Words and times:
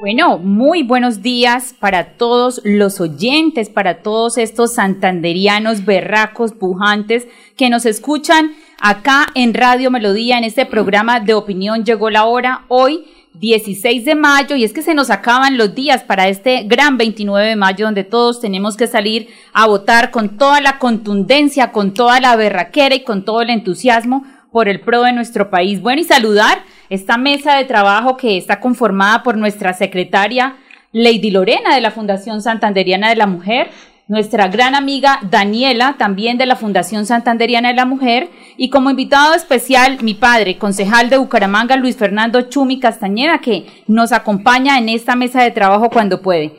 Bueno, 0.00 0.38
muy 0.38 0.82
buenos 0.82 1.20
días 1.20 1.74
para 1.78 2.12
todos 2.14 2.62
los 2.64 3.02
oyentes, 3.02 3.68
para 3.68 3.98
todos 3.98 4.38
estos 4.38 4.72
santanderianos 4.72 5.84
berracos, 5.84 6.54
pujantes 6.54 7.28
que 7.54 7.68
nos 7.68 7.84
escuchan 7.84 8.52
acá 8.80 9.26
en 9.34 9.52
Radio 9.52 9.90
Melodía, 9.90 10.38
en 10.38 10.44
este 10.44 10.64
programa 10.64 11.20
de 11.20 11.34
opinión. 11.34 11.84
Llegó 11.84 12.08
la 12.08 12.24
hora 12.24 12.64
hoy, 12.68 13.08
16 13.34 14.06
de 14.06 14.14
mayo, 14.14 14.56
y 14.56 14.64
es 14.64 14.72
que 14.72 14.80
se 14.80 14.94
nos 14.94 15.10
acaban 15.10 15.58
los 15.58 15.74
días 15.74 16.02
para 16.02 16.28
este 16.28 16.62
gran 16.62 16.96
29 16.96 17.48
de 17.48 17.56
mayo, 17.56 17.84
donde 17.84 18.04
todos 18.04 18.40
tenemos 18.40 18.78
que 18.78 18.86
salir 18.86 19.28
a 19.52 19.66
votar 19.66 20.10
con 20.10 20.38
toda 20.38 20.62
la 20.62 20.78
contundencia, 20.78 21.72
con 21.72 21.92
toda 21.92 22.20
la 22.20 22.36
berraquera 22.36 22.94
y 22.94 23.04
con 23.04 23.26
todo 23.26 23.42
el 23.42 23.50
entusiasmo 23.50 24.24
por 24.52 24.68
el 24.68 24.80
pro 24.80 25.02
de 25.02 25.12
nuestro 25.12 25.50
país. 25.50 25.80
Bueno, 25.80 26.00
y 26.00 26.04
saludar 26.04 26.62
esta 26.88 27.16
mesa 27.16 27.56
de 27.56 27.64
trabajo 27.64 28.16
que 28.16 28.36
está 28.36 28.60
conformada 28.60 29.22
por 29.22 29.36
nuestra 29.36 29.72
secretaria 29.72 30.56
Lady 30.92 31.30
Lorena 31.30 31.74
de 31.74 31.80
la 31.80 31.92
Fundación 31.92 32.42
Santanderiana 32.42 33.08
de 33.10 33.16
la 33.16 33.26
Mujer, 33.26 33.70
nuestra 34.08 34.48
gran 34.48 34.74
amiga 34.74 35.20
Daniela, 35.30 35.94
también 35.96 36.36
de 36.36 36.46
la 36.46 36.56
Fundación 36.56 37.06
Santanderiana 37.06 37.68
de 37.68 37.76
la 37.76 37.86
Mujer, 37.86 38.28
y 38.56 38.68
como 38.68 38.90
invitado 38.90 39.34
especial 39.34 39.98
mi 40.02 40.14
padre, 40.14 40.58
concejal 40.58 41.08
de 41.10 41.16
Bucaramanga, 41.16 41.76
Luis 41.76 41.96
Fernando 41.96 42.40
Chumi 42.42 42.80
Castañeda, 42.80 43.38
que 43.38 43.66
nos 43.86 44.10
acompaña 44.10 44.78
en 44.78 44.88
esta 44.88 45.14
mesa 45.14 45.44
de 45.44 45.52
trabajo 45.52 45.90
cuando 45.90 46.20
puede. 46.20 46.56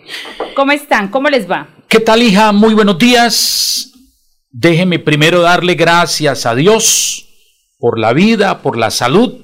¿Cómo 0.56 0.72
están? 0.72 1.10
¿Cómo 1.10 1.28
les 1.28 1.50
va? 1.50 1.68
¿Qué 1.90 2.00
tal, 2.00 2.24
hija? 2.24 2.54
Muy 2.54 2.74
buenos 2.74 2.98
días. 2.98 3.92
Déjeme 4.50 5.00
primero 5.00 5.42
darle 5.42 5.76
gracias 5.76 6.46
a 6.46 6.56
Dios 6.56 7.31
por 7.82 8.00
la 8.00 8.14
vida, 8.14 8.62
por 8.62 8.78
la 8.78 8.92
salud, 8.92 9.40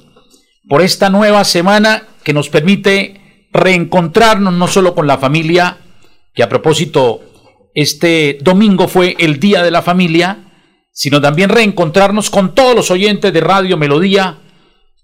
por 0.70 0.84
esta 0.84 1.10
nueva 1.10 1.44
semana 1.44 2.04
que 2.24 2.34
nos 2.34 2.50
permite 2.50 3.48
reencontrarnos 3.52 4.54
no 4.54 4.68
solo 4.68 4.94
con 4.94 5.08
la 5.08 5.18
familia, 5.18 5.80
que 6.36 6.44
a 6.44 6.50
propósito, 6.50 7.22
este 7.74 8.38
domingo 8.42 8.88
fue 8.88 9.16
el 9.18 9.40
Día 9.40 9.64
de 9.64 9.72
la 9.72 9.82
Familia, 9.82 10.52
sino 10.92 11.20
también 11.20 11.50
reencontrarnos 11.50 12.30
con 12.30 12.54
todos 12.54 12.76
los 12.76 12.92
oyentes 12.92 13.34
de 13.34 13.42
Radio 13.42 13.76
Melodía, 13.76 14.38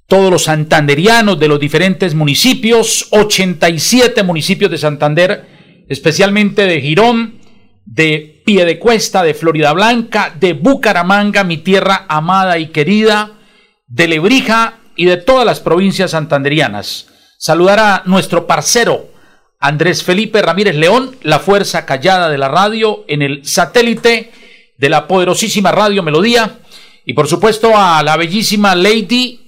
todos 0.07 0.29
los 0.29 0.43
santanderianos 0.43 1.39
de 1.39 1.47
los 1.47 1.59
diferentes 1.59 2.13
municipios, 2.13 3.07
87 3.11 4.21
municipios 4.21 4.69
de 4.69 4.77
Santander, 4.77 5.85
especialmente 5.89 6.67
de 6.67 6.81
Girón, 6.81 7.39
de 7.85 8.41
Piedecuesta, 8.45 9.23
de 9.23 9.33
Florida 9.33 9.73
Blanca, 9.73 10.33
de 10.39 10.53
Bucaramanga, 10.53 11.43
mi 11.43 11.57
tierra 11.57 12.05
amada 12.07 12.57
y 12.57 12.67
querida, 12.67 13.39
de 13.87 14.07
Lebrija 14.07 14.79
y 14.95 15.05
de 15.05 15.17
todas 15.17 15.45
las 15.45 15.59
provincias 15.59 16.11
santanderianas. 16.11 17.07
Saludar 17.37 17.79
a 17.79 18.03
nuestro 18.05 18.47
parcero 18.47 19.11
Andrés 19.59 20.03
Felipe 20.03 20.41
Ramírez 20.41 20.75
León, 20.75 21.15
la 21.23 21.39
fuerza 21.39 21.85
callada 21.85 22.29
de 22.29 22.37
la 22.37 22.49
radio 22.49 23.05
en 23.07 23.21
el 23.21 23.45
satélite 23.45 24.31
de 24.77 24.89
la 24.89 25.07
poderosísima 25.07 25.71
Radio 25.71 26.03
Melodía. 26.03 26.59
Y 27.05 27.13
por 27.13 27.29
supuesto 27.29 27.71
a 27.73 28.03
la 28.03 28.17
bellísima 28.17 28.75
Lady 28.75 29.39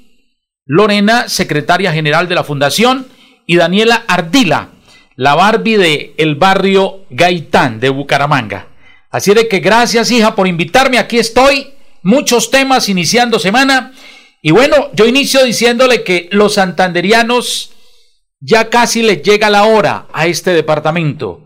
Lorena, 0.66 1.28
secretaria 1.28 1.91
general 1.91 2.29
de 2.29 2.35
la 2.35 2.45
Fundación, 2.45 3.07
y 3.45 3.57
Daniela 3.57 4.06
Ardila, 4.07 4.69
la 5.15 5.35
Barbie 5.35 5.77
de 5.77 6.13
el 6.17 6.35
barrio 6.35 7.05
Gaitán 7.09 7.79
de 7.79 7.89
Bucaramanga. 7.89 8.67
Así 9.09 9.33
de 9.33 9.47
que 9.47 9.59
gracias 9.59 10.11
hija 10.11 10.35
por 10.35 10.47
invitarme, 10.47 10.97
aquí 10.97 11.17
estoy, 11.17 11.73
muchos 12.03 12.51
temas 12.51 12.89
iniciando 12.89 13.39
semana. 13.39 13.93
Y 14.41 14.51
bueno, 14.51 14.89
yo 14.93 15.05
inicio 15.05 15.43
diciéndole 15.43 16.03
que 16.03 16.27
los 16.31 16.55
santanderianos 16.55 17.71
ya 18.39 18.69
casi 18.69 19.01
les 19.01 19.23
llega 19.23 19.49
la 19.49 19.63
hora 19.63 20.07
a 20.13 20.27
este 20.27 20.51
departamento. 20.51 21.41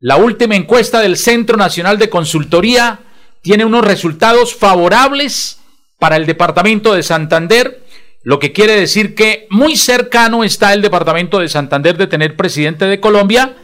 La 0.00 0.16
última 0.16 0.56
encuesta 0.56 1.00
del 1.00 1.16
Centro 1.16 1.56
Nacional 1.56 1.98
de 1.98 2.10
Consultoría 2.10 3.00
tiene 3.40 3.64
unos 3.64 3.84
resultados 3.84 4.54
favorables 4.54 5.60
para 5.98 6.16
el 6.16 6.26
departamento 6.26 6.92
de 6.92 7.04
Santander, 7.04 7.81
lo 8.24 8.38
que 8.38 8.52
quiere 8.52 8.78
decir 8.78 9.14
que 9.14 9.46
muy 9.50 9.76
cercano 9.76 10.44
está 10.44 10.72
el 10.72 10.82
departamento 10.82 11.38
de 11.38 11.48
Santander 11.48 11.96
de 11.96 12.06
tener 12.06 12.36
presidente 12.36 12.86
de 12.86 13.00
Colombia. 13.00 13.56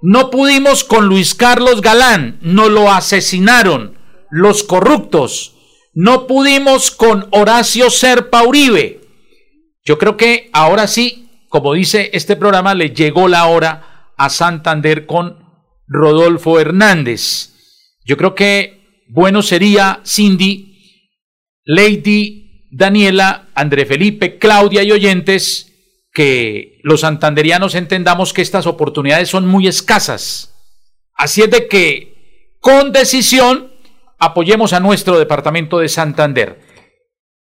No 0.00 0.30
pudimos 0.30 0.84
con 0.84 1.06
Luis 1.06 1.34
Carlos 1.34 1.82
Galán, 1.82 2.38
no 2.40 2.68
lo 2.68 2.90
asesinaron 2.90 3.98
los 4.30 4.62
corruptos. 4.62 5.54
No 5.94 6.26
pudimos 6.26 6.90
con 6.90 7.26
Horacio 7.32 7.90
Serpa 7.90 8.44
Uribe. 8.44 9.00
Yo 9.84 9.98
creo 9.98 10.16
que 10.16 10.48
ahora 10.52 10.86
sí, 10.86 11.28
como 11.48 11.74
dice 11.74 12.10
este 12.12 12.36
programa, 12.36 12.74
le 12.74 12.90
llegó 12.90 13.26
la 13.26 13.46
hora 13.46 14.12
a 14.16 14.30
Santander 14.30 15.06
con 15.06 15.38
Rodolfo 15.86 16.60
Hernández. 16.60 17.54
Yo 18.04 18.16
creo 18.16 18.34
que 18.34 19.04
bueno 19.08 19.42
sería, 19.42 20.00
Cindy, 20.04 20.68
Lady, 21.64 22.37
Daniela, 22.70 23.48
André 23.54 23.86
Felipe, 23.86 24.38
Claudia 24.38 24.82
y 24.82 24.92
oyentes, 24.92 25.72
que 26.12 26.80
los 26.82 27.00
santanderianos 27.00 27.74
entendamos 27.74 28.32
que 28.32 28.42
estas 28.42 28.66
oportunidades 28.66 29.28
son 29.28 29.46
muy 29.46 29.66
escasas. 29.68 30.54
Así 31.14 31.42
es 31.42 31.50
de 31.50 31.68
que, 31.68 32.56
con 32.60 32.92
decisión, 32.92 33.72
apoyemos 34.18 34.72
a 34.72 34.80
nuestro 34.80 35.18
departamento 35.18 35.78
de 35.78 35.88
Santander. 35.88 36.67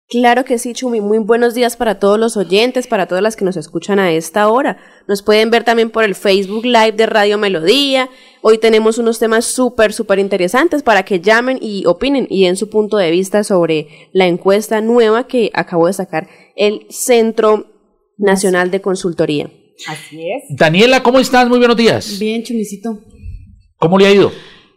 Claro 0.09 0.43
que 0.43 0.57
sí, 0.57 0.73
Chumi. 0.73 1.01
Muy 1.01 1.19
buenos 1.19 1.53
días 1.53 1.77
para 1.77 1.99
todos 1.99 2.19
los 2.19 2.35
oyentes, 2.35 2.87
para 2.87 3.05
todas 3.05 3.21
las 3.21 3.35
que 3.35 3.45
nos 3.45 3.57
escuchan 3.57 3.99
a 3.99 4.11
esta 4.11 4.47
hora. 4.49 4.77
Nos 5.07 5.21
pueden 5.21 5.51
ver 5.51 5.63
también 5.63 5.91
por 5.91 6.03
el 6.03 6.15
Facebook 6.15 6.65
Live 6.65 6.93
de 6.93 7.05
Radio 7.05 7.37
Melodía. 7.37 8.09
Hoy 8.41 8.57
tenemos 8.57 8.97
unos 8.97 9.19
temas 9.19 9.45
súper, 9.45 9.93
súper 9.93 10.17
interesantes 10.17 10.81
para 10.81 11.03
que 11.03 11.19
llamen 11.19 11.59
y 11.61 11.85
opinen 11.85 12.25
y 12.27 12.45
den 12.45 12.55
su 12.55 12.71
punto 12.71 12.97
de 12.97 13.11
vista 13.11 13.43
sobre 13.43 14.09
la 14.11 14.25
encuesta 14.25 14.81
nueva 14.81 15.27
que 15.27 15.51
acabó 15.53 15.85
de 15.85 15.93
sacar 15.93 16.27
el 16.55 16.87
Centro 16.89 17.67
Nacional 18.17 18.71
de 18.71 18.81
Consultoría. 18.81 19.51
Así 19.87 20.21
es. 20.21 20.57
Daniela, 20.57 21.03
¿cómo 21.03 21.19
estás? 21.19 21.47
Muy 21.47 21.59
buenos 21.59 21.77
días. 21.77 22.17
Bien, 22.19 22.41
Chumicito. 22.41 22.97
¿Cómo 23.77 23.99
le 23.99 24.07
ha 24.07 24.11
ido? 24.11 24.31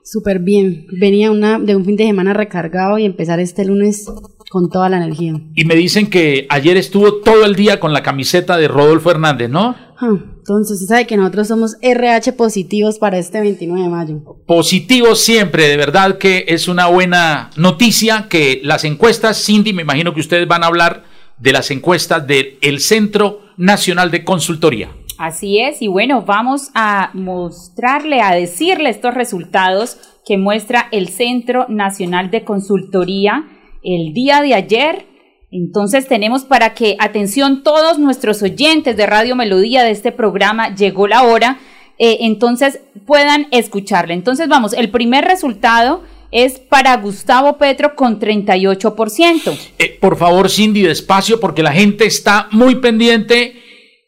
Súper 0.05 0.41
bien. 0.41 0.89
Venía 1.01 1.31
una, 1.31 1.59
de 1.59 1.75
un 1.75 1.87
fin 1.87 1.97
de 1.97 2.05
semana 2.05 2.35
recargado 2.35 2.99
y 2.99 3.07
empezar 3.07 3.41
este 3.41 3.65
lunes 3.65 4.05
con 4.53 4.69
toda 4.69 4.91
la 4.91 4.99
energía. 4.99 5.33
Y 5.55 5.65
me 5.65 5.75
dicen 5.75 6.11
que 6.11 6.47
ayer 6.51 6.77
estuvo 6.77 7.15
todo 7.23 7.47
el 7.47 7.57
día 7.57 7.81
con 7.81 7.95
la 7.95 8.03
camiseta 8.03 8.59
de 8.59 8.69
Rodolfo 8.69 9.11
Hernández, 9.11 9.49
¿no? 9.49 9.75
Ah, 9.99 10.11
entonces, 10.37 10.75
usted 10.83 10.89
sabe 10.89 11.07
que 11.07 11.17
nosotros 11.17 11.49
somos 11.49 11.77
RH 11.81 12.35
positivos 12.35 12.99
para 12.99 13.17
este 13.17 13.41
29 13.41 13.83
de 13.83 13.89
mayo. 13.89 14.23
Positivos 14.47 15.21
siempre, 15.21 15.69
de 15.69 15.79
verdad 15.79 16.19
que 16.19 16.45
es 16.49 16.69
una 16.69 16.89
buena 16.89 17.49
noticia 17.57 18.27
que 18.29 18.61
las 18.63 18.85
encuestas, 18.85 19.43
Cindy, 19.43 19.73
me 19.73 19.83
imagino 19.83 20.13
que 20.13 20.21
ustedes 20.21 20.47
van 20.47 20.65
a 20.65 20.67
hablar 20.67 21.05
de 21.39 21.53
las 21.53 21.71
encuestas 21.71 22.27
del 22.27 22.81
Centro 22.81 23.41
Nacional 23.57 24.11
de 24.11 24.23
Consultoría. 24.23 24.91
Así 25.17 25.61
es, 25.61 25.81
y 25.81 25.89
bueno, 25.89 26.27
vamos 26.27 26.69
a 26.75 27.09
mostrarle, 27.15 28.21
a 28.21 28.35
decirle 28.35 28.91
estos 28.91 29.15
resultados 29.15 29.97
que 30.27 30.37
muestra 30.37 30.89
el 30.93 31.09
Centro 31.09 31.65
Nacional 31.71 32.31
de 32.31 32.45
Consultoría 32.45 33.47
el 33.83 34.13
día 34.13 34.43
de 34.43 34.55
ayer. 34.55 35.07
Entonces 35.51 36.09
tenemos 36.09 36.45
para 36.45 36.75
que, 36.75 36.97
atención 36.99 37.63
todos 37.63 37.99
nuestros 37.99 38.43
oyentes 38.43 38.97
de 38.97 39.07
Radio 39.07 39.37
Melodía 39.37 39.83
de 39.83 39.91
este 39.91 40.13
programa, 40.13 40.75
llegó 40.75 41.07
la 41.07 41.25
hora, 41.25 41.59
eh, 41.99 42.19
entonces 42.21 42.81
puedan 43.07 43.49
escucharle. 43.51 44.15
Entonces 44.15 44.49
vamos, 44.49 44.73
el 44.73 44.91
primer 44.91 45.25
resultado 45.25 46.03
es 46.33 46.59
para 46.59 46.97
Gustavo 46.97 47.59
Petro 47.59 47.95
con 47.95 48.19
38%. 48.19 49.59
Eh, 49.79 49.99
por 50.01 50.17
favor, 50.17 50.51
Cindy, 50.51 50.83
despacio, 50.83 51.39
porque 51.39 51.63
la 51.63 51.73
gente 51.73 52.07
está 52.07 52.49
muy 52.51 52.77
pendiente 52.77 53.61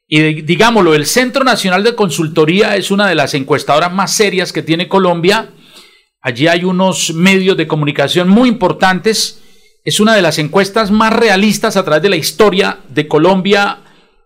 Y 0.07 0.43
digámoslo, 0.43 0.95
el 0.95 1.07
Centro 1.07 1.45
Nacional 1.45 1.83
de 1.83 1.95
Consultoría 1.95 2.77
es 2.77 2.91
una 2.91 3.07
de 3.09 3.15
las 3.15 3.35
encuestadoras 3.35 3.93
más 3.93 4.15
serias 4.15 4.53
que 4.53 4.63
tiene 4.63 4.89
Colombia. 4.89 5.51
Allí 6.21 6.47
hay 6.47 6.65
unos 6.65 7.13
medios 7.13 7.57
de 7.57 7.67
comunicación 7.67 8.29
muy 8.29 8.49
importantes. 8.49 9.44
Es 9.85 10.01
una 10.01 10.17
de 10.17 10.23
las 10.23 10.39
encuestas 10.39 10.91
más 10.91 11.13
realistas 11.13 11.77
a 11.77 11.85
través 11.85 12.03
de 12.03 12.09
la 12.09 12.17
historia 12.17 12.79
de 12.89 13.07
Colombia, 13.07 13.81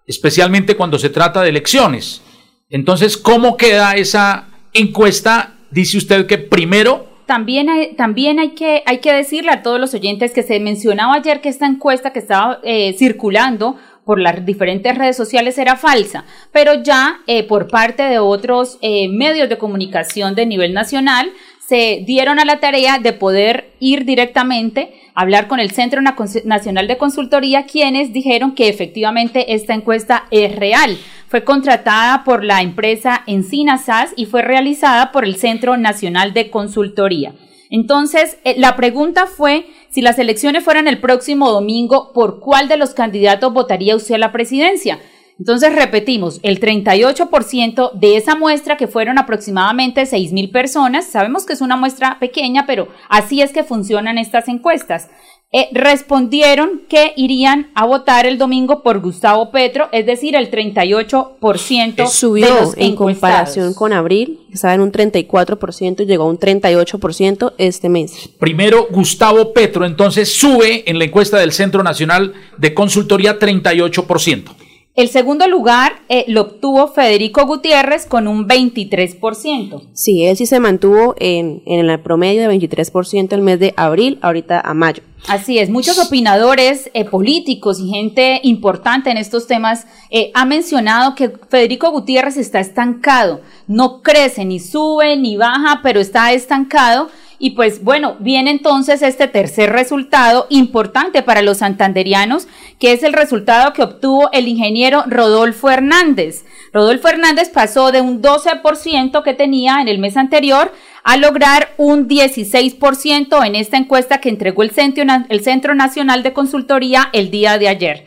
especialmente 0.07 0.77
cuando 0.77 1.01
se 1.01 1.11
trata 1.11 1.43
de 1.43 1.49
elecciones. 1.49 2.23
Entonces, 2.71 3.17
¿cómo 3.17 3.57
queda 3.57 3.97
esa 3.97 4.47
encuesta? 4.73 5.57
Dice 5.73 5.99
usted 5.99 6.27
que 6.27 6.39
primero 6.39 7.09
también 7.29 7.69
hay, 7.69 7.95
también 7.95 8.39
hay 8.39 8.53
que, 8.55 8.83
hay 8.87 9.01
que 9.01 9.13
decirle 9.13 9.51
a 9.51 9.63
todos 9.63 9.79
los 9.79 9.93
oyentes 9.93 10.33
que 10.33 10.43
se 10.43 10.59
mencionaba 10.61 11.13
ayer 11.13 11.43
que 11.43 11.51
esta 11.51 11.67
encuesta 11.67 12.11
que 12.11 12.21
estaba 12.21 12.59
eh, 12.63 12.95
circulando 12.97 13.77
por 14.07 14.19
las 14.19 14.47
diferentes 14.47 14.97
redes 14.97 15.19
sociales 15.19 15.59
era 15.59 15.77
falsa, 15.77 16.25
pero 16.53 16.83
ya 16.83 17.21
eh, 17.27 17.43
por 17.43 17.69
parte 17.69 18.05
de 18.05 18.19
otros 18.19 18.79
eh, 18.81 19.11
medios 19.11 19.51
de 19.51 19.59
comunicación 19.59 20.35
de 20.35 20.47
nivel 20.47 20.73
nacional 20.73 21.31
se 21.69 22.03
dieron 22.07 22.39
a 22.39 22.47
la 22.47 22.61
tarea 22.61 22.99
de 22.99 23.13
poder 23.13 23.73
ir 23.79 24.07
directamente 24.07 24.95
a 25.15 25.21
hablar 25.21 25.49
con 25.49 25.61
el 25.61 25.71
Centro 25.71 26.01
Nacional 26.01 26.89
de 26.89 26.97
Consultoría, 26.97 27.67
quienes 27.67 28.11
dijeron 28.11 28.55
que 28.55 28.71
efectivamente 28.71 29.53
esta 29.53 29.75
encuesta 29.75 30.25
es 30.31 30.57
real. 30.57 30.97
Fue 31.29 31.45
contratada 31.45 32.25
por 32.25 32.43
la 32.43 32.63
empresa 32.63 33.23
Encina 33.27 33.77
SAS 33.77 34.15
y 34.17 34.25
fue 34.25 34.41
realizada 34.41 35.13
por 35.13 35.27
el 35.27 35.37
Centro 35.37 35.77
Nacional 35.77 36.33
de 36.33 36.49
Consultoría. 36.49 37.35
Entonces, 37.69 38.39
eh, 38.45 38.55
la 38.57 38.75
pregunta 38.75 39.27
fue, 39.27 39.67
si 39.91 40.01
las 40.01 40.19
elecciones 40.19 40.65
fueran 40.65 40.89
el 40.89 41.01
próximo 41.01 41.51
domingo, 41.51 42.15
¿por 42.15 42.41
cuál 42.41 42.69
de 42.69 42.79
los 42.79 42.95
candidatos 42.95 43.53
votaría 43.53 43.95
usted 43.95 44.15
a 44.15 44.19
la 44.19 44.33
presidencia? 44.33 45.01
Entonces, 45.39 45.75
repetimos, 45.75 46.41
el 46.43 46.61
38% 46.61 47.93
de 47.93 48.17
esa 48.17 48.35
muestra, 48.35 48.77
que 48.77 48.89
fueron 48.89 49.19
aproximadamente 49.19 50.05
6 50.05 50.33
mil 50.33 50.51
personas, 50.51 51.07
sabemos 51.07 51.47
que 51.47 51.53
es 51.53 51.61
una 51.61 51.77
muestra 51.77 52.19
pequeña, 52.19 52.67
pero 52.67 52.89
así 53.09 53.41
es 53.41 53.53
que 53.53 53.63
funcionan 53.63 54.19
estas 54.19 54.49
encuestas. 54.49 55.09
Eh, 55.51 55.69
respondieron 55.73 56.83
que 56.91 57.15
irían 57.17 57.71
a 57.75 57.87
votar 57.87 58.27
el 58.27 58.37
domingo 58.37 58.83
por 58.83 59.01
Gustavo 59.01 59.51
Petro, 59.51 59.89
es 59.93 60.05
decir, 60.05 60.37
el 60.37 60.51
38% 60.51 62.07
subió 62.07 62.45
de 62.45 62.61
los 62.61 62.77
en 62.77 62.95
comparación 62.95 63.73
con 63.73 63.95
abril, 63.95 64.41
estaba 64.53 64.75
en 64.75 64.83
un 64.83 64.93
34% 64.93 66.03
y 66.03 66.05
llegó 66.05 66.25
a 66.25 66.27
un 66.27 66.39
38% 66.39 67.55
este 67.57 67.89
mes. 67.89 68.29
Primero, 68.39 68.89
Gustavo 68.91 69.55
Petro 69.55 69.87
entonces 69.87 70.31
sube 70.31 70.83
en 70.91 70.99
la 70.99 71.07
encuesta 71.07 71.39
del 71.39 71.53
Centro 71.53 71.83
Nacional 71.83 72.35
de 72.59 72.75
Consultoría 72.75 73.39
38%. 73.39 74.68
El 74.99 75.11
segundo 75.11 75.47
lugar 75.47 76.01
eh, 76.09 76.25
lo 76.27 76.41
obtuvo 76.41 76.89
Federico 76.89 77.47
Gutiérrez 77.47 78.05
con 78.05 78.27
un 78.27 78.49
23%. 78.49 79.83
Sí, 79.93 80.25
él 80.25 80.37
sí 80.37 80.45
se 80.45 80.59
mantuvo 80.59 81.15
en, 81.21 81.63
en 81.67 81.89
el 81.89 82.01
promedio 82.01 82.43
de 82.43 82.53
23% 82.53 83.33
el 83.33 83.43
mes 83.43 83.61
de 83.61 83.75
abril, 83.77 84.19
ahorita 84.23 84.61
a 84.61 84.75
mayo. 84.75 85.05
Así 85.29 85.61
es, 85.61 85.71
muchos 85.71 86.05
opinadores 86.05 86.91
eh, 86.95 87.05
políticos 87.05 87.79
y 87.79 87.91
gente 87.91 88.41
importante 88.43 89.11
en 89.11 89.19
estos 89.19 89.47
temas 89.47 89.87
eh, 90.11 90.33
ha 90.35 90.45
mencionado 90.45 91.15
que 91.15 91.29
Federico 91.49 91.93
Gutiérrez 91.93 92.37
está 92.37 92.59
estancado, 92.59 93.41
no 93.69 94.03
crece, 94.03 94.45
ni 94.45 94.59
sube, 94.59 95.17
ni 95.17 95.37
baja, 95.37 95.79
pero 95.81 96.01
está 96.01 96.33
estancado 96.33 97.09
y 97.39 97.51
pues 97.51 97.85
bueno, 97.85 98.17
viene 98.19 98.51
entonces 98.51 99.01
este 99.03 99.29
tercer 99.29 99.71
resultado 99.71 100.47
importante 100.51 101.23
para 101.23 101.43
los 101.43 101.59
santanderianos, 101.59 102.49
que 102.81 102.93
es 102.93 103.03
el 103.03 103.13
resultado 103.13 103.73
que 103.73 103.83
obtuvo 103.83 104.31
el 104.33 104.49
ingeniero 104.49 105.05
Rodolfo 105.07 105.71
Hernández. 105.71 106.45
Rodolfo 106.73 107.09
Hernández 107.09 107.49
pasó 107.51 107.93
de 107.93 108.01
un 108.01 108.21
12% 108.21 109.23
que 109.23 109.35
tenía 109.35 109.81
en 109.81 109.89
el 109.89 109.99
mes 109.99 110.17
anterior 110.17 110.73
a 111.05 111.17
lograr 111.17 111.69
un 111.77 112.09
16% 112.09 113.47
en 113.47 113.55
esta 113.55 113.77
encuesta 113.77 114.21
que 114.21 114.29
entregó 114.29 114.63
el 114.63 114.73
Centro, 114.73 115.05
el 115.29 115.41
Centro 115.41 115.75
Nacional 115.75 116.23
de 116.23 116.33
Consultoría 116.33 117.09
el 117.13 117.31
día 117.31 117.57
de 117.59 117.69
ayer. 117.69 118.05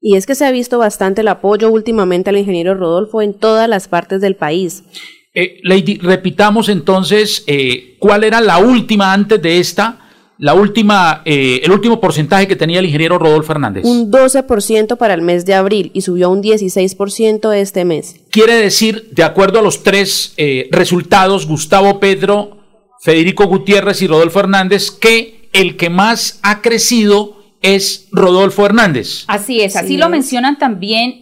Y 0.00 0.16
es 0.16 0.24
que 0.26 0.34
se 0.34 0.46
ha 0.46 0.50
visto 0.50 0.78
bastante 0.78 1.20
el 1.20 1.28
apoyo 1.28 1.70
últimamente 1.70 2.30
al 2.30 2.38
ingeniero 2.38 2.74
Rodolfo 2.74 3.20
en 3.20 3.34
todas 3.34 3.68
las 3.68 3.88
partes 3.88 4.20
del 4.22 4.36
país. 4.36 4.84
Eh, 5.32 5.60
Lady, 5.62 5.96
repitamos 5.98 6.68
entonces 6.68 7.44
eh, 7.46 7.96
cuál 8.00 8.24
era 8.24 8.40
la 8.40 8.58
última 8.58 9.12
antes 9.12 9.40
de 9.40 9.60
esta, 9.60 9.98
la 10.38 10.54
última, 10.54 11.22
eh, 11.24 11.60
el 11.62 11.70
último 11.70 12.00
porcentaje 12.00 12.48
que 12.48 12.56
tenía 12.56 12.80
el 12.80 12.86
ingeniero 12.86 13.16
Rodolfo 13.16 13.48
Fernández. 13.48 13.84
Un 13.84 14.10
12% 14.10 14.96
para 14.96 15.14
el 15.14 15.22
mes 15.22 15.46
de 15.46 15.54
abril 15.54 15.92
y 15.94 16.00
subió 16.00 16.26
a 16.26 16.30
un 16.30 16.42
16% 16.42 17.52
este 17.54 17.84
mes. 17.84 18.16
Quiere 18.30 18.54
decir, 18.54 19.10
de 19.12 19.22
acuerdo 19.22 19.60
a 19.60 19.62
los 19.62 19.84
tres 19.84 20.34
resultados, 20.70 21.46
Gustavo 21.46 22.00
Pedro, 22.00 22.56
Federico 23.00 23.46
Gutiérrez 23.46 24.02
y 24.02 24.08
Rodolfo 24.08 24.40
Hernández, 24.40 24.90
que 24.90 25.48
el 25.52 25.76
que 25.76 25.90
más 25.90 26.40
ha 26.42 26.60
crecido 26.60 27.36
es 27.62 28.08
Rodolfo 28.10 28.66
Hernández. 28.66 29.24
Así 29.28 29.60
es, 29.60 29.76
así 29.76 29.96
lo 29.96 30.08
mencionan 30.08 30.58
también 30.58 31.20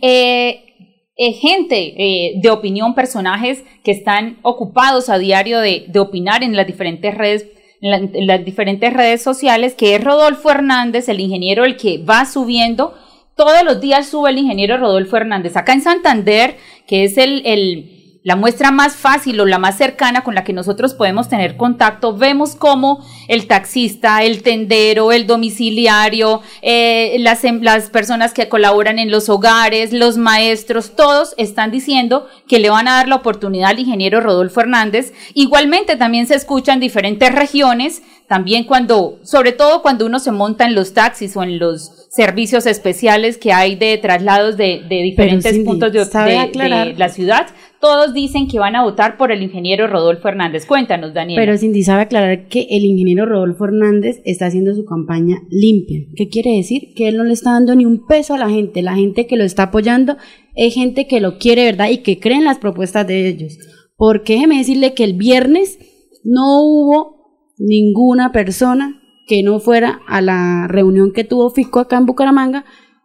eh, 1.18 1.32
gente 1.32 1.94
eh, 1.98 2.34
de 2.36 2.50
opinión, 2.50 2.94
personajes 2.94 3.64
que 3.82 3.90
están 3.90 4.38
ocupados 4.42 5.08
a 5.08 5.18
diario 5.18 5.60
de, 5.60 5.90
opinar 5.98 6.44
en 6.44 6.56
las 6.56 6.66
diferentes 6.66 7.14
redes 7.14 7.46
en, 7.80 8.26
las 8.26 8.44
diferentes 8.44 8.92
redes 8.92 9.22
sociales, 9.22 9.74
que 9.74 9.94
es 9.94 10.02
Rodolfo 10.02 10.50
Hernández, 10.50 11.08
el 11.08 11.20
ingeniero, 11.20 11.64
el 11.64 11.76
que 11.76 11.98
va 11.98 12.24
subiendo. 12.24 12.94
Todos 13.36 13.62
los 13.64 13.80
días 13.80 14.08
sube 14.08 14.30
el 14.30 14.38
ingeniero 14.38 14.78
Rodolfo 14.78 15.16
Hernández. 15.16 15.56
Acá 15.56 15.72
en 15.72 15.82
Santander, 15.82 16.56
que 16.86 17.04
es 17.04 17.18
el 17.18 17.97
la 18.24 18.36
muestra 18.36 18.70
más 18.72 18.96
fácil 18.96 19.40
o 19.40 19.46
la 19.46 19.58
más 19.58 19.78
cercana 19.78 20.22
con 20.22 20.34
la 20.34 20.44
que 20.44 20.52
nosotros 20.52 20.94
podemos 20.94 21.28
tener 21.28 21.56
contacto, 21.56 22.16
vemos 22.16 22.56
cómo 22.56 23.04
el 23.28 23.46
taxista, 23.46 24.22
el 24.22 24.42
tendero, 24.42 25.12
el 25.12 25.26
domiciliario, 25.26 26.42
eh, 26.60 27.16
las, 27.20 27.44
em, 27.44 27.62
las 27.62 27.90
personas 27.90 28.34
que 28.34 28.48
colaboran 28.48 28.98
en 28.98 29.10
los 29.10 29.28
hogares, 29.28 29.92
los 29.92 30.18
maestros, 30.18 30.96
todos 30.96 31.34
están 31.38 31.70
diciendo 31.70 32.26
que 32.48 32.58
le 32.58 32.70
van 32.70 32.88
a 32.88 32.96
dar 32.96 33.08
la 33.08 33.16
oportunidad 33.16 33.70
al 33.70 33.78
ingeniero 33.78 34.20
Rodolfo 34.20 34.60
Hernández. 34.60 35.12
Igualmente 35.34 35.96
también 35.96 36.26
se 36.26 36.34
escucha 36.34 36.72
en 36.72 36.80
diferentes 36.80 37.32
regiones, 37.32 38.02
también 38.26 38.64
cuando, 38.64 39.20
sobre 39.22 39.52
todo 39.52 39.80
cuando 39.80 40.04
uno 40.04 40.18
se 40.18 40.32
monta 40.32 40.66
en 40.66 40.74
los 40.74 40.92
taxis 40.92 41.36
o 41.36 41.42
en 41.42 41.58
los 41.58 42.08
servicios 42.10 42.66
especiales 42.66 43.38
que 43.38 43.52
hay 43.52 43.76
de 43.76 43.96
traslados 43.96 44.56
de, 44.56 44.84
diferentes 44.88 45.58
puntos 45.60 45.92
de, 45.92 46.04
de 46.04 46.94
la 46.96 47.08
ciudad, 47.08 47.46
todos 47.80 48.12
dicen 48.12 48.48
que 48.48 48.58
van 48.58 48.76
a 48.76 48.82
votar 48.82 49.16
por 49.16 49.30
el 49.30 49.42
ingeniero 49.42 49.86
Rodolfo 49.86 50.28
Hernández. 50.28 50.66
Cuéntanos, 50.66 51.14
Daniel. 51.14 51.40
Pero 51.40 51.56
Cindy 51.56 51.82
sabe 51.82 52.02
aclarar 52.02 52.48
que 52.48 52.66
el 52.70 52.84
ingeniero 52.84 53.26
Rodolfo 53.26 53.66
Hernández 53.66 54.20
está 54.24 54.46
haciendo 54.46 54.74
su 54.74 54.84
campaña 54.84 55.42
limpia. 55.50 56.00
¿Qué 56.16 56.28
quiere 56.28 56.56
decir? 56.56 56.94
Que 56.94 57.08
él 57.08 57.16
no 57.16 57.24
le 57.24 57.32
está 57.32 57.52
dando 57.52 57.74
ni 57.74 57.86
un 57.86 58.06
peso 58.06 58.34
a 58.34 58.38
la 58.38 58.50
gente. 58.50 58.82
La 58.82 58.94
gente 58.94 59.26
que 59.26 59.36
lo 59.36 59.44
está 59.44 59.64
apoyando 59.64 60.16
es 60.54 60.74
gente 60.74 61.06
que 61.06 61.20
lo 61.20 61.38
quiere, 61.38 61.64
¿verdad? 61.64 61.90
Y 61.90 61.98
que 61.98 62.18
cree 62.18 62.38
en 62.38 62.44
las 62.44 62.58
propuestas 62.58 63.06
de 63.06 63.28
ellos. 63.28 63.58
Porque 63.96 64.34
déjeme 64.34 64.58
decirle 64.58 64.94
que 64.94 65.04
el 65.04 65.14
viernes 65.14 65.78
no 66.24 66.62
hubo 66.62 67.18
ninguna 67.58 68.32
persona 68.32 69.00
que 69.26 69.42
no 69.42 69.60
fuera 69.60 70.00
a 70.08 70.20
la 70.20 70.66
reunión 70.68 71.12
que 71.12 71.24
tuvo 71.24 71.50
Fico 71.50 71.80
acá 71.80 71.98
en 71.98 72.06
Bucaramanga 72.06 72.64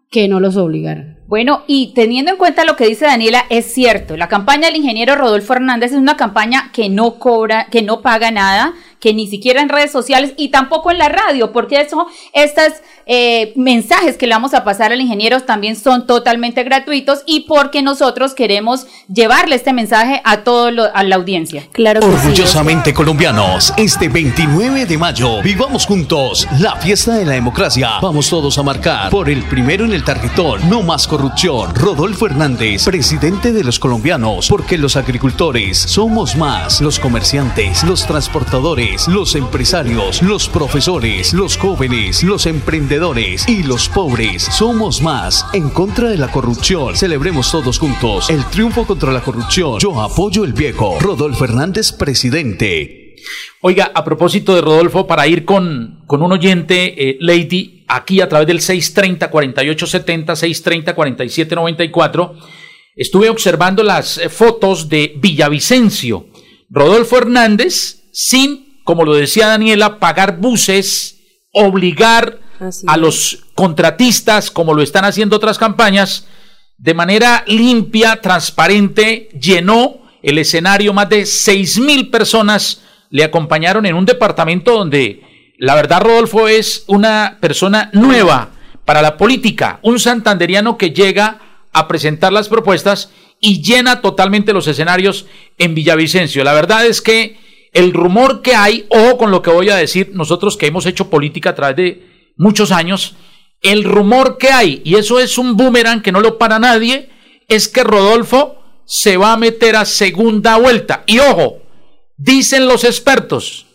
que 0.09 0.27
no 0.27 0.39
los 0.39 0.57
obligara. 0.57 1.17
Bueno, 1.27 1.63
y 1.67 1.93
teniendo 1.93 2.31
en 2.31 2.37
cuenta 2.37 2.65
lo 2.65 2.75
que 2.75 2.85
dice 2.85 3.05
Daniela, 3.05 3.45
es 3.49 3.73
cierto, 3.73 4.17
la 4.17 4.27
campaña 4.27 4.67
del 4.67 4.75
ingeniero 4.75 5.15
Rodolfo 5.15 5.53
Hernández 5.53 5.91
es 5.91 5.97
una 5.97 6.17
campaña 6.17 6.69
que 6.73 6.89
no 6.89 7.17
cobra, 7.17 7.67
que 7.71 7.81
no 7.81 8.01
paga 8.01 8.29
nada, 8.29 8.73
que 9.03 9.13
ni 9.13 9.27
siquiera 9.27 9.61
en 9.61 9.67
redes 9.67 9.91
sociales 9.91 10.31
y 10.37 10.47
tampoco 10.47 10.89
en 10.89 10.97
la 10.97 11.09
radio, 11.09 11.51
porque 11.51 11.81
eso, 11.81 12.07
estos 12.31 12.71
eh, 13.05 13.51
mensajes 13.57 14.15
que 14.15 14.27
le 14.27 14.33
vamos 14.33 14.53
a 14.53 14.63
pasar 14.63 14.93
al 14.93 15.01
ingeniero 15.01 15.41
también 15.41 15.75
son 15.75 16.07
totalmente 16.07 16.63
gratuitos 16.63 17.19
y 17.25 17.41
porque 17.41 17.81
nosotros 17.81 18.33
queremos 18.33 18.87
llevarle 19.13 19.55
este 19.55 19.73
mensaje 19.73 20.21
a 20.23 20.43
toda 20.43 20.71
la 20.71 21.15
audiencia. 21.15 21.67
Claro 21.73 21.99
Orgullosamente 21.99 22.93
colombianos, 22.93 23.73
este 23.75 24.07
29 24.07 24.85
de 24.85 24.97
mayo 24.97 25.41
vivamos 25.41 25.85
juntos 25.85 26.47
la 26.59 26.77
fiesta 26.77 27.15
de 27.15 27.25
la 27.25 27.33
democracia. 27.33 27.99
Vamos 28.01 28.29
todos 28.29 28.57
a 28.57 28.63
marcar 28.63 29.09
por 29.09 29.29
el 29.29 29.43
primero 29.43 29.83
en 29.83 29.91
el 29.91 30.05
tarjetón, 30.05 30.69
no 30.69 30.81
más 30.81 31.07
corrupción. 31.17 31.75
Rodolfo 31.75 32.25
Hernández, 32.25 32.85
presidente 32.85 33.53
de 33.53 33.63
los 33.63 33.77
colombianos, 33.77 34.47
porque 34.49 34.79
los 34.79 34.95
agricultores 34.95 35.77
somos 35.77 36.35
más, 36.35 36.81
los 36.81 36.99
comerciantes, 36.99 37.83
los 37.83 38.07
transportadores 38.07 39.07
los 39.07 39.35
empresarios, 39.35 40.23
los 40.23 40.49
profesores, 40.49 41.33
los 41.33 41.55
jóvenes, 41.55 42.23
los 42.23 42.47
emprendedores 42.47 43.47
y 43.47 43.61
los 43.61 43.89
pobres. 43.89 44.41
Somos 44.43 45.03
más 45.03 45.45
en 45.53 45.69
contra 45.69 46.09
de 46.09 46.17
la 46.17 46.31
corrupción. 46.31 46.95
Celebremos 46.95 47.51
todos 47.51 47.77
juntos 47.77 48.31
el 48.31 48.43
triunfo 48.45 48.87
contra 48.87 49.11
la 49.11 49.21
corrupción. 49.21 49.79
Yo 49.79 50.01
apoyo 50.01 50.43
el 50.43 50.53
viejo. 50.53 50.97
Rodolfo 50.99 51.45
Hernández, 51.45 51.91
presidente. 51.91 53.02
Oiga, 53.61 53.91
a 53.93 54.03
propósito 54.03 54.55
de 54.55 54.61
Rodolfo, 54.61 55.07
para 55.07 55.27
ir 55.27 55.45
con, 55.45 56.03
con 56.07 56.21
un 56.21 56.31
oyente, 56.31 57.09
eh, 57.09 57.17
Lady, 57.19 57.85
aquí 57.87 58.21
a 58.21 58.29
través 58.29 58.47
del 58.47 58.59
630-4870, 58.59 60.35
630-4794, 60.95 62.33
estuve 62.95 63.29
observando 63.29 63.83
las 63.83 64.17
eh, 64.17 64.29
fotos 64.29 64.89
de 64.89 65.13
Villavicencio. 65.17 66.27
Rodolfo 66.69 67.17
Hernández, 67.17 68.09
sin, 68.11 68.81
como 68.83 69.05
lo 69.05 69.13
decía 69.13 69.47
Daniela, 69.47 69.99
pagar 69.99 70.37
buses, 70.39 71.19
obligar 71.51 72.41
a 72.87 72.97
los 72.97 73.45
contratistas, 73.55 74.49
como 74.51 74.73
lo 74.73 74.81
están 74.81 75.05
haciendo 75.05 75.35
otras 75.35 75.57
campañas, 75.57 76.27
de 76.77 76.93
manera 76.93 77.43
limpia, 77.47 78.19
transparente, 78.21 79.29
llenó 79.39 80.01
el 80.21 80.37
escenario, 80.37 80.93
más 80.93 81.09
de 81.09 81.25
seis 81.25 81.79
mil 81.79 82.09
personas 82.09 82.81
le 83.13 83.23
acompañaron 83.23 83.85
en 83.85 83.93
un 83.93 84.05
departamento 84.05 84.73
donde 84.73 85.21
la 85.59 85.75
verdad 85.75 86.01
Rodolfo 86.01 86.47
es 86.47 86.83
una 86.87 87.37
persona 87.39 87.91
nueva 87.93 88.53
para 88.85 89.03
la 89.03 89.17
política, 89.17 89.77
un 89.83 89.99
santanderiano 89.99 90.79
que 90.79 90.89
llega 90.89 91.39
a 91.71 91.87
presentar 91.87 92.33
las 92.33 92.49
propuestas 92.49 93.11
y 93.39 93.61
llena 93.61 94.01
totalmente 94.01 94.51
los 94.51 94.67
escenarios 94.67 95.27
en 95.59 95.75
Villavicencio. 95.75 96.43
La 96.43 96.53
verdad 96.53 96.87
es 96.87 97.03
que 97.03 97.37
el 97.71 97.93
rumor 97.93 98.41
que 98.41 98.55
hay, 98.55 98.87
ojo 98.89 99.19
con 99.19 99.29
lo 99.29 99.43
que 99.43 99.51
voy 99.51 99.69
a 99.69 99.75
decir, 99.75 100.09
nosotros 100.15 100.57
que 100.57 100.65
hemos 100.65 100.87
hecho 100.87 101.11
política 101.11 101.51
a 101.51 101.55
través 101.55 101.75
de 101.75 102.07
muchos 102.35 102.71
años, 102.71 103.15
el 103.61 103.83
rumor 103.83 104.39
que 104.39 104.49
hay, 104.49 104.81
y 104.83 104.95
eso 104.95 105.19
es 105.19 105.37
un 105.37 105.55
boomerang 105.55 106.01
que 106.01 106.11
no 106.11 106.19
lo 106.19 106.39
para 106.39 106.57
nadie, 106.57 107.11
es 107.47 107.67
que 107.67 107.83
Rodolfo 107.83 108.57
se 108.85 109.17
va 109.17 109.33
a 109.33 109.37
meter 109.37 109.75
a 109.75 109.85
segunda 109.85 110.57
vuelta. 110.57 111.03
Y 111.05 111.19
ojo, 111.19 111.62
dicen 112.17 112.67
los 112.67 112.83
expertos, 112.83 113.65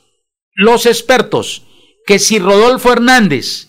los 0.54 0.86
expertos, 0.86 1.62
que 2.06 2.18
si 2.18 2.38
Rodolfo 2.38 2.92
Hernández 2.92 3.68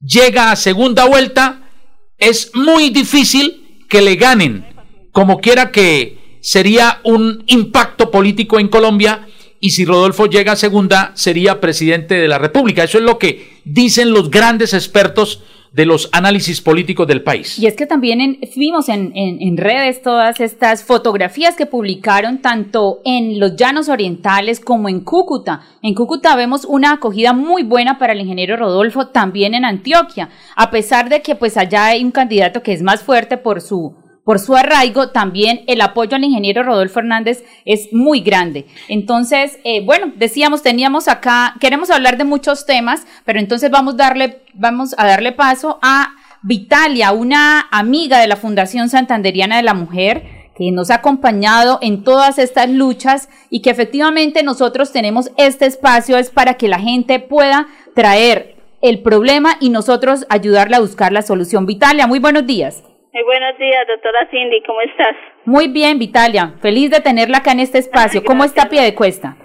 llega 0.00 0.50
a 0.50 0.56
segunda 0.56 1.04
vuelta, 1.04 1.70
es 2.18 2.50
muy 2.54 2.90
difícil 2.90 3.84
que 3.88 4.02
le 4.02 4.16
ganen, 4.16 4.66
como 5.12 5.40
quiera 5.40 5.72
que 5.72 6.38
sería 6.42 7.00
un 7.04 7.44
impacto 7.48 8.10
político 8.10 8.58
en 8.58 8.68
Colombia 8.68 9.26
y 9.60 9.70
si 9.70 9.84
Rodolfo 9.84 10.26
llega 10.26 10.52
a 10.52 10.56
segunda 10.56 11.12
sería 11.14 11.60
presidente 11.60 12.14
de 12.14 12.28
la 12.28 12.38
República. 12.38 12.84
Eso 12.84 12.98
es 12.98 13.04
lo 13.04 13.18
que 13.18 13.60
dicen 13.64 14.12
los 14.12 14.30
grandes 14.30 14.72
expertos 14.72 15.42
de 15.72 15.86
los 15.86 16.08
análisis 16.12 16.60
políticos 16.60 17.06
del 17.06 17.22
país. 17.22 17.58
Y 17.58 17.66
es 17.66 17.76
que 17.76 17.86
también 17.86 18.38
vimos 18.56 18.88
en, 18.88 19.12
en, 19.14 19.56
redes 19.56 20.02
todas 20.02 20.40
estas 20.40 20.82
fotografías 20.82 21.56
que 21.56 21.66
publicaron 21.66 22.38
tanto 22.38 23.00
en 23.04 23.38
los 23.38 23.56
llanos 23.56 23.88
orientales 23.88 24.58
como 24.58 24.88
en 24.88 25.00
Cúcuta. 25.00 25.60
En 25.82 25.94
Cúcuta 25.94 26.34
vemos 26.34 26.64
una 26.64 26.92
acogida 26.92 27.32
muy 27.32 27.62
buena 27.62 27.98
para 27.98 28.12
el 28.12 28.20
ingeniero 28.20 28.56
Rodolfo, 28.56 29.08
también 29.08 29.54
en 29.54 29.64
Antioquia, 29.64 30.30
a 30.56 30.70
pesar 30.70 31.08
de 31.08 31.22
que 31.22 31.36
pues 31.36 31.56
allá 31.56 31.86
hay 31.86 32.04
un 32.04 32.10
candidato 32.10 32.62
que 32.62 32.72
es 32.72 32.82
más 32.82 33.02
fuerte 33.02 33.36
por 33.36 33.60
su 33.60 33.94
por 34.30 34.38
su 34.38 34.54
arraigo, 34.54 35.08
también 35.08 35.62
el 35.66 35.80
apoyo 35.80 36.14
al 36.14 36.24
ingeniero 36.24 36.62
Rodolfo 36.62 37.00
Hernández 37.00 37.42
es 37.64 37.92
muy 37.92 38.20
grande. 38.20 38.66
Entonces, 38.88 39.58
eh, 39.64 39.84
bueno, 39.84 40.12
decíamos, 40.16 40.62
teníamos 40.62 41.08
acá, 41.08 41.54
queremos 41.58 41.90
hablar 41.90 42.16
de 42.16 42.24
muchos 42.24 42.66
temas, 42.66 43.06
pero 43.24 43.40
entonces 43.40 43.70
vamos, 43.70 43.96
darle, 43.96 44.39
vamos 44.54 44.94
a 44.98 45.06
darle 45.06 45.32
paso 45.32 45.78
a 45.82 46.14
Vitalia, 46.42 47.12
una 47.12 47.68
amiga 47.70 48.18
de 48.18 48.26
la 48.26 48.36
Fundación 48.36 48.88
Santanderiana 48.88 49.56
de 49.56 49.62
la 49.62 49.74
Mujer, 49.74 50.22
que 50.56 50.70
nos 50.72 50.90
ha 50.90 50.96
acompañado 50.96 51.78
en 51.82 52.04
todas 52.04 52.38
estas 52.38 52.68
luchas 52.70 53.28
y 53.50 53.62
que 53.62 53.70
efectivamente 53.70 54.42
nosotros 54.42 54.92
tenemos 54.92 55.30
este 55.36 55.66
espacio 55.66 56.16
es 56.16 56.30
para 56.30 56.54
que 56.54 56.68
la 56.68 56.78
gente 56.78 57.18
pueda 57.18 57.66
traer 57.94 58.56
el 58.82 59.02
problema 59.02 59.56
y 59.60 59.70
nosotros 59.70 60.26
ayudarle 60.28 60.76
a 60.76 60.80
buscar 60.80 61.12
la 61.12 61.22
solución. 61.22 61.66
Vitalia, 61.66 62.06
muy 62.06 62.18
buenos 62.18 62.46
días. 62.46 62.82
Muy 63.12 63.24
buenos 63.24 63.58
días, 63.58 63.86
doctora 63.88 64.28
Cindy, 64.30 64.62
¿cómo 64.66 64.80
estás? 64.82 65.16
Muy 65.44 65.68
bien, 65.68 65.98
Vitalia, 65.98 66.54
feliz 66.62 66.90
de 66.90 67.00
tenerla 67.00 67.38
acá 67.38 67.52
en 67.52 67.60
este 67.60 67.78
espacio. 67.78 68.24
¿Cómo 68.24 68.44
está 68.44 68.68
pie 68.68 68.82
de 68.82 68.94
cuesta? 68.94 69.36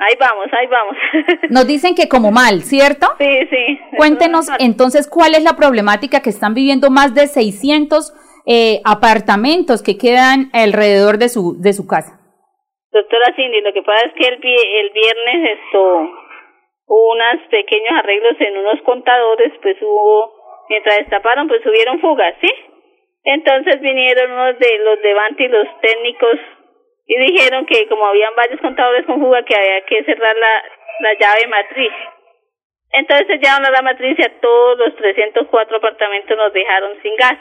Ahí 0.00 0.16
vamos, 0.18 0.46
ahí 0.52 0.66
vamos. 0.66 0.96
Nos 1.50 1.66
dicen 1.66 1.94
que 1.94 2.08
como 2.08 2.30
mal, 2.32 2.62
¿cierto? 2.62 3.06
Sí, 3.18 3.46
sí. 3.50 3.78
Cuéntenos 3.98 4.48
entonces 4.58 5.06
cuál 5.06 5.34
es 5.34 5.44
la 5.44 5.56
problemática 5.56 6.22
que 6.22 6.30
están 6.30 6.54
viviendo 6.54 6.88
más 6.88 7.14
de 7.14 7.26
600 7.26 8.16
eh, 8.46 8.80
apartamentos 8.86 9.82
que 9.82 9.98
quedan 9.98 10.48
alrededor 10.54 11.18
de 11.18 11.28
su, 11.28 11.60
de 11.60 11.74
su 11.74 11.86
casa. 11.86 12.16
Doctora 12.90 13.36
Cindy, 13.36 13.60
lo 13.60 13.74
que 13.74 13.82
pasa 13.82 14.06
es 14.06 14.14
que 14.14 14.26
el, 14.26 14.40
el 14.40 14.90
viernes 14.90 15.58
esto, 15.60 15.78
hubo 16.86 17.12
unos 17.12 17.46
pequeños 17.50 17.92
arreglos 18.00 18.40
en 18.40 18.56
unos 18.56 18.80
contadores, 18.82 19.52
pues 19.60 19.76
hubo, 19.82 20.32
mientras 20.70 20.96
destaparon, 20.96 21.46
pues 21.46 21.60
hubieron 21.66 22.00
fugas, 22.00 22.34
¿sí? 22.40 22.48
Entonces 23.22 23.80
vinieron 23.82 24.32
unos 24.32 24.58
de 24.58 24.78
los 24.78 25.02
de 25.02 25.12
Banti, 25.12 25.46
los 25.48 25.68
técnicos, 25.82 26.40
y 27.10 27.18
dijeron 27.18 27.66
que 27.66 27.88
como 27.88 28.06
habían 28.06 28.36
varios 28.36 28.60
contadores 28.60 29.04
con 29.04 29.18
fuga, 29.18 29.42
que 29.42 29.56
había 29.56 29.84
que 29.84 30.04
cerrar 30.04 30.36
la, 30.36 30.62
la 31.00 31.14
llave 31.18 31.48
matriz. 31.48 31.92
Entonces 32.92 33.26
sellaron 33.26 33.72
la 33.72 33.82
matriz 33.82 34.16
y 34.16 34.22
a 34.22 34.40
todos 34.40 34.78
los 34.78 34.94
304 34.94 35.76
apartamentos 35.76 36.36
nos 36.36 36.52
dejaron 36.52 37.02
sin 37.02 37.16
gas. 37.16 37.38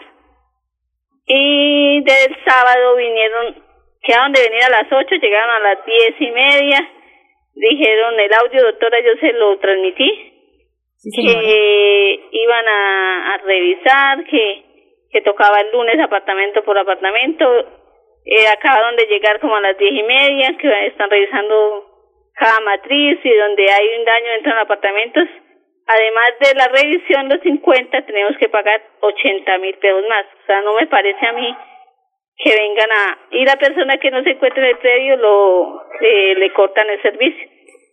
Y 1.28 2.02
del 2.02 2.36
sábado 2.44 2.96
vinieron, 2.96 3.64
quedaron 4.02 4.32
de 4.32 4.42
venir 4.42 4.64
a 4.64 4.70
las 4.70 4.92
8, 4.92 5.16
llegaron 5.22 5.52
a 5.52 5.60
las 5.60 5.86
diez 5.86 6.16
y 6.20 6.32
media, 6.32 6.90
dijeron 7.54 8.20
el 8.20 8.34
audio, 8.34 8.64
doctora, 8.64 8.98
yo 9.02 9.20
se 9.22 9.34
lo 9.34 9.60
transmití, 9.60 10.34
que 11.16 12.30
iban 12.32 12.68
a, 12.68 13.34
a 13.36 13.38
revisar, 13.38 14.24
que 14.24 14.64
que 15.12 15.22
tocaba 15.22 15.60
el 15.62 15.72
lunes 15.72 16.00
apartamento 16.00 16.64
por 16.64 16.78
apartamento. 16.78 17.46
Eh, 18.26 18.48
acabaron 18.48 18.96
de 18.96 19.06
llegar 19.06 19.40
como 19.40 19.56
a 19.56 19.62
las 19.62 19.78
diez 19.78 19.94
y 19.94 20.04
media, 20.04 20.56
que 20.58 20.88
están 20.88 21.10
revisando 21.10 21.86
cada 22.34 22.60
matriz 22.62 23.20
y 23.24 23.34
donde 23.36 23.72
hay 23.72 23.88
un 24.00 24.06
daño 24.06 24.32
dentro 24.32 24.52
de 24.52 24.56
los 24.56 24.66
apartamentos. 24.66 25.24
Además 25.88 26.32
de 26.40 26.54
la 26.56 26.68
revisión, 26.68 27.30
los 27.30 27.42
50, 27.42 28.06
tenemos 28.06 28.38
que 28.38 28.50
pagar 28.50 28.82
80 29.02 29.58
mil 29.58 29.76
pesos 29.78 30.04
más. 30.08 30.26
O 30.26 30.46
sea, 30.46 30.62
no 30.62 30.76
me 30.76 30.88
parece 30.88 31.26
a 31.26 31.34
mí 31.34 31.56
que 32.38 32.52
vengan 32.56 32.92
a... 32.92 33.20
Y 33.32 33.44
la 33.44 33.56
persona 33.58 33.98
que 33.98 34.12
no 34.12 34.24
se 34.24 34.32
encuentra 34.32 34.64
en 34.64 34.70
el 34.70 34.78
predio 34.78 35.18
lo 35.18 35.82
eh, 36.00 36.36
le 36.36 36.54
cortan 36.54 36.90
el 36.90 37.02
servicio. 37.02 37.50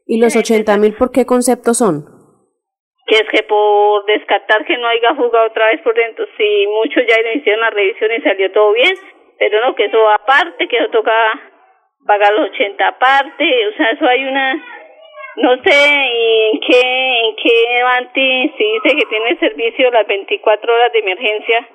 ¿Y 0.07 0.21
los 0.21 0.37
80 0.37 0.77
mil 0.77 0.95
por 0.95 1.11
qué 1.11 1.25
concepto 1.25 1.73
son? 1.73 2.17
que 3.07 3.15
es 3.15 3.29
que 3.31 3.45
por 3.45 4.05
descartar 4.07 4.65
que 4.67 4.77
no 4.77 4.89
haya 4.89 5.15
jugado 5.15 5.47
otra 5.47 5.69
vez 5.69 5.81
por 5.83 5.95
dentro, 5.95 6.27
si 6.37 6.67
muchos 6.67 7.05
ya 7.07 7.17
hicieron 7.33 7.61
la 7.61 7.71
revisión 7.71 8.11
y 8.13 8.21
salió 8.21 8.51
todo 8.51 8.73
bien, 8.73 8.95
pero 9.39 9.61
no, 9.65 9.75
que 9.75 9.85
eso 9.85 10.09
aparte, 10.11 10.69
que 10.69 10.77
eso 10.77 10.91
toca 10.91 11.13
pagar 12.07 12.33
los 12.33 12.51
80 12.51 12.89
aparte, 12.89 13.45
o 13.69 13.77
sea, 13.77 13.91
eso 13.91 14.07
hay 14.07 14.25
una, 14.25 14.55
no 15.37 15.57
sé 15.63 15.73
en 15.73 16.61
qué, 16.61 16.81
en 16.81 17.37
qué 17.37 17.81
Avanti 17.83 18.53
si 18.57 18.65
dice 18.65 18.97
que 18.97 19.07
tiene 19.07 19.39
servicio 19.39 19.91
las 19.91 20.07
24 20.07 20.75
horas 20.75 20.93
de 20.93 20.99
emergencia, 21.01 21.69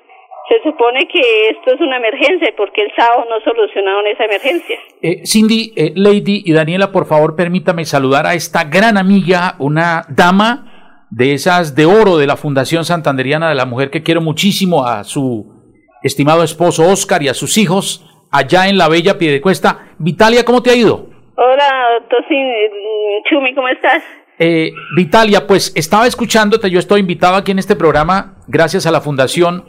se 0.50 0.62
supone 0.64 1.08
que 1.08 1.50
esto 1.50 1.74
es 1.74 1.82
una 1.82 1.98
emergencia 1.98 2.54
porque 2.58 2.82
el 2.82 2.92
sábado 2.96 3.26
no 3.30 3.40
solucionaron 3.42 4.08
esa 4.08 4.26
emergencia. 4.26 4.80
Eh, 5.02 5.22
Cindy, 5.26 5.74
eh, 5.76 5.92
Lady 5.96 6.42
y 6.46 6.54
Daniela, 6.54 6.92
por 6.92 7.06
favor, 7.06 7.36
permítame 7.36 7.86
saludar 7.86 8.26
a 8.26 8.34
esta 8.34 8.64
gran 8.64 8.98
amiga, 8.98 9.56
una 9.60 10.04
dama 10.10 11.08
de 11.12 11.34
esas 11.34 11.76
de 11.76 11.86
oro 11.86 12.18
de 12.18 12.26
la 12.26 12.38
Fundación 12.38 12.86
Santanderiana 12.86 13.50
de 13.50 13.56
la 13.56 13.66
Mujer 13.66 13.92
que 13.92 14.02
quiero 14.02 14.22
muchísimo 14.22 14.88
a 14.88 15.04
su 15.04 15.61
estimado 16.04 16.44
esposo 16.44 16.90
Oscar 16.90 17.22
y 17.24 17.30
a 17.30 17.34
sus 17.34 17.58
hijos 17.58 18.06
allá 18.32 18.68
en 18.68 18.78
la 18.78 18.88
bella 18.88 19.18
Piedecuesta. 19.18 19.94
Vitalia, 20.00 20.44
¿cómo 20.46 20.64
te 20.64 20.72
ha 20.72 20.76
ido? 20.76 21.08
Hola, 21.36 21.70
Tosin, 22.10 22.48
Chumi, 23.30 23.54
¿cómo 23.54 23.68
estás? 23.68 24.04
Eh, 24.40 24.74
Vitalia, 24.96 25.46
pues 25.46 25.72
estaba 25.76 26.08
escuchándote, 26.08 26.70
yo 26.70 26.80
estoy 26.80 27.02
invitado 27.02 27.36
aquí 27.36 27.52
en 27.52 27.60
este 27.60 27.76
programa 27.76 28.38
gracias 28.48 28.86
a 28.86 28.92
la 28.92 29.02
fundación 29.02 29.66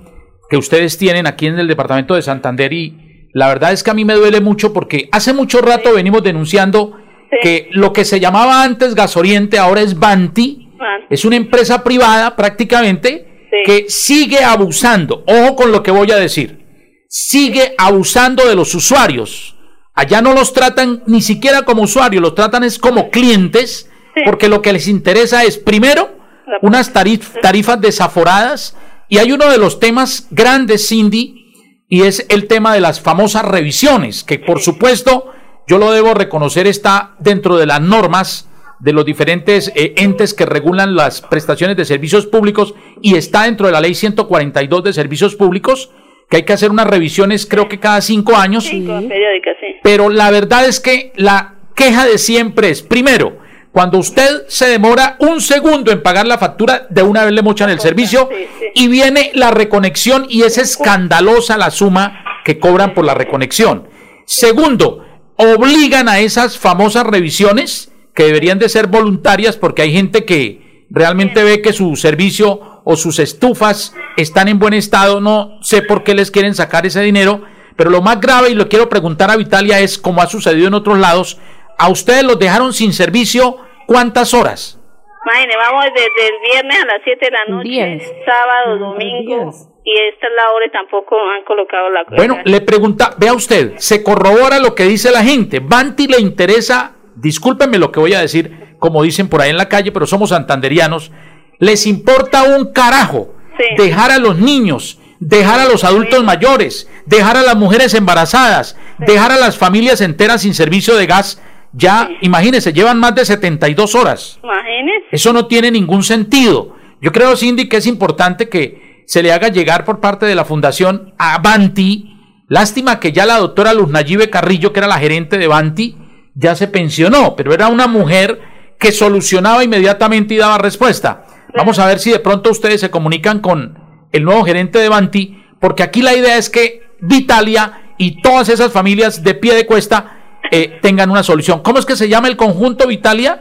que 0.49 0.57
ustedes 0.57 0.99
tienen 0.99 1.27
aquí 1.27 1.47
en 1.47 1.59
el 1.59 1.69
departamento 1.69 2.15
de 2.15 2.23
Santander 2.23 2.73
y 2.73 3.29
la 3.33 3.49
verdad 3.49 3.73
es 3.73 3.83
que 3.83 3.91
a 3.91 3.95
mí 3.95 4.05
me 4.05 4.15
duele 4.15 4.41
mucho 4.41 4.73
porque 4.73 5.09
hace 5.13 5.33
mucho 5.33 5.61
rato 5.61 5.95
venimos 5.95 6.23
denunciando 6.23 6.99
que 7.43 7.69
lo 7.73 7.93
que 7.93 8.05
se 8.05 8.21
llamaba 8.21 8.63
antes 8.63 8.95
Gasoriente 8.95 9.59
ahora 9.59 9.81
es 9.81 9.99
Banti 9.99 10.69
es 11.09 11.25
una 11.25 11.37
empresa 11.37 11.83
privada 11.83 12.37
prácticamente 12.37 13.32
que 13.65 13.87
sigue 13.89 14.43
abusando. 14.43 15.25
Ojo 15.27 15.57
con 15.57 15.73
lo 15.73 15.83
que 15.83 15.91
voy 15.91 16.11
a 16.11 16.17
decir. 16.17 16.65
Sigue 17.09 17.75
abusando 17.77 18.49
de 18.49 18.55
los 18.55 18.75
usuarios. 18.75 19.57
Allá 19.95 20.23
no 20.23 20.33
los 20.33 20.53
tratan 20.53 21.03
ni 21.07 21.21
siquiera 21.21 21.63
como 21.63 21.83
usuarios, 21.83 22.23
los 22.23 22.35
tratan 22.35 22.65
es 22.65 22.79
como 22.79 23.11
clientes, 23.11 23.91
porque 24.25 24.49
lo 24.49 24.63
que 24.63 24.73
les 24.73 24.89
interesa 24.89 25.45
es, 25.45 25.59
primero, 25.59 26.17
unas 26.63 26.93
tarifas 26.93 27.81
desaforadas, 27.81 28.77
y 29.11 29.19
hay 29.19 29.33
uno 29.33 29.51
de 29.51 29.59
los 29.59 29.81
temas 29.81 30.29
grandes, 30.31 30.89
Cindy, 30.89 31.53
y 31.89 32.03
es 32.05 32.25
el 32.31 32.47
tema 32.47 32.73
de 32.73 32.81
las 32.81 33.03
famosas 33.03 33.45
revisiones, 33.45 34.25
que 34.25 34.39
por 34.39 34.61
supuesto, 34.61 35.31
yo 35.69 35.77
lo 35.77 35.93
debo 35.93 36.15
reconocer, 36.15 36.67
está 36.67 37.15
dentro 37.19 37.59
de 37.59 37.67
las 37.67 37.83
normas 37.83 38.49
de 38.83 38.93
los 38.93 39.05
diferentes 39.05 39.71
eh, 39.77 39.95
entes 39.97 40.35
que 40.35 40.45
regulan 40.45 40.97
las 40.97 41.23
prestaciones 41.23 41.77
de 41.77 41.85
servicios 41.85 42.27
públicos 42.27 42.75
y 43.01 43.15
está 43.15 43.45
dentro 43.45 43.67
de 43.67 43.73
la 43.73 43.81
ley 43.81 43.95
142 43.95 44.83
de 44.83 44.93
servicios 44.93 45.37
públicos 45.37 45.91
que 46.29 46.39
hay 46.39 46.43
que 46.43 46.53
hacer 46.53 46.71
unas 46.71 46.89
revisiones 46.89 47.47
creo 47.47 47.69
que 47.69 47.79
cada 47.79 48.01
cinco 48.01 48.35
años. 48.35 48.65
Sí, 48.65 48.85
como 48.85 49.09
periódica, 49.09 49.51
sí. 49.61 49.77
Pero 49.85 50.09
la 50.09 50.33
verdad 50.33 50.67
es 50.67 50.81
que 50.81 51.13
la 51.15 51.55
queja 51.77 52.07
de 52.07 52.19
siempre 52.19 52.71
es, 52.71 52.83
primero, 52.83 53.39
cuando 53.71 53.99
usted 53.99 54.47
se 54.49 54.67
demora 54.67 55.15
un 55.21 55.41
segundo 55.41 55.93
en 55.93 56.03
pagar 56.03 56.27
la 56.27 56.39
factura, 56.39 56.87
de 56.91 57.03
una 57.05 57.25
vez 57.25 57.35
le 57.35 57.43
mochan 57.43 57.71
el 57.71 57.79
servicio 57.79 58.29
sí, 58.33 58.49
sí. 58.59 58.67
y 58.75 58.89
viene 58.89 59.31
la 59.35 59.53
reconexión 59.53 60.27
y 60.29 60.43
es 60.43 60.59
escandalosa 60.59 61.57
la 61.57 61.71
suma 61.71 62.25
que 62.45 62.59
cobran 62.59 62.95
por 62.95 63.05
la 63.05 63.15
reconexión. 63.15 63.87
Segundo, 64.25 65.07
obligan 65.37 66.09
a 66.09 66.19
esas 66.19 66.59
famosas 66.59 67.07
revisiones 67.07 67.92
que 68.15 68.25
deberían 68.25 68.59
de 68.59 68.69
ser 68.69 68.87
voluntarias 68.89 69.57
porque 69.57 69.83
hay 69.83 69.93
gente 69.93 70.25
que 70.25 70.85
realmente 70.91 71.43
ve 71.43 71.63
que 71.63 71.73
su 71.73 71.97
servicio 71.97 72.83
o 72.85 72.97
sus 72.97 73.19
estufas 73.19 73.95
están 74.17 74.49
en 74.49 74.59
buen 74.59 74.75
estado, 74.75 75.21
no 75.21 75.59
sé 75.63 75.83
por 75.83 76.03
qué 76.05 76.15
les 76.15 76.31
quieren 76.31 76.55
sacar 76.55 76.85
ese 76.85 77.01
dinero, 77.01 77.43
pero 77.77 77.91
lo 77.91 78.03
más 78.03 78.21
grave 78.21 78.51
y 78.51 78.55
lo 78.55 78.69
quiero 78.69 78.89
preguntar 78.89 79.31
a 79.31 79.37
Vitalia 79.37 79.81
es, 79.81 79.97
como 79.99 80.21
ha 80.21 80.27
sucedido 80.27 80.69
en 80.69 80.75
otros 80.75 80.99
lados, 80.99 81.39
a 81.79 81.89
ustedes 81.89 82.23
los 82.25 82.39
dejaron 82.39 82.73
sin 82.73 82.93
servicio 82.93 83.57
¿cuántas 83.87 84.35
horas? 84.35 84.79
Imagine, 85.25 85.55
vamos 85.57 85.85
desde 85.95 86.29
el 86.29 86.41
viernes 86.53 86.79
a 86.83 86.87
las 86.87 87.01
7 87.05 87.25
de 87.25 87.31
la 87.31 87.45
noche, 87.57 87.69
Diez. 87.69 88.13
sábado, 88.27 88.79
domingo, 88.79 89.45
diez. 89.45 89.69
y 89.85 89.93
esta 90.13 90.27
es 90.27 90.33
la 90.37 90.51
hora 90.51 90.67
y 90.67 90.71
tampoco 90.71 91.17
han 91.17 91.45
colocado 91.45 91.91
la 91.91 92.05
Bueno, 92.17 92.39
le 92.45 92.61
pregunta, 92.61 93.15
vea 93.19 93.33
usted, 93.33 93.75
se 93.77 94.03
corrobora 94.03 94.59
lo 94.59 94.75
que 94.75 94.83
dice 94.85 95.13
la 95.13 95.23
gente. 95.23 95.61
Banti 95.61 96.09
le 96.09 96.21
interesa, 96.21 96.97
discúlpenme 97.23 97.79
lo 97.79 97.93
que 97.93 98.01
voy 98.01 98.15
a 98.15 98.21
decir, 98.21 98.75
como 98.79 99.03
dicen 99.03 99.29
por 99.29 99.41
ahí 99.41 99.51
en 99.51 99.57
la 99.57 99.69
calle, 99.69 99.93
pero 99.93 100.07
somos 100.07 100.31
santanderianos, 100.31 101.13
les 101.59 101.87
importa 101.87 102.43
un 102.43 102.73
carajo 102.73 103.35
Sí. 103.57 103.65
dejar 103.83 104.11
a 104.11 104.19
los 104.19 104.39
niños, 104.39 104.99
dejar 105.21 105.61
a 105.61 105.67
los 105.67 105.85
adultos 105.85 106.25
mayores, 106.25 106.89
dejar 107.07 107.37
a 107.37 107.43
las 107.43 107.55
mujeres 107.55 107.95
embarazadas, 107.95 108.77
dejar 108.99 109.31
a 109.31 109.37
las 109.37 109.57
familias 109.59 110.01
enteras 110.01 110.43
sin 110.43 110.55
servicio 110.55 110.97
de 110.97 111.07
gas. 111.07 111.41
Ya, 111.75 112.09
imagínense, 112.23 112.73
llevan 112.73 112.99
más 112.99 113.15
de 113.15 113.25
72 113.25 113.95
horas. 113.95 114.39
Imagínese. 114.43 115.07
Eso 115.13 115.33
no 115.33 115.47
tiene 115.47 115.71
ningún 115.71 116.03
sentido. 116.03 116.75
Yo 117.01 117.13
creo, 117.13 117.37
Cindy, 117.37 117.69
que 117.69 117.77
es 117.79 117.87
importante 117.87 118.49
que 118.49 119.05
se 119.07 119.23
le 119.23 119.33
haga 119.33 119.49
llegar 119.49 119.85
por 119.85 120.01
parte 120.01 120.27
de 120.27 120.35
la 120.35 120.45
Fundación 120.45 121.15
a 121.19 121.39
Banti. 121.39 122.17
Lástima 122.49 123.01
que 123.01 123.13
ya 123.13 123.27
la 123.27 123.39
doctora 123.39 123.75
Luz 123.75 123.89
Nayibe 123.91 124.31
Carrillo, 124.31 124.73
que 124.73 124.81
era 124.81 124.89
la 124.89 124.99
gerente 124.99 125.39
de 125.39 125.47
Banti, 125.47 125.97
ya 126.35 126.55
se 126.55 126.69
pensionó, 126.69 127.37
pero 127.37 127.53
era 127.53 127.69
una 127.69 127.87
mujer 127.87 128.41
que 128.79 128.93
solucionaba 128.93 129.65
inmediatamente 129.65 130.35
y 130.35 130.39
daba 130.39 130.59
respuesta. 130.59 131.25
Vamos 131.55 131.79
a 131.79 131.87
ver 131.87 131.99
si 131.99 132.11
de 132.11 132.19
pronto 132.19 132.51
ustedes 132.51 132.81
se 132.81 132.91
comunican 132.91 133.41
con 133.41 133.79
el 134.13 134.25
nuevo 134.25 134.45
gerente 134.45 134.79
de 134.79 134.89
Banti, 134.89 135.45
porque 135.61 135.83
aquí 135.83 136.03
la 136.03 136.15
idea 136.15 136.37
es 136.37 136.51
que 136.51 136.83
Vitalia 137.01 137.95
y 137.99 138.23
todas 138.23 138.49
esas 138.49 138.73
familias 138.73 139.23
de 139.23 139.35
pie 139.35 139.55
de 139.55 139.67
cuesta 139.67 140.19
eh, 140.51 140.79
tengan 140.83 141.11
una 141.11 141.23
solución. 141.23 141.63
¿Cómo 141.63 141.79
es 141.79 141.87
que 141.87 141.97
se 141.97 142.09
llama 142.09 142.29
el 142.29 142.37
conjunto 142.37 142.87
Vitalia? 142.87 143.41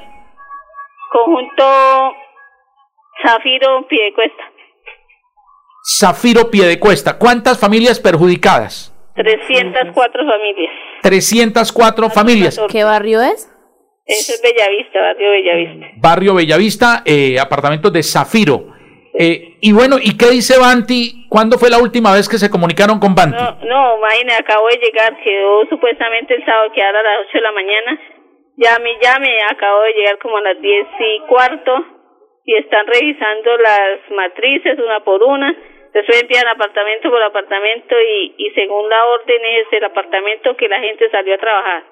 Conjunto 1.12 1.64
Zafiro 3.26 3.88
Piedecuesta. 3.88 4.44
Zafiro 5.84 6.52
Piedecuesta. 6.52 7.18
¿Cuántas 7.18 7.60
familias 7.60 8.00
perjudicadas? 8.00 8.94
304 9.16 10.24
familias. 10.26 10.74
304 11.02 12.10
familias. 12.10 12.60
¿Qué 12.70 12.84
barrio 12.84 13.22
es? 13.22 13.48
Eso 14.06 14.34
es 14.34 14.42
Bellavista, 14.42 15.00
barrio 15.00 15.32
Bellavista. 15.32 15.88
Barrio 15.98 16.36
Bellavista, 16.36 17.04
eh, 17.06 17.40
apartamentos 17.40 17.94
de 17.94 18.04
Zafiro. 18.04 18.72
Eh, 19.14 19.58
y 19.62 19.72
bueno, 19.74 19.98
¿y 20.02 20.18
qué 20.18 20.32
dice 20.32 20.58
Banti? 20.60 21.28
¿Cuándo 21.30 21.58
fue 21.58 21.70
la 21.70 21.80
última 21.80 22.14
vez 22.14 22.28
que 22.28 22.38
se 22.38 22.50
comunicaron 22.50 23.00
con 23.00 23.14
Banti? 23.14 23.38
No, 23.38 23.58
no, 23.66 23.98
imagínate, 23.98 24.44
acabo 24.44 24.68
de 24.68 24.78
llegar, 24.78 25.18
quedó 25.24 25.66
supuestamente 25.70 26.36
el 26.36 26.46
sábado, 26.46 26.72
quedar 26.74 26.96
a 26.96 27.04
las 27.04 27.28
8 27.28 27.32
de 27.34 27.42
la 27.42 27.52
mañana. 27.52 28.00
Llame, 28.58 28.98
llame, 29.02 29.30
acabo 29.50 29.82
de 29.82 29.94
llegar 29.94 30.18
como 30.20 30.38
a 30.38 30.42
las 30.42 30.62
10 30.62 30.88
y 31.00 31.28
cuarto 31.28 31.72
y 32.46 32.56
están 32.56 32.86
revisando 32.88 33.58
las 33.58 34.00
matrices 34.16 34.80
una 34.80 35.00
por 35.04 35.24
una. 35.24 35.56
Después 35.94 36.22
envían 36.22 36.48
apartamento 36.48 37.10
por 37.10 37.22
apartamento 37.22 37.96
y, 38.00 38.34
y 38.38 38.50
según 38.52 38.88
la 38.90 39.04
orden 39.06 39.42
es 39.44 39.70
del 39.72 39.84
apartamento 39.84 40.56
que 40.56 40.70
la 40.70 40.80
gente 40.80 41.10
salió 41.10 41.36
a 41.36 41.38
trabajar. 41.38 41.84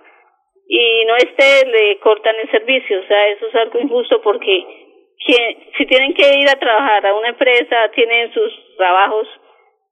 Y 0.68 1.04
no 1.06 1.16
esté, 1.18 1.66
le 1.68 2.00
cortan 2.00 2.36
el 2.42 2.50
servicio. 2.52 3.00
O 3.00 3.04
sea, 3.08 3.28
eso 3.30 3.48
es 3.48 3.56
algo 3.56 3.80
injusto 3.80 4.22
porque 4.22 4.64
que, 5.26 5.72
si 5.78 5.86
tienen 5.86 6.14
que 6.14 6.40
ir 6.40 6.48
a 6.48 6.60
trabajar 6.60 7.06
a 7.08 7.14
una 7.14 7.30
empresa, 7.30 7.76
tienen 7.94 8.32
sus 8.34 8.52
trabajos, 8.78 9.28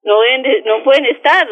no, 0.04 0.22
deben 0.22 0.44
de- 0.44 0.62
no 0.62 0.84
pueden 0.84 1.06
estar. 1.08 1.46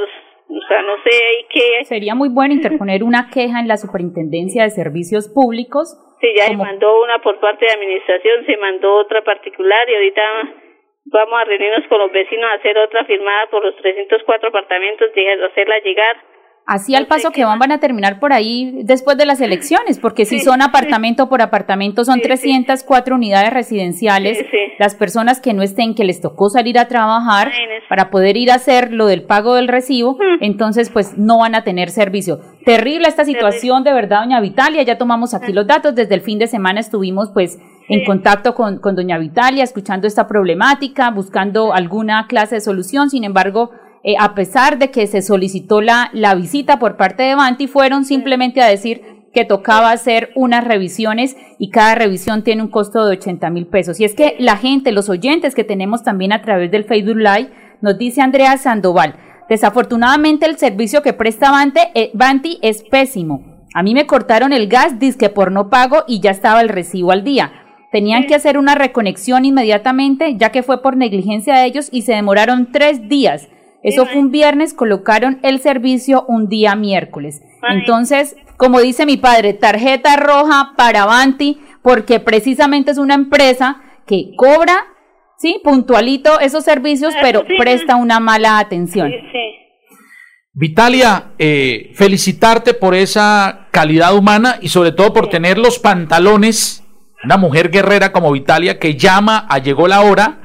O 0.47 0.67
sea, 0.67 0.81
no 0.83 0.93
sé 1.03 1.45
qué. 1.49 1.83
Sería 1.85 2.13
muy 2.15 2.29
bueno 2.29 2.53
interponer 2.53 3.03
una 3.03 3.29
queja 3.33 3.59
en 3.59 3.67
la 3.67 3.77
Superintendencia 3.77 4.63
de 4.63 4.69
Servicios 4.69 5.27
Públicos. 5.27 5.97
Sí, 6.21 6.27
ya 6.37 6.45
se 6.45 6.55
mandó 6.55 7.01
una 7.03 7.19
por 7.19 7.39
parte 7.39 7.65
de 7.65 7.71
administración, 7.73 8.45
se 8.45 8.55
mandó 8.57 8.95
otra 8.95 9.23
particular 9.23 9.89
y 9.89 9.95
ahorita 9.95 10.21
vamos 11.05 11.39
a 11.39 11.45
reunirnos 11.45 11.87
con 11.87 11.99
los 11.99 12.11
vecinos 12.11 12.45
a 12.51 12.59
hacer 12.59 12.77
otra 12.77 13.05
firmada 13.05 13.47
por 13.51 13.63
los 13.63 13.75
304 13.77 14.49
apartamentos, 14.49 15.07
de 15.13 15.45
hacerla 15.45 15.75
llegar. 15.83 16.15
Así 16.67 16.95
al 16.95 17.05
paso 17.05 17.29
que 17.29 17.45
van, 17.45 17.59
van 17.59 17.71
a 17.71 17.79
terminar 17.79 18.19
por 18.19 18.33
ahí 18.33 18.79
después 18.85 19.17
de 19.17 19.27
las 19.27 19.39
elecciones, 19.39 19.99
porque 19.99 20.25
si 20.25 20.39
Sí, 20.39 20.45
son 20.45 20.63
apartamento 20.63 21.29
por 21.29 21.43
apartamento, 21.43 22.03
son 22.03 22.15
Sí, 22.15 22.21
sí. 22.21 22.27
304 22.27 23.13
unidades 23.13 23.53
residenciales. 23.53 24.43
Las 24.79 24.95
personas 24.95 25.39
que 25.39 25.53
no 25.53 25.61
estén, 25.61 25.93
que 25.93 26.03
les 26.05 26.21
tocó 26.21 26.49
salir 26.49 26.79
a 26.79 26.87
trabajar 26.87 27.51
para 27.87 28.09
poder 28.09 28.35
ir 28.35 28.49
a 28.49 28.55
hacer 28.55 28.91
lo 28.91 29.05
del 29.05 29.25
pago 29.27 29.53
del 29.53 29.67
recibo, 29.67 30.17
entonces 30.41 30.89
pues 30.89 31.19
no 31.19 31.37
van 31.37 31.53
a 31.53 31.63
tener 31.63 31.91
servicio. 31.91 32.39
Terrible 32.65 33.07
esta 33.07 33.25
situación, 33.25 33.83
de 33.83 33.93
verdad, 33.93 34.21
doña 34.23 34.41
Vitalia. 34.41 34.81
Ya 34.81 34.97
tomamos 34.97 35.35
aquí 35.35 35.53
los 35.53 35.67
datos. 35.67 35.93
Desde 35.93 36.15
el 36.15 36.21
fin 36.21 36.39
de 36.39 36.47
semana 36.47 36.79
estuvimos 36.79 37.29
pues 37.31 37.59
en 37.87 38.03
contacto 38.03 38.55
con, 38.55 38.79
con 38.79 38.95
doña 38.95 39.17
Vitalia, 39.17 39.63
escuchando 39.63 40.07
esta 40.07 40.27
problemática, 40.27 41.11
buscando 41.11 41.73
alguna 41.73 42.27
clase 42.27 42.55
de 42.55 42.61
solución. 42.61 43.09
Sin 43.09 43.23
embargo, 43.23 43.71
eh, 44.03 44.15
a 44.19 44.35
pesar 44.35 44.77
de 44.77 44.91
que 44.91 45.07
se 45.07 45.21
solicitó 45.21 45.81
la, 45.81 46.09
la 46.13 46.35
visita 46.35 46.79
por 46.79 46.97
parte 46.97 47.23
de 47.23 47.35
Banti, 47.35 47.67
fueron 47.67 48.05
simplemente 48.05 48.61
a 48.61 48.67
decir 48.67 49.01
que 49.33 49.45
tocaba 49.45 49.91
hacer 49.91 50.29
unas 50.35 50.63
revisiones 50.63 51.35
y 51.59 51.69
cada 51.69 51.95
revisión 51.95 52.43
tiene 52.43 52.61
un 52.61 52.69
costo 52.69 53.05
de 53.05 53.17
80 53.17 53.49
mil 53.49 53.67
pesos. 53.67 53.99
Y 53.99 54.05
es 54.05 54.15
que 54.15 54.35
la 54.39 54.57
gente, 54.57 54.91
los 54.91 55.09
oyentes 55.09 55.53
que 55.53 55.63
tenemos 55.63 56.03
también 56.03 56.31
a 56.31 56.41
través 56.41 56.71
del 56.71 56.85
Facebook 56.85 57.17
Live, 57.17 57.51
nos 57.81 57.97
dice 57.97 58.21
Andrea 58.21 58.57
Sandoval, 58.57 59.15
desafortunadamente 59.49 60.45
el 60.45 60.57
servicio 60.57 61.01
que 61.01 61.13
presta 61.13 61.51
Banti, 61.51 61.81
eh, 61.93 62.11
Banti 62.13 62.59
es 62.61 62.83
pésimo. 62.83 63.43
A 63.73 63.83
mí 63.83 63.93
me 63.93 64.07
cortaron 64.07 64.53
el 64.53 64.67
gas, 64.67 64.99
disque 64.99 65.29
por 65.29 65.51
no 65.51 65.69
pago 65.69 66.05
y 66.07 66.21
ya 66.21 66.31
estaba 66.31 66.61
el 66.61 66.69
recibo 66.69 67.11
al 67.11 67.25
día. 67.25 67.64
Tenían 67.95 68.27
que 68.27 68.35
hacer 68.35 68.57
una 68.57 68.75
reconexión 68.75 69.45
inmediatamente, 69.45 70.35
ya 70.35 70.51
que 70.51 70.63
fue 70.63 70.81
por 70.81 70.97
negligencia 70.97 71.55
de 71.55 71.63
ellos 71.65 71.87
y 71.93 72.01
se 72.01 72.11
demoraron 72.11 72.73
tres 72.73 73.07
días. 73.07 73.47
Eso 73.83 74.05
fue 74.05 74.19
un 74.19 74.31
viernes, 74.31 74.73
colocaron 74.73 75.39
el 75.43 75.61
servicio 75.61 76.25
un 76.27 76.49
día 76.49 76.75
miércoles. 76.75 77.41
Ay. 77.61 77.77
Entonces, 77.77 78.35
como 78.57 78.81
dice 78.81 79.05
mi 79.05 79.15
padre, 79.15 79.53
tarjeta 79.53 80.17
roja 80.17 80.73
para 80.75 81.05
Banti, 81.05 81.61
porque 81.81 82.19
precisamente 82.19 82.91
es 82.91 82.97
una 82.97 83.13
empresa 83.13 83.77
que 84.05 84.31
cobra, 84.35 84.75
sí, 85.37 85.61
puntualito 85.63 86.41
esos 86.41 86.65
servicios, 86.65 87.13
Ah, 87.15 87.19
pero 87.21 87.45
sí. 87.47 87.53
presta 87.57 87.95
una 87.95 88.19
mala 88.19 88.59
atención. 88.59 89.09
Sí, 89.09 89.17
sí. 89.31 89.97
Vitalia, 90.51 91.27
eh, 91.39 91.91
felicitarte 91.95 92.73
por 92.73 92.93
esa 92.93 93.67
calidad 93.71 94.13
humana 94.17 94.57
y 94.61 94.67
sobre 94.67 94.91
todo 94.91 95.13
por 95.13 95.29
tener 95.29 95.57
los 95.57 95.79
pantalones, 95.79 96.81
una 97.25 97.37
mujer 97.37 97.69
guerrera 97.69 98.11
como 98.11 98.31
Vitalia 98.31 98.79
que 98.79 98.95
llama 98.95 99.45
a 99.49 99.57
llegó 99.59 99.87
la 99.87 100.01
hora, 100.01 100.37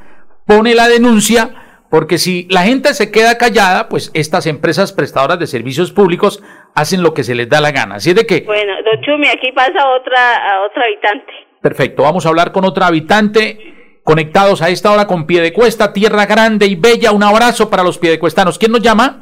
pone 0.46 0.74
la 0.74 0.88
denuncia, 0.88 1.50
porque 1.90 2.18
si 2.18 2.46
la 2.50 2.62
gente 2.62 2.94
se 2.94 3.10
queda 3.10 3.36
callada, 3.38 3.88
pues 3.88 4.10
estas 4.14 4.46
empresas 4.46 4.92
prestadoras 4.92 5.38
de 5.38 5.46
servicios 5.46 5.92
públicos 5.92 6.42
hacen 6.74 7.02
lo 7.02 7.14
que 7.14 7.22
se 7.24 7.34
les 7.34 7.48
da 7.48 7.60
la 7.60 7.70
gana. 7.72 7.96
Así 7.96 8.10
es 8.10 8.16
de 8.16 8.26
que, 8.26 8.42
Bueno, 8.42 8.72
don 8.84 9.00
Chumi, 9.02 9.28
aquí 9.28 9.52
pasa 9.52 9.88
otra, 9.88 10.52
a 10.52 10.64
otra 10.66 10.84
habitante. 10.84 11.32
perfecto, 11.60 12.02
vamos 12.02 12.24
a 12.26 12.30
hablar 12.30 12.52
con 12.52 12.64
otra 12.64 12.86
habitante. 12.86 13.76
Conectados 14.02 14.62
a 14.62 14.70
esta 14.70 14.90
hora 14.90 15.06
con 15.06 15.26
Piedecuesta, 15.26 15.92
tierra 15.92 16.24
grande 16.24 16.66
y 16.66 16.74
bella. 16.74 17.12
Un 17.12 17.22
abrazo 17.22 17.68
para 17.68 17.82
los 17.84 17.98
piedecuestanos. 17.98 18.58
¿Quién 18.58 18.72
nos 18.72 18.80
llama? 18.80 19.20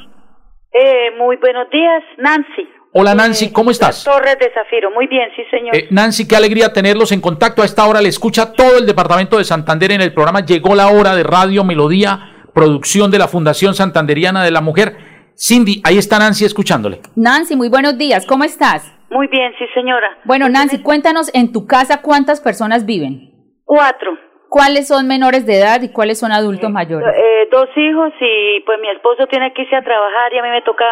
Eh, 0.72 1.10
muy 1.18 1.36
buenos 1.38 1.68
días, 1.70 2.02
Nancy. 2.18 2.68
Hola 2.92 3.14
Nancy, 3.14 3.52
¿cómo 3.52 3.70
estás? 3.70 4.02
Torres 4.02 4.38
de 4.38 4.50
Zafiro. 4.54 4.90
Muy 4.90 5.06
bien, 5.08 5.28
sí, 5.36 5.42
señor. 5.50 5.76
Eh, 5.76 5.88
Nancy, 5.90 6.26
qué 6.26 6.36
alegría 6.36 6.72
tenerlos 6.72 7.12
en 7.12 7.20
contacto. 7.20 7.60
A 7.60 7.66
esta 7.66 7.86
hora 7.86 8.00
le 8.00 8.08
escucha 8.08 8.54
todo 8.54 8.78
el 8.78 8.86
departamento 8.86 9.36
de 9.36 9.44
Santander 9.44 9.92
en 9.92 10.00
el 10.00 10.14
programa 10.14 10.40
Llegó 10.40 10.74
la 10.74 10.88
hora 10.88 11.14
de 11.14 11.22
Radio 11.22 11.64
Melodía, 11.64 12.48
producción 12.54 13.10
de 13.10 13.18
la 13.18 13.28
Fundación 13.28 13.74
Santanderiana 13.74 14.42
de 14.42 14.50
la 14.50 14.62
Mujer. 14.62 14.96
Cindy, 15.36 15.82
ahí 15.84 15.98
está 15.98 16.18
Nancy 16.18 16.46
escuchándole. 16.46 17.00
Nancy, 17.14 17.56
muy 17.56 17.68
buenos 17.68 17.98
días, 17.98 18.26
¿cómo 18.26 18.44
estás? 18.44 18.90
Muy 19.10 19.26
bien, 19.28 19.52
sí, 19.58 19.66
señora. 19.74 20.18
Bueno, 20.24 20.48
Nancy, 20.48 20.82
cuéntanos 20.82 21.30
en 21.34 21.52
tu 21.52 21.66
casa 21.66 22.00
cuántas 22.00 22.40
personas 22.40 22.86
viven. 22.86 23.30
Cuatro. 23.64 24.16
¿Cuáles 24.48 24.88
son 24.88 25.06
menores 25.06 25.44
de 25.44 25.58
edad 25.58 25.82
y 25.82 25.92
cuáles 25.92 26.18
son 26.18 26.32
adultos 26.32 26.70
mayores? 26.70 27.06
Eh, 27.14 27.48
dos 27.52 27.68
hijos 27.76 28.12
y 28.18 28.60
pues 28.64 28.80
mi 28.80 28.88
esposo 28.88 29.26
tiene 29.26 29.52
que 29.52 29.62
irse 29.62 29.76
a 29.76 29.84
trabajar 29.84 30.32
y 30.32 30.38
a 30.38 30.42
mí 30.42 30.48
me 30.48 30.62
toca 30.62 30.86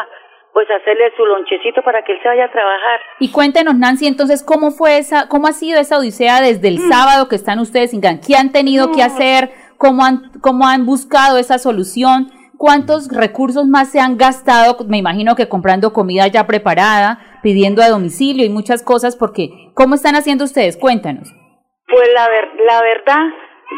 pues 0.56 0.70
hacerle 0.70 1.12
su 1.18 1.26
lonchecito 1.26 1.82
para 1.82 2.02
que 2.02 2.12
él 2.12 2.18
se 2.22 2.28
vaya 2.28 2.46
a 2.46 2.50
trabajar. 2.50 2.98
Y 3.20 3.30
cuéntenos, 3.30 3.74
Nancy, 3.76 4.06
entonces, 4.06 4.42
¿cómo 4.42 4.70
fue 4.70 4.96
esa, 4.96 5.28
cómo 5.28 5.48
ha 5.48 5.52
sido 5.52 5.78
esa 5.78 5.98
odisea 5.98 6.40
desde 6.40 6.68
el 6.68 6.78
Mm. 6.78 6.88
sábado 6.88 7.28
que 7.28 7.36
están 7.36 7.58
ustedes 7.58 7.90
sin 7.90 8.00
gan- 8.00 8.20
¿Qué 8.26 8.36
han 8.36 8.52
tenido 8.52 8.90
que 8.90 9.02
hacer? 9.02 9.50
¿Cómo 9.76 10.02
han, 10.02 10.30
cómo 10.40 10.66
han 10.66 10.86
buscado 10.86 11.36
esa 11.36 11.58
solución? 11.58 12.28
¿Cuántos 12.56 13.14
recursos 13.14 13.66
más 13.66 13.92
se 13.92 14.00
han 14.00 14.16
gastado? 14.16 14.78
Me 14.88 14.96
imagino 14.96 15.34
que 15.36 15.46
comprando 15.46 15.92
comida 15.92 16.26
ya 16.28 16.46
preparada, 16.46 17.18
pidiendo 17.42 17.82
a 17.82 17.90
domicilio 17.90 18.46
y 18.46 18.48
muchas 18.48 18.82
cosas, 18.82 19.14
porque 19.14 19.50
¿cómo 19.74 19.94
están 19.94 20.14
haciendo 20.16 20.44
ustedes? 20.44 20.78
Cuéntanos. 20.78 21.28
Pues 21.86 22.08
la, 22.14 22.28
ver, 22.30 22.48
la 22.66 22.80
verdad, 22.80 23.24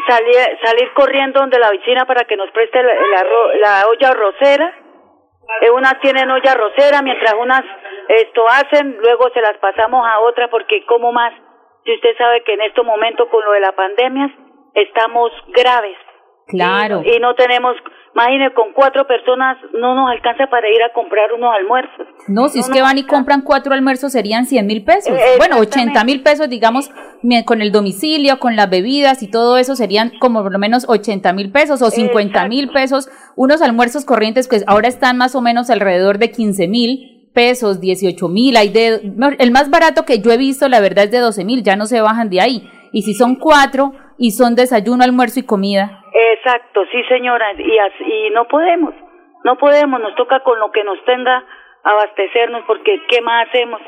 salir, 0.07 0.35
salir 0.63 0.87
corriendo 0.95 1.41
donde 1.41 1.59
la 1.59 1.71
vecina 1.71 2.05
para 2.05 2.23
que 2.23 2.37
nos 2.37 2.49
preste 2.51 2.81
la, 2.81 2.93
la, 2.93 3.19
arro- 3.21 3.53
la 3.59 3.83
olla 3.91 4.13
rosera. 4.13 4.73
Eh, 5.61 5.71
unas 5.71 5.99
tienen 5.99 6.29
olla 6.29 6.53
rosera, 6.53 7.01
mientras 7.01 7.33
unas 7.33 7.63
esto 8.07 8.47
hacen, 8.47 8.97
luego 9.01 9.29
se 9.33 9.41
las 9.41 9.57
pasamos 9.57 10.05
a 10.07 10.19
otra 10.19 10.49
porque 10.49 10.85
como 10.85 11.11
más, 11.11 11.33
si 11.83 11.93
usted 11.93 12.17
sabe 12.17 12.43
que 12.43 12.53
en 12.53 12.61
estos 12.61 12.85
momentos 12.85 13.27
con 13.29 13.43
lo 13.43 13.51
de 13.51 13.59
la 13.59 13.71
pandemia 13.73 14.29
estamos 14.73 15.31
graves. 15.47 15.97
Claro. 16.47 17.01
Y, 17.03 17.15
y 17.15 17.19
no 17.19 17.35
tenemos, 17.35 17.75
imagine, 18.13 18.53
con 18.53 18.73
cuatro 18.73 19.05
personas 19.07 19.57
no 19.73 19.95
nos 19.95 20.09
alcanza 20.09 20.47
para 20.47 20.67
ir 20.69 20.81
a 20.83 20.93
comprar 20.93 21.31
unos 21.33 21.53
almuerzos. 21.53 22.07
No, 22.27 22.49
si 22.49 22.59
es 22.59 22.69
que 22.69 22.81
van 22.81 22.97
y 22.97 23.03
compran 23.03 23.41
cuatro 23.41 23.73
almuerzos 23.73 24.11
serían 24.11 24.45
100 24.45 24.67
mil 24.67 24.83
pesos. 24.83 25.13
Eh, 25.13 25.37
Bueno, 25.37 25.57
exactamente. 25.57 25.99
80 25.99 26.03
mil 26.05 26.23
pesos, 26.23 26.49
digamos, 26.49 26.91
con 27.45 27.61
el 27.61 27.71
domicilio, 27.71 28.39
con 28.39 28.55
las 28.55 28.69
bebidas 28.69 29.23
y 29.23 29.29
todo 29.29 29.57
eso 29.57 29.75
serían 29.75 30.11
como 30.19 30.43
por 30.43 30.51
lo 30.51 30.59
menos 30.59 30.85
80 30.87 31.33
mil 31.33 31.51
pesos 31.51 31.81
o 31.81 31.89
50 31.89 32.47
mil 32.47 32.69
pesos. 32.69 33.09
Unos 33.35 33.61
almuerzos 33.61 34.05
corrientes 34.05 34.47
que 34.47 34.61
ahora 34.67 34.87
están 34.87 35.17
más 35.17 35.35
o 35.35 35.41
menos 35.41 35.69
alrededor 35.69 36.17
de 36.17 36.31
15 36.31 36.67
mil 36.67 37.31
pesos, 37.33 37.79
18 37.79 38.27
mil. 38.27 38.57
Hay 38.57 38.69
de, 38.69 39.11
no, 39.15 39.29
el 39.29 39.51
más 39.51 39.69
barato 39.69 40.03
que 40.03 40.19
yo 40.19 40.31
he 40.31 40.37
visto, 40.37 40.67
la 40.67 40.79
verdad, 40.79 41.05
es 41.05 41.11
de 41.11 41.19
12 41.19 41.45
mil, 41.45 41.63
ya 41.63 41.75
no 41.75 41.85
se 41.85 42.01
bajan 42.01 42.29
de 42.29 42.41
ahí. 42.41 42.69
Y 42.91 43.03
si 43.03 43.13
son 43.13 43.35
cuatro 43.35 43.93
y 44.17 44.31
son 44.31 44.55
desayuno, 44.55 45.03
almuerzo 45.03 45.39
y 45.39 45.43
comida. 45.43 46.03
Exacto, 46.35 46.81
sí 46.91 46.97
señora, 47.07 47.45
y, 47.53 47.77
as- 47.77 48.01
y 48.01 48.33
no 48.33 48.45
podemos, 48.47 48.93
no 49.43 49.57
podemos, 49.57 49.99
nos 50.01 50.15
toca 50.15 50.41
con 50.43 50.59
lo 50.59 50.71
que 50.71 50.83
nos 50.83 50.97
tenga 51.05 51.43
abastecernos 51.83 52.63
porque 52.67 52.97
¿qué 53.09 53.21
más 53.21 53.47
hacemos? 53.47 53.79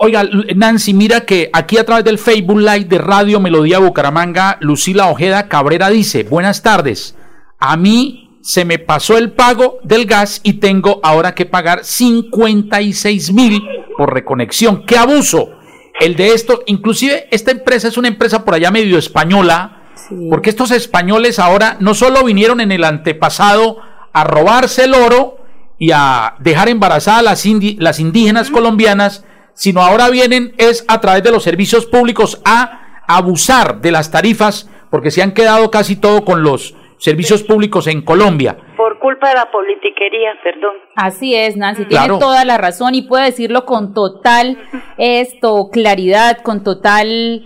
Oiga, 0.00 0.22
Nancy, 0.54 0.92
mira 0.92 1.24
que 1.24 1.48
aquí 1.52 1.78
a 1.78 1.84
través 1.84 2.04
del 2.04 2.18
Facebook 2.18 2.58
Live 2.58 2.84
de 2.86 2.98
Radio 2.98 3.40
Melodía 3.40 3.78
Bucaramanga, 3.78 4.58
Lucila 4.60 5.06
Ojeda 5.08 5.48
Cabrera 5.48 5.88
dice, 5.88 6.24
buenas 6.24 6.62
tardes, 6.62 7.16
a 7.58 7.76
mí 7.78 8.38
se 8.42 8.64
me 8.66 8.78
pasó 8.78 9.16
el 9.16 9.32
pago 9.32 9.78
del 9.84 10.04
gas 10.04 10.40
y 10.44 10.60
tengo 10.60 11.00
ahora 11.02 11.34
que 11.34 11.46
pagar 11.46 11.84
56 11.84 13.32
mil 13.32 13.62
por 13.96 14.12
reconexión. 14.12 14.84
¡Qué 14.86 14.96
abuso! 14.96 15.57
El 16.00 16.14
de 16.14 16.32
esto, 16.32 16.62
inclusive 16.66 17.26
esta 17.30 17.50
empresa 17.50 17.88
es 17.88 17.96
una 17.96 18.08
empresa 18.08 18.44
por 18.44 18.54
allá 18.54 18.70
medio 18.70 18.98
española, 18.98 19.82
porque 20.30 20.50
estos 20.50 20.70
españoles 20.70 21.38
ahora 21.38 21.76
no 21.80 21.94
solo 21.94 22.24
vinieron 22.24 22.60
en 22.60 22.70
el 22.72 22.84
antepasado 22.84 23.78
a 24.12 24.24
robarse 24.24 24.84
el 24.84 24.94
oro 24.94 25.38
y 25.76 25.90
a 25.92 26.34
dejar 26.38 26.68
embarazadas 26.68 27.44
las, 27.78 27.98
indígenas 28.00 28.50
colombianas, 28.50 29.24
sino 29.54 29.82
ahora 29.82 30.08
vienen 30.08 30.54
es 30.56 30.84
a 30.88 31.00
través 31.00 31.22
de 31.24 31.32
los 31.32 31.42
servicios 31.42 31.84
públicos 31.86 32.40
a 32.44 33.02
abusar 33.08 33.80
de 33.80 33.90
las 33.90 34.10
tarifas, 34.10 34.68
porque 34.90 35.10
se 35.10 35.22
han 35.22 35.32
quedado 35.32 35.70
casi 35.70 35.96
todo 35.96 36.24
con 36.24 36.42
los 36.42 36.74
servicios 36.98 37.42
públicos 37.42 37.86
en 37.86 38.02
Colombia. 38.02 38.56
Por 38.76 38.87
culpa 39.08 39.28
de 39.30 39.34
la 39.36 39.50
politiquería, 39.50 40.30
perdón. 40.44 40.74
Así 40.96 41.34
es, 41.34 41.56
Nancy, 41.56 41.84
Claro. 41.86 42.04
tiene 42.04 42.20
toda 42.20 42.44
la 42.44 42.58
razón 42.58 42.94
y 42.94 43.02
puede 43.02 43.24
decirlo 43.26 43.64
con 43.64 43.94
total 43.94 44.58
esto, 44.98 45.70
claridad, 45.72 46.38
con 46.42 46.62
total 46.62 47.44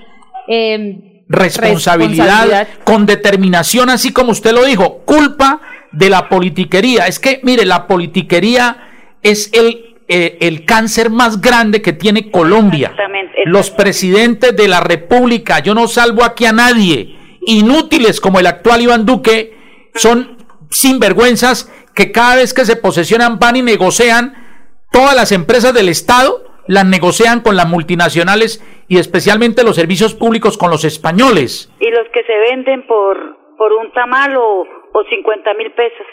eh, 0.48 1.22
responsabilidad, 1.28 2.24
responsabilidad. 2.26 2.68
con 2.84 3.06
determinación, 3.06 3.90
así 3.90 4.12
como 4.12 4.32
usted 4.32 4.52
lo 4.52 4.64
dijo, 4.64 4.98
culpa 5.04 5.60
de 5.92 6.10
la 6.10 6.28
politiquería. 6.28 7.06
Es 7.06 7.18
que, 7.20 7.40
mire, 7.44 7.64
la 7.64 7.86
politiquería 7.86 8.76
es 9.22 9.50
el, 9.52 9.94
eh, 10.08 10.38
el 10.40 10.64
cáncer 10.64 11.10
más 11.10 11.40
grande 11.40 11.80
que 11.80 11.92
tiene 11.92 12.30
Colombia. 12.30 12.88
Exactamente, 12.88 13.36
Los 13.46 13.70
presidentes 13.70 14.56
de 14.56 14.66
la 14.68 14.80
República, 14.80 15.60
yo 15.60 15.74
no 15.74 15.86
salvo 15.86 16.24
aquí 16.24 16.44
a 16.44 16.52
nadie, 16.52 17.16
inútiles 17.46 18.20
como 18.20 18.40
el 18.40 18.46
actual 18.46 18.80
Iván 18.82 19.06
Duque, 19.06 19.56
son 19.94 20.41
sinvergüenzas 20.72 21.70
que 21.94 22.10
cada 22.10 22.36
vez 22.36 22.54
que 22.54 22.64
se 22.64 22.76
posesionan 22.76 23.38
van 23.38 23.56
y 23.56 23.62
negocian 23.62 24.34
todas 24.90 25.14
las 25.14 25.32
empresas 25.32 25.72
del 25.74 25.88
Estado 25.88 26.52
las 26.66 26.86
negocian 26.86 27.40
con 27.40 27.56
las 27.56 27.68
multinacionales 27.68 28.62
y 28.88 28.98
especialmente 28.98 29.64
los 29.64 29.76
servicios 29.76 30.14
públicos 30.14 30.56
con 30.56 30.70
los 30.70 30.84
españoles. 30.84 31.70
Y 31.80 31.90
los 31.90 32.08
que 32.12 32.22
se 32.24 32.36
venden 32.50 32.86
por, 32.86 33.16
por 33.56 33.72
un 33.72 33.92
tamal 33.92 34.36
o, 34.36 34.60
o 34.60 35.04
50 35.08 35.54
mil 35.54 35.72
pesos. 35.72 36.06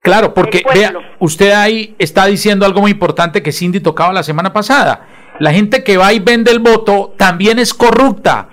Claro, 0.00 0.34
porque 0.34 0.64
vea, 0.74 0.92
usted 1.20 1.52
ahí 1.52 1.94
está 1.98 2.26
diciendo 2.26 2.66
algo 2.66 2.80
muy 2.80 2.90
importante 2.90 3.42
que 3.42 3.52
Cindy 3.52 3.80
tocaba 3.80 4.12
la 4.12 4.24
semana 4.24 4.52
pasada. 4.52 5.06
La 5.38 5.52
gente 5.52 5.84
que 5.84 5.96
va 5.96 6.12
y 6.12 6.18
vende 6.18 6.50
el 6.50 6.58
voto 6.58 7.14
también 7.16 7.58
es 7.58 7.72
corrupta, 7.72 8.48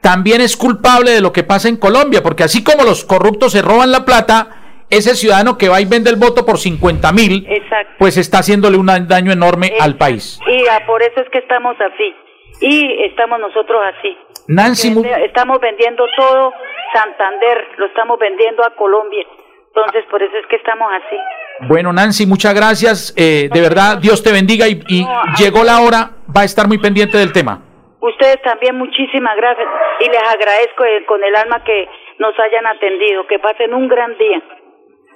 también 0.00 0.40
es 0.40 0.56
culpable 0.56 1.12
de 1.12 1.20
lo 1.20 1.32
que 1.32 1.44
pasa 1.44 1.68
en 1.68 1.76
Colombia, 1.76 2.22
porque 2.22 2.42
así 2.42 2.64
como 2.64 2.84
los 2.84 3.04
corruptos 3.04 3.52
se 3.52 3.62
roban 3.62 3.92
la 3.92 4.04
plata, 4.04 4.59
ese 4.90 5.14
ciudadano 5.14 5.56
que 5.56 5.68
va 5.68 5.80
y 5.80 5.84
vende 5.86 6.10
el 6.10 6.16
voto 6.16 6.44
por 6.44 6.58
50 6.58 7.12
mil, 7.12 7.46
pues 7.98 8.16
está 8.16 8.38
haciéndole 8.38 8.76
un 8.76 8.86
daño 8.86 9.32
enorme 9.32 9.72
al 9.80 9.96
país. 9.96 10.38
Y 10.46 10.66
ah, 10.68 10.82
por 10.86 11.02
eso 11.02 11.20
es 11.20 11.28
que 11.30 11.38
estamos 11.38 11.76
así. 11.80 12.14
Y 12.60 13.04
estamos 13.04 13.40
nosotros 13.40 13.80
así. 13.96 14.16
Nancy, 14.48 14.94
Estamos 15.24 15.60
vendiendo 15.60 16.04
todo 16.16 16.52
Santander, 16.92 17.68
lo 17.78 17.86
estamos 17.86 18.18
vendiendo 18.18 18.64
a 18.64 18.74
Colombia. 18.74 19.24
Entonces, 19.68 20.04
por 20.10 20.20
eso 20.22 20.36
es 20.36 20.46
que 20.48 20.56
estamos 20.56 20.90
así. 20.92 21.16
Bueno, 21.68 21.92
Nancy, 21.92 22.26
muchas 22.26 22.52
gracias. 22.54 23.14
Eh, 23.16 23.48
de 23.52 23.60
verdad, 23.60 23.98
Dios 23.98 24.22
te 24.22 24.32
bendiga 24.32 24.66
y, 24.66 24.82
y 24.88 25.04
No, 25.04 25.10
a- 25.20 25.34
llegó 25.38 25.62
la 25.62 25.80
hora, 25.80 26.10
va 26.36 26.40
a 26.42 26.44
estar 26.44 26.66
muy 26.66 26.78
pendiente 26.78 27.16
del 27.16 27.32
tema. 27.32 27.62
Ustedes 28.00 28.40
también, 28.42 28.76
muchísimas 28.76 29.36
gracias. 29.36 29.68
Y 30.00 30.08
les 30.08 30.22
agradezco 30.22 30.84
eh, 30.84 31.04
con 31.06 31.22
el 31.22 31.36
alma 31.36 31.62
que 31.62 31.86
nos 32.18 32.34
hayan 32.40 32.66
atendido. 32.66 33.26
Que 33.28 33.38
pasen 33.38 33.72
un 33.74 33.88
gran 33.88 34.16
día. 34.18 34.42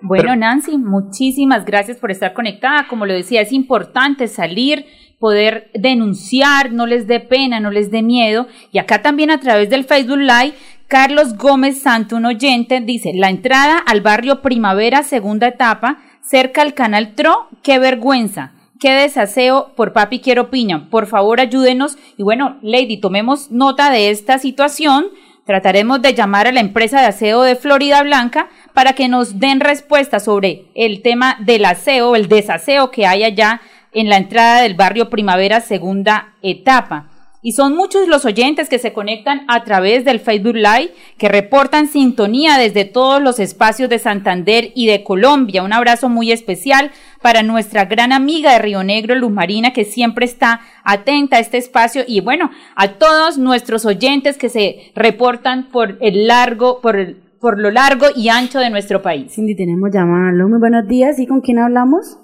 Bueno, 0.07 0.37
Nancy, 0.37 0.77
muchísimas 0.77 1.64
gracias 1.64 1.97
por 1.97 2.11
estar 2.11 2.35
conectada. 2.35 2.87
Como 2.88 3.07
lo 3.07 3.14
decía, 3.14 3.40
es 3.40 3.53
importante 3.53 4.29
salir, 4.29 4.85
poder 5.19 5.71
denunciar, 5.73 6.73
no 6.73 6.85
les 6.85 7.07
dé 7.07 7.21
pena, 7.21 7.59
no 7.59 7.71
les 7.71 7.90
dé 7.90 8.03
miedo. 8.03 8.47
Y 8.71 8.79
acá 8.79 9.01
también 9.01 9.31
a 9.31 9.40
través 9.40 9.71
del 9.71 9.85
Facebook 9.85 10.19
Live, 10.19 10.53
Carlos 10.88 11.38
Gómez 11.38 11.81
Santo, 11.81 12.17
un 12.17 12.27
oyente, 12.27 12.83
dice, 12.83 13.12
la 13.14 13.31
entrada 13.31 13.79
al 13.79 14.03
barrio 14.03 14.43
Primavera, 14.43 15.03
segunda 15.05 15.49
etapa, 15.49 16.03
cerca 16.21 16.61
al 16.61 16.75
canal 16.75 17.14
TRO, 17.14 17.49
qué 17.62 17.79
vergüenza. 17.79 18.53
Qué 18.79 18.90
desaseo 18.90 19.73
por 19.77 19.95
Papi 19.95 20.19
Quiero 20.19 20.51
Piña. 20.51 20.90
Por 20.90 21.07
favor, 21.07 21.40
ayúdenos. 21.40 21.97
Y 22.19 22.23
bueno, 22.23 22.59
Lady, 22.61 22.99
tomemos 22.99 23.51
nota 23.51 23.90
de 23.90 24.11
esta 24.11 24.38
situación. 24.38 25.07
Trataremos 25.44 26.00
de 26.00 26.14
llamar 26.14 26.46
a 26.46 26.52
la 26.52 26.61
empresa 26.61 27.00
de 27.00 27.07
aseo 27.07 27.42
de 27.42 27.54
Florida 27.54 28.02
Blanca 28.02 28.48
para 28.72 28.94
que 28.94 29.09
nos 29.09 29.38
den 29.38 29.61
respuesta 29.61 30.18
sobre 30.18 30.64
el 30.74 31.02
tema 31.02 31.37
del 31.40 31.66
aseo, 31.66 32.16
el 32.16 32.28
desaseo 32.28 32.90
que 32.90 33.07
hay 33.07 33.24
allá 33.24 33.61
en 33.92 34.09
la 34.09 34.16
entrada 34.16 34.62
del 34.62 34.74
barrio 34.74 35.11
Primavera 35.11 35.61
segunda 35.61 36.33
etapa. 36.42 37.11
Y 37.46 37.52
son 37.52 37.76
muchos 37.76 38.09
los 38.09 38.24
oyentes 38.24 38.70
que 38.70 38.78
se 38.78 38.94
conectan 38.94 39.42
a 39.48 39.64
través 39.64 40.07
del 40.07 40.18
Facebook 40.18 40.54
Live, 40.54 40.94
que 41.18 41.28
reportan 41.28 41.88
sintonía 41.88 42.57
desde 42.57 42.87
todos 42.87 43.20
los 43.20 43.38
espacios 43.38 43.90
de 43.90 43.98
Santander 43.98 44.72
y 44.74 44.87
de 44.87 45.04
Colombia. 45.04 45.62
Un 45.62 45.74
abrazo 45.74 46.09
muy 46.09 46.33
especial 46.33 46.90
para 47.20 47.42
nuestra 47.42 47.85
gran 47.85 48.12
amiga 48.12 48.50
de 48.54 48.61
Río 48.61 48.83
Negro, 48.83 49.14
Luz 49.14 49.30
Marina, 49.30 49.74
que 49.74 49.85
siempre 49.85 50.24
está 50.24 50.62
atenta 50.85 51.37
a 51.37 51.40
este 51.40 51.59
espacio. 51.59 52.02
Y 52.09 52.22
bueno, 52.22 52.50
a 52.76 52.94
todos 52.94 53.37
nuestros 53.37 53.85
oyentes 53.85 54.38
que 54.38 54.48
se 54.48 54.92
reportan 54.94 55.68
por 55.68 55.98
el 56.00 56.26
largo, 56.26 56.80
por 56.80 56.96
el, 56.96 57.16
por 57.42 57.61
lo 57.61 57.70
largo 57.70 58.07
y 58.16 58.30
ancho 58.30 58.59
de 58.59 58.70
nuestro 58.70 59.02
país. 59.02 59.35
Cindy, 59.35 59.54
tenemos 59.54 59.90
llamada. 59.92 60.30
Aló, 60.30 60.48
Muy 60.48 60.61
buenos 60.61 60.88
días. 60.88 61.18
¿Y 61.18 61.26
con 61.26 61.42
quién 61.42 61.59
hablamos? 61.59 62.18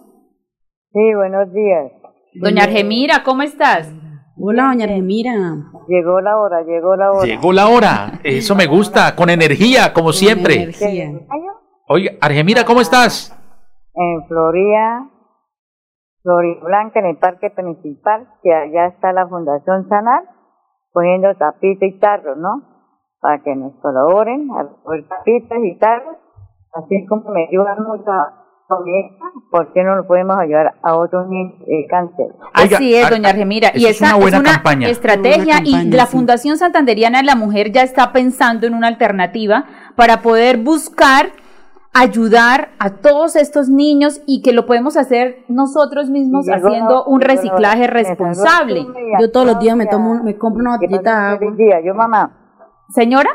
Sí, 0.95 1.15
buenos 1.15 1.53
días. 1.53 1.93
Doña 2.37 2.65
Argemira, 2.65 3.23
¿cómo 3.23 3.43
estás? 3.43 3.93
Hola, 4.43 4.69
doña 4.69 4.85
Argemira. 4.85 5.33
Llegó 5.87 6.21
la 6.21 6.39
hora, 6.39 6.63
llegó 6.63 6.97
la 6.97 7.13
hora. 7.13 7.27
Llegó 7.27 7.53
la 7.53 7.69
hora, 7.69 8.21
eso 8.25 8.55
me 8.55 8.67
gusta, 8.67 9.15
con 9.15 9.29
energía, 9.29 9.93
como 9.93 10.13
siempre. 10.13 10.63
Energía. 10.63 11.11
Oiga, 11.87 12.13
Argemira, 12.21 12.65
¿cómo 12.65 12.81
estás? 12.81 13.37
En 13.95 14.27
Florida, 14.29 15.11
Florida 16.23 16.61
Blanca, 16.65 17.01
en 17.01 17.07
el 17.07 17.19
parque 17.19 17.51
principal, 17.51 18.29
que 18.43 18.53
allá 18.53 18.87
está 18.87 19.13
la 19.13 19.29
Fundación 19.29 19.89
Sanar, 19.89 20.23
poniendo 20.93 21.35
tapita 21.35 21.85
y 21.85 21.99
tarro, 21.99 22.37
¿no? 22.37 22.71
para 23.21 23.43
que 23.43 23.55
nos 23.55 23.75
colaboren 23.81 24.49
a 24.51 24.67
tapitas 25.09 25.59
y 25.63 25.79
tal, 25.79 26.03
así 26.73 27.07
como 27.07 27.31
me 27.31 27.47
ayudan 27.47 27.83
mucho 27.83 28.11
con 28.67 28.85
mi 28.85 28.99
hija, 28.99 29.25
¿por 29.51 29.73
qué 29.73 29.85
no 29.85 29.97
lo 29.97 30.07
podemos 30.07 30.39
ayudar 30.39 30.70
a 30.83 30.97
otros 30.97 31.29
niños 31.29 31.55
de 31.67 31.87
cáncer? 31.89 32.27
Oiga, 32.61 32.77
Así 32.77 32.95
es, 32.95 33.11
doña 33.11 33.29
Argemira. 33.31 33.71
Y 33.75 33.81
eso 33.87 33.89
es 33.89 33.97
esa 34.03 34.17
una 34.17 34.23
buena 34.23 34.43
campaña. 34.43 34.89
estrategia 34.89 35.59
Una 35.59 35.69
y 35.69 35.73
campaña, 35.73 35.97
la 35.97 36.07
sí. 36.07 36.13
Fundación 36.13 36.57
Santanderiana 36.59 37.19
de 37.19 37.25
la 37.25 37.37
Mujer 37.37 37.73
ya 37.73 37.83
está 37.83 38.13
pensando 38.13 38.67
en 38.67 38.75
una 38.75 38.89
alternativa 38.89 39.65
para 39.97 40.23
poder 40.23 40.59
buscar 40.59 41.33
ayudar 41.93 42.71
a 42.79 42.91
todos 42.91 43.35
estos 43.35 43.69
niños 43.69 44.21
y 44.27 44.43
que 44.43 44.53
lo 44.53 44.65
podemos 44.65 44.97
hacer 44.97 45.45
nosotros 45.49 46.09
mismos 46.09 46.47
haciendo 46.49 47.03
una- 47.03 47.07
un 47.07 47.15
una- 47.15 47.27
reciclaje 47.27 47.87
responsable. 47.89 48.87
Yo 49.21 49.31
todos 49.33 49.45
los 49.47 49.59
días 49.59 49.77
me 49.77 49.87
tomo, 49.87 50.23
me 50.23 50.37
compro 50.37 50.61
una 50.61 50.77
botellita 50.77 51.37
de 51.39 51.47
agua. 51.75 51.81
Yo, 51.85 51.95
mamá, 51.95 52.37
Señora, 52.91 53.31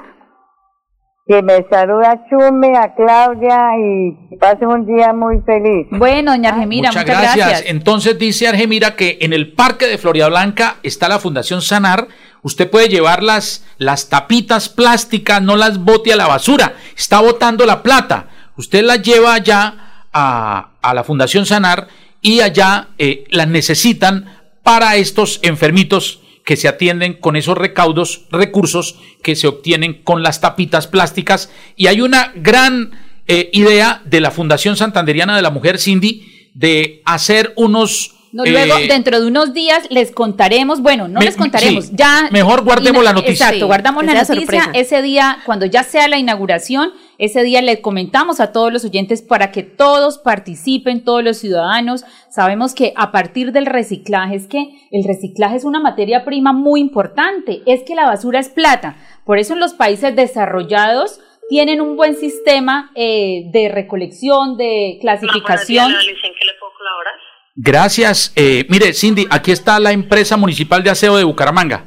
que 1.28 1.42
me 1.42 1.66
saluda 1.70 2.12
a 2.12 2.30
Chumi, 2.30 2.76
a 2.76 2.94
Claudia 2.94 3.72
y 3.80 4.38
pasen 4.38 4.68
un 4.68 4.86
día 4.86 5.12
muy 5.12 5.42
feliz. 5.42 5.88
bueno, 5.92 6.32
doña 6.32 6.52
Argemira, 6.52 6.90
muchas, 6.90 7.04
muchas, 7.04 7.36
gracias. 7.36 7.64
Entonces 7.66 8.20
dice 8.20 8.48
Argemira 8.48 8.96
que 8.96 9.18
en 9.22 9.34
el 9.34 9.54
parque 9.54 9.88
de 9.88 9.98
Florida 9.98 10.28
Blanca 10.30 10.78
está 10.84 11.10
la 11.10 11.18
Fundación 11.18 11.64
Sanar. 11.64 12.08
Usted 12.44 12.70
puede 12.70 12.90
llevar 12.90 13.24
las, 13.24 13.66
las 13.80 14.10
tapitas 14.10 14.70
plásticas, 14.70 15.42
no 15.42 15.56
las 15.56 15.80
bote 15.80 16.14
a 16.14 16.16
la 16.16 16.28
basura. 16.28 16.76
Está 16.96 17.22
botando 17.22 17.66
la 17.66 17.82
plata. 17.82 18.28
Usted 18.56 18.84
las 18.84 19.02
lleva 19.02 19.34
allá 19.34 20.04
a, 20.14 20.70
a 20.80 20.94
la 20.94 21.04
Fundación 21.04 21.48
Sanar 21.48 21.88
y 22.22 22.42
allá 22.42 22.90
eh, 23.00 23.24
las 23.32 23.48
necesitan 23.48 24.32
para 24.62 24.96
estos 24.96 25.40
enfermitos 25.42 26.22
que 26.46 26.56
se 26.56 26.68
atienden 26.68 27.14
con 27.14 27.36
esos 27.36 27.58
recaudos, 27.58 28.26
recursos 28.32 28.96
que 29.24 29.36
se 29.36 29.48
obtienen 29.48 30.02
con 30.04 30.24
las 30.24 30.40
tapitas 30.40 30.88
plásticas. 30.88 31.52
Y 31.76 31.88
hay 31.88 32.02
una 32.02 32.32
gran 32.36 32.92
eh, 33.28 33.50
idea 33.52 34.04
de 34.06 34.22
la 34.22 34.32
Fundación 34.32 34.78
Santanderiana 34.78 35.36
de 35.36 35.42
la 35.42 35.50
Mujer, 35.50 35.80
Cindy, 35.80 36.50
de 36.54 37.02
hacer 37.04 37.52
unos... 37.58 38.15
No, 38.36 38.44
luego, 38.44 38.78
eh, 38.80 38.88
dentro 38.90 39.22
de 39.22 39.28
unos 39.28 39.54
días 39.54 39.88
les 39.90 40.12
contaremos, 40.12 40.82
bueno, 40.82 41.08
no 41.08 41.20
Me- 41.20 41.26
les 41.26 41.38
contaremos, 41.38 41.86
sí, 41.86 41.94
ya. 41.96 42.28
mejor 42.32 42.66
guardemos 42.66 43.02
la 43.02 43.14
noticia. 43.14 43.46
Exacto, 43.48 43.66
guardamos 43.68 44.04
la 44.04 44.14
noticia. 44.14 44.36
sorpresa. 44.36 44.72
Ese 44.74 45.02
día, 45.02 45.38
cuando 45.46 45.66
ya 45.66 45.84
sea 45.84 46.10
la 46.10 46.18
inauguración, 46.18 46.92
ese 47.18 47.44
día 47.44 47.62
le 47.62 47.80
comentamos 47.80 48.42
a 48.42 48.52
todos 48.52 48.74
los 48.74 48.84
oyentes 48.84 49.22
para 49.22 49.54
que 49.54 49.64
todos 49.64 50.18
participen, 50.18 51.06
todos 51.06 51.24
los 51.24 51.38
ciudadanos. 51.38 52.04
Sabemos 52.30 52.76
que 52.76 52.92
a 52.98 53.14
partir 53.14 53.54
del 53.54 53.66
reciclaje, 53.68 54.36
es 54.36 54.48
que 54.48 54.68
el 54.92 55.06
reciclaje 55.08 55.56
es 55.56 55.64
una 55.64 55.80
materia 55.80 56.26
prima 56.26 56.52
muy 56.52 56.82
importante, 56.82 57.62
es 57.66 57.84
que 57.84 57.96
la 57.96 58.06
basura 58.06 58.40
es 58.42 58.50
plata. 58.50 58.98
Por 59.24 59.40
eso 59.40 59.54
en 59.54 59.62
los 59.62 59.74
países 59.74 60.14
desarrollados 60.14 61.22
tienen 61.48 61.80
un 61.80 61.96
buen 61.96 62.18
sistema 62.18 62.92
eh, 62.96 63.44
de 63.54 63.70
recolección, 63.70 64.58
de 64.58 64.98
clasificación. 65.00 65.86
¿En 65.92 65.98
qué 65.98 66.46
le 66.46 66.54
puedo 66.60 66.74
colaborar? 66.78 67.14
Gracias. 67.56 68.34
Eh, 68.36 68.66
mire, 68.70 68.94
Cindy, 68.94 69.26
aquí 69.30 69.52
está 69.52 69.80
la 69.80 69.92
empresa 69.94 70.36
municipal 70.36 70.84
de 70.84 70.90
aseo 70.90 71.16
de 71.18 71.24
Bucaramanga. 71.24 71.86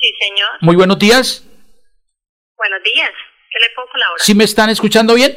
Sí, 0.00 0.10
señor. 0.20 0.48
Muy 0.60 0.74
buenos 0.76 0.98
días. 0.98 1.46
Buenos 2.56 2.82
días. 2.82 3.10
¿Qué 3.50 3.58
le 3.60 3.74
puedo 3.74 3.88
colaborar? 3.88 4.20
¿Sí 4.20 4.34
me 4.34 4.44
están 4.44 4.68
escuchando 4.70 5.14
bien? 5.14 5.30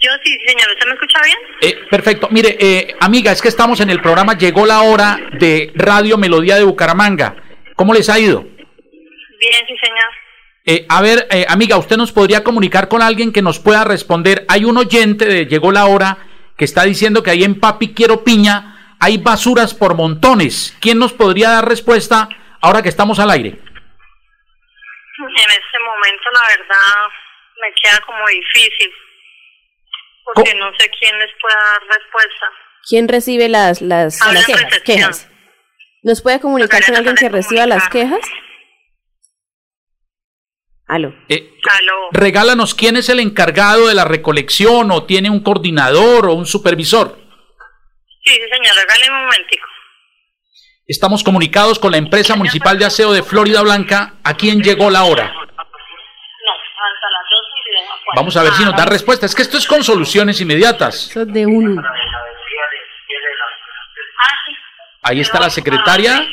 Yo 0.00 0.10
sí, 0.24 0.32
sí, 0.32 0.38
señor. 0.46 0.70
¿Usted 0.72 0.86
me 0.86 0.94
escucha 0.94 1.20
bien? 1.22 1.38
Eh, 1.60 1.86
perfecto. 1.90 2.28
Mire, 2.30 2.56
eh, 2.60 2.96
amiga, 3.00 3.32
es 3.32 3.40
que 3.40 3.48
estamos 3.48 3.80
en 3.80 3.90
el 3.90 4.00
programa 4.00 4.36
Llegó 4.36 4.66
la 4.66 4.82
hora 4.82 5.18
de 5.38 5.72
Radio 5.74 6.18
Melodía 6.18 6.56
de 6.56 6.64
Bucaramanga. 6.64 7.36
¿Cómo 7.76 7.94
les 7.94 8.08
ha 8.08 8.18
ido? 8.18 8.42
Bien, 8.42 9.64
sí, 9.66 9.76
señor. 9.80 10.08
Eh, 10.64 10.84
a 10.88 11.00
ver, 11.00 11.26
eh, 11.30 11.46
amiga, 11.48 11.78
¿usted 11.78 11.96
nos 11.96 12.12
podría 12.12 12.44
comunicar 12.44 12.88
con 12.88 13.02
alguien 13.02 13.32
que 13.32 13.40
nos 13.40 13.58
pueda 13.58 13.84
responder? 13.84 14.44
Hay 14.48 14.64
un 14.64 14.76
oyente 14.76 15.24
de 15.24 15.46
Llegó 15.46 15.72
la 15.72 15.86
hora 15.86 16.27
que 16.58 16.64
está 16.64 16.82
diciendo 16.82 17.22
que 17.22 17.30
ahí 17.30 17.44
en 17.44 17.58
Papi 17.58 17.94
Quiero 17.94 18.24
Piña 18.24 18.96
hay 19.00 19.18
basuras 19.18 19.74
por 19.74 19.94
montones. 19.94 20.76
¿Quién 20.80 20.98
nos 20.98 21.12
podría 21.12 21.50
dar 21.50 21.68
respuesta 21.68 22.28
ahora 22.60 22.82
que 22.82 22.88
estamos 22.88 23.20
al 23.20 23.30
aire? 23.30 23.50
En 23.50 25.50
este 25.50 25.78
momento, 25.78 26.24
la 26.32 26.40
verdad, 26.58 27.06
me 27.62 27.72
queda 27.80 28.00
como 28.04 28.26
difícil. 28.26 28.90
Porque 30.34 30.54
no 30.56 30.70
sé 30.78 30.90
quién 30.98 31.16
les 31.18 31.30
pueda 31.40 31.56
dar 31.56 31.82
respuesta. 31.98 32.46
¿Quién 32.88 33.08
recibe 33.08 33.48
las, 33.48 33.80
las, 33.80 34.20
las 34.20 34.46
quejas? 34.84 35.30
¿Nos 36.02 36.22
puede 36.22 36.40
comunicar 36.40 36.84
con 36.84 36.96
alguien 36.96 37.14
que 37.14 37.28
reciba 37.28 37.66
las 37.66 37.88
quejas? 37.88 38.20
Aló. 40.88 41.12
Eh, 41.28 41.52
Aló. 41.78 42.08
regálanos 42.12 42.74
quién 42.74 42.96
es 42.96 43.10
el 43.10 43.20
encargado 43.20 43.88
de 43.88 43.94
la 43.94 44.04
recolección 44.04 44.90
o 44.90 45.04
tiene 45.04 45.28
un 45.28 45.40
coordinador 45.40 46.26
o 46.26 46.32
un 46.32 46.46
supervisor. 46.46 47.18
Sí, 48.24 48.32
sí, 48.32 48.40
señor. 48.50 48.74
Regáleme 48.74 49.16
un 49.16 49.24
momentico. 49.26 49.66
Estamos 50.86 51.22
comunicados 51.22 51.78
con 51.78 51.92
la 51.92 51.98
empresa 51.98 52.34
municipal 52.36 52.78
de 52.78 52.86
aseo 52.86 53.12
de 53.12 53.22
Florida 53.22 53.60
Blanca, 53.60 54.14
a 54.24 54.34
quien 54.34 54.62
llegó 54.62 54.88
la 54.90 55.04
hora. 55.04 55.24
No, 55.24 55.42
hasta 55.42 57.10
las 57.10 57.24
dos 57.30 57.44
y 57.66 57.70
de 57.70 57.78
acuerdo. 57.80 58.16
Vamos 58.16 58.36
a 58.38 58.42
ver 58.42 58.52
si 58.54 58.64
nos 58.64 58.74
da 58.74 58.86
respuesta. 58.86 59.26
Es 59.26 59.34
que 59.34 59.42
esto 59.42 59.58
es 59.58 59.66
con 59.66 59.84
soluciones 59.84 60.40
inmediatas. 60.40 61.10
Eso 61.10 61.20
es 61.22 61.32
de 61.34 61.44
uno. 61.44 61.82
Ahí 65.02 65.20
está 65.20 65.38
la 65.40 65.50
secretaria. 65.50 66.26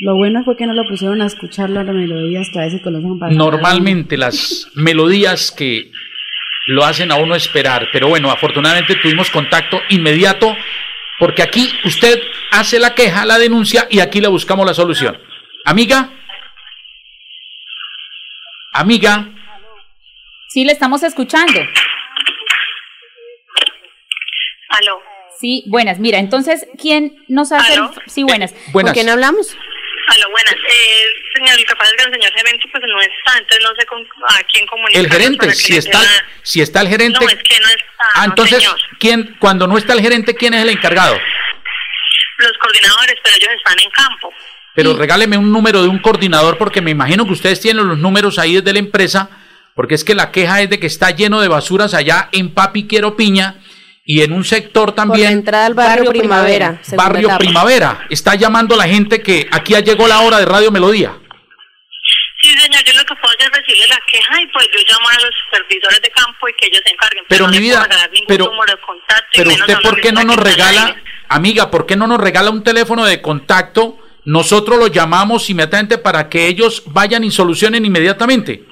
Lo 0.00 0.14
bueno 0.14 0.44
fue 0.44 0.56
que 0.56 0.66
no 0.66 0.74
lo 0.74 0.84
pusieron 0.88 1.20
a 1.22 1.26
escuchar 1.26 1.70
las 1.70 1.84
melodías 1.86 2.48
que 2.52 2.60
a 2.60 2.64
veces 2.64 2.80
conocen 2.82 3.18
para 3.18 3.32
Normalmente 3.34 4.16
las 4.16 4.70
melodías 4.74 5.50
que 5.50 5.90
lo 6.68 6.84
hacen 6.84 7.10
a 7.10 7.16
uno 7.16 7.34
esperar, 7.34 7.88
pero 7.92 8.08
bueno, 8.08 8.30
afortunadamente 8.30 8.94
tuvimos 8.96 9.30
contacto 9.30 9.80
inmediato 9.88 10.54
porque 11.18 11.42
aquí 11.42 11.68
usted 11.84 12.20
hace 12.52 12.78
la 12.78 12.94
queja, 12.94 13.24
la 13.24 13.38
denuncia 13.38 13.88
y 13.90 14.00
aquí 14.00 14.20
le 14.20 14.28
buscamos 14.28 14.64
la 14.66 14.74
solución. 14.74 15.18
Amiga, 15.64 16.10
amiga, 18.72 19.26
Sí, 20.48 20.64
le 20.64 20.72
estamos 20.72 21.02
escuchando. 21.02 21.60
Aló. 24.70 25.00
Sí, 25.38 25.64
buenas. 25.68 25.98
Mira, 25.98 26.18
entonces, 26.18 26.66
¿quién 26.80 27.14
nos 27.28 27.52
hace. 27.52 27.74
Sí, 28.06 28.24
buenas. 28.24 28.54
buenas. 28.72 28.92
¿Con 28.92 28.94
quién 28.94 29.08
hablamos? 29.10 29.56
Señor, 31.34 31.58
lo 31.58 31.64
que 31.64 31.76
pasa 31.76 31.90
es 31.90 31.96
que 31.96 32.04
el 32.04 32.12
señor 32.14 32.32
gerente 32.32 32.68
pues 32.70 32.84
no 32.86 33.00
está, 33.00 33.38
entonces 33.38 33.60
no 33.62 33.74
sé 33.78 33.86
con, 33.86 34.06
a 34.28 34.42
quién 34.52 34.66
comunicar. 34.66 35.04
El 35.04 35.10
gerente, 35.10 35.54
si 35.54 35.76
está, 35.76 36.00
si 36.42 36.60
está 36.60 36.80
el 36.80 36.88
gerente. 36.88 37.18
No, 37.20 37.28
es 37.28 37.36
que 37.36 37.60
no 37.60 37.68
está. 37.68 38.04
Ah, 38.14 38.18
no, 38.18 38.24
entonces, 38.26 38.58
señor. 38.58 38.80
¿quién, 38.98 39.36
cuando 39.38 39.66
no 39.66 39.78
está 39.78 39.92
el 39.92 40.00
gerente, 40.00 40.34
quién 40.34 40.54
es 40.54 40.62
el 40.62 40.70
encargado? 40.70 41.18
Los 42.38 42.52
coordinadores, 42.60 43.16
pero 43.22 43.36
ellos 43.36 43.50
están 43.56 43.78
en 43.82 43.90
campo. 43.90 44.32
Pero 44.74 44.96
regáleme 44.96 45.36
un 45.36 45.50
número 45.50 45.82
de 45.82 45.88
un 45.88 45.98
coordinador 45.98 46.56
porque 46.56 46.80
me 46.80 46.92
imagino 46.92 47.24
que 47.26 47.32
ustedes 47.32 47.60
tienen 47.60 47.88
los 47.88 47.98
números 47.98 48.38
ahí 48.38 48.54
desde 48.54 48.72
la 48.72 48.78
empresa, 48.78 49.28
porque 49.74 49.94
es 49.94 50.04
que 50.04 50.14
la 50.14 50.30
queja 50.30 50.62
es 50.62 50.70
de 50.70 50.78
que 50.78 50.86
está 50.86 51.10
lleno 51.10 51.40
de 51.40 51.48
basuras 51.48 51.94
allá 51.94 52.28
en 52.32 52.54
Papi 52.54 52.86
Quiero 52.86 53.16
Piña 53.16 53.56
y 54.10 54.22
en 54.22 54.32
un 54.32 54.42
sector 54.42 54.86
Por 54.86 54.88
la 54.88 54.94
también, 54.94 55.32
entrada 55.32 55.66
al 55.66 55.74
barrio, 55.74 56.06
Barrio 56.06 56.12
Primavera. 56.12 56.80
Primavera. 56.80 56.96
Barrio 56.96 57.28
etapa. 57.28 57.38
Primavera. 57.38 58.06
Está 58.08 58.34
llamando 58.36 58.74
a 58.74 58.78
la 58.78 58.88
gente 58.88 59.22
que 59.22 59.46
aquí 59.52 59.74
ya 59.74 59.80
llegó 59.80 60.08
la 60.08 60.20
hora 60.20 60.38
de 60.38 60.46
Radio 60.46 60.70
Melodía. 60.70 61.12
Sí, 62.40 62.48
señor, 62.58 62.82
yo 62.84 62.94
lo 62.94 63.04
que 63.04 63.14
puedo 63.16 63.34
hacer 63.36 63.50
es 63.52 63.58
recibirle 63.58 63.88
la 63.88 64.00
queja 64.10 64.40
y 64.40 64.46
pues 64.46 64.66
yo 64.72 64.80
llamo 64.88 65.10
a 65.10 65.12
los 65.12 65.30
supervisores 65.44 66.00
de 66.00 66.10
campo 66.10 66.48
y 66.48 66.54
que 66.54 66.68
ellos 66.68 66.80
se 66.86 66.94
encarguen. 66.94 67.24
Pero 67.28 67.44
no 67.44 67.52
mi 67.52 67.58
vida, 67.58 67.86
pero, 68.26 68.44
de 68.46 68.80
contacto 68.80 69.28
pero 69.34 69.50
usted 69.50 69.76
por 69.82 70.00
qué 70.00 70.10
no 70.10 70.24
nos 70.24 70.36
regala, 70.36 70.96
amiga, 71.28 71.70
por 71.70 71.84
qué 71.84 71.94
no 71.94 72.06
nos 72.06 72.18
regala 72.18 72.48
un 72.48 72.64
teléfono 72.64 73.04
de 73.04 73.20
contacto? 73.20 73.98
Nosotros 74.24 74.78
lo 74.78 74.86
llamamos 74.86 75.50
inmediatamente 75.50 75.98
para 75.98 76.30
que 76.30 76.46
ellos 76.46 76.82
vayan 76.86 77.24
y 77.24 77.30
solucionen 77.30 77.84
inmediatamente. 77.84 78.62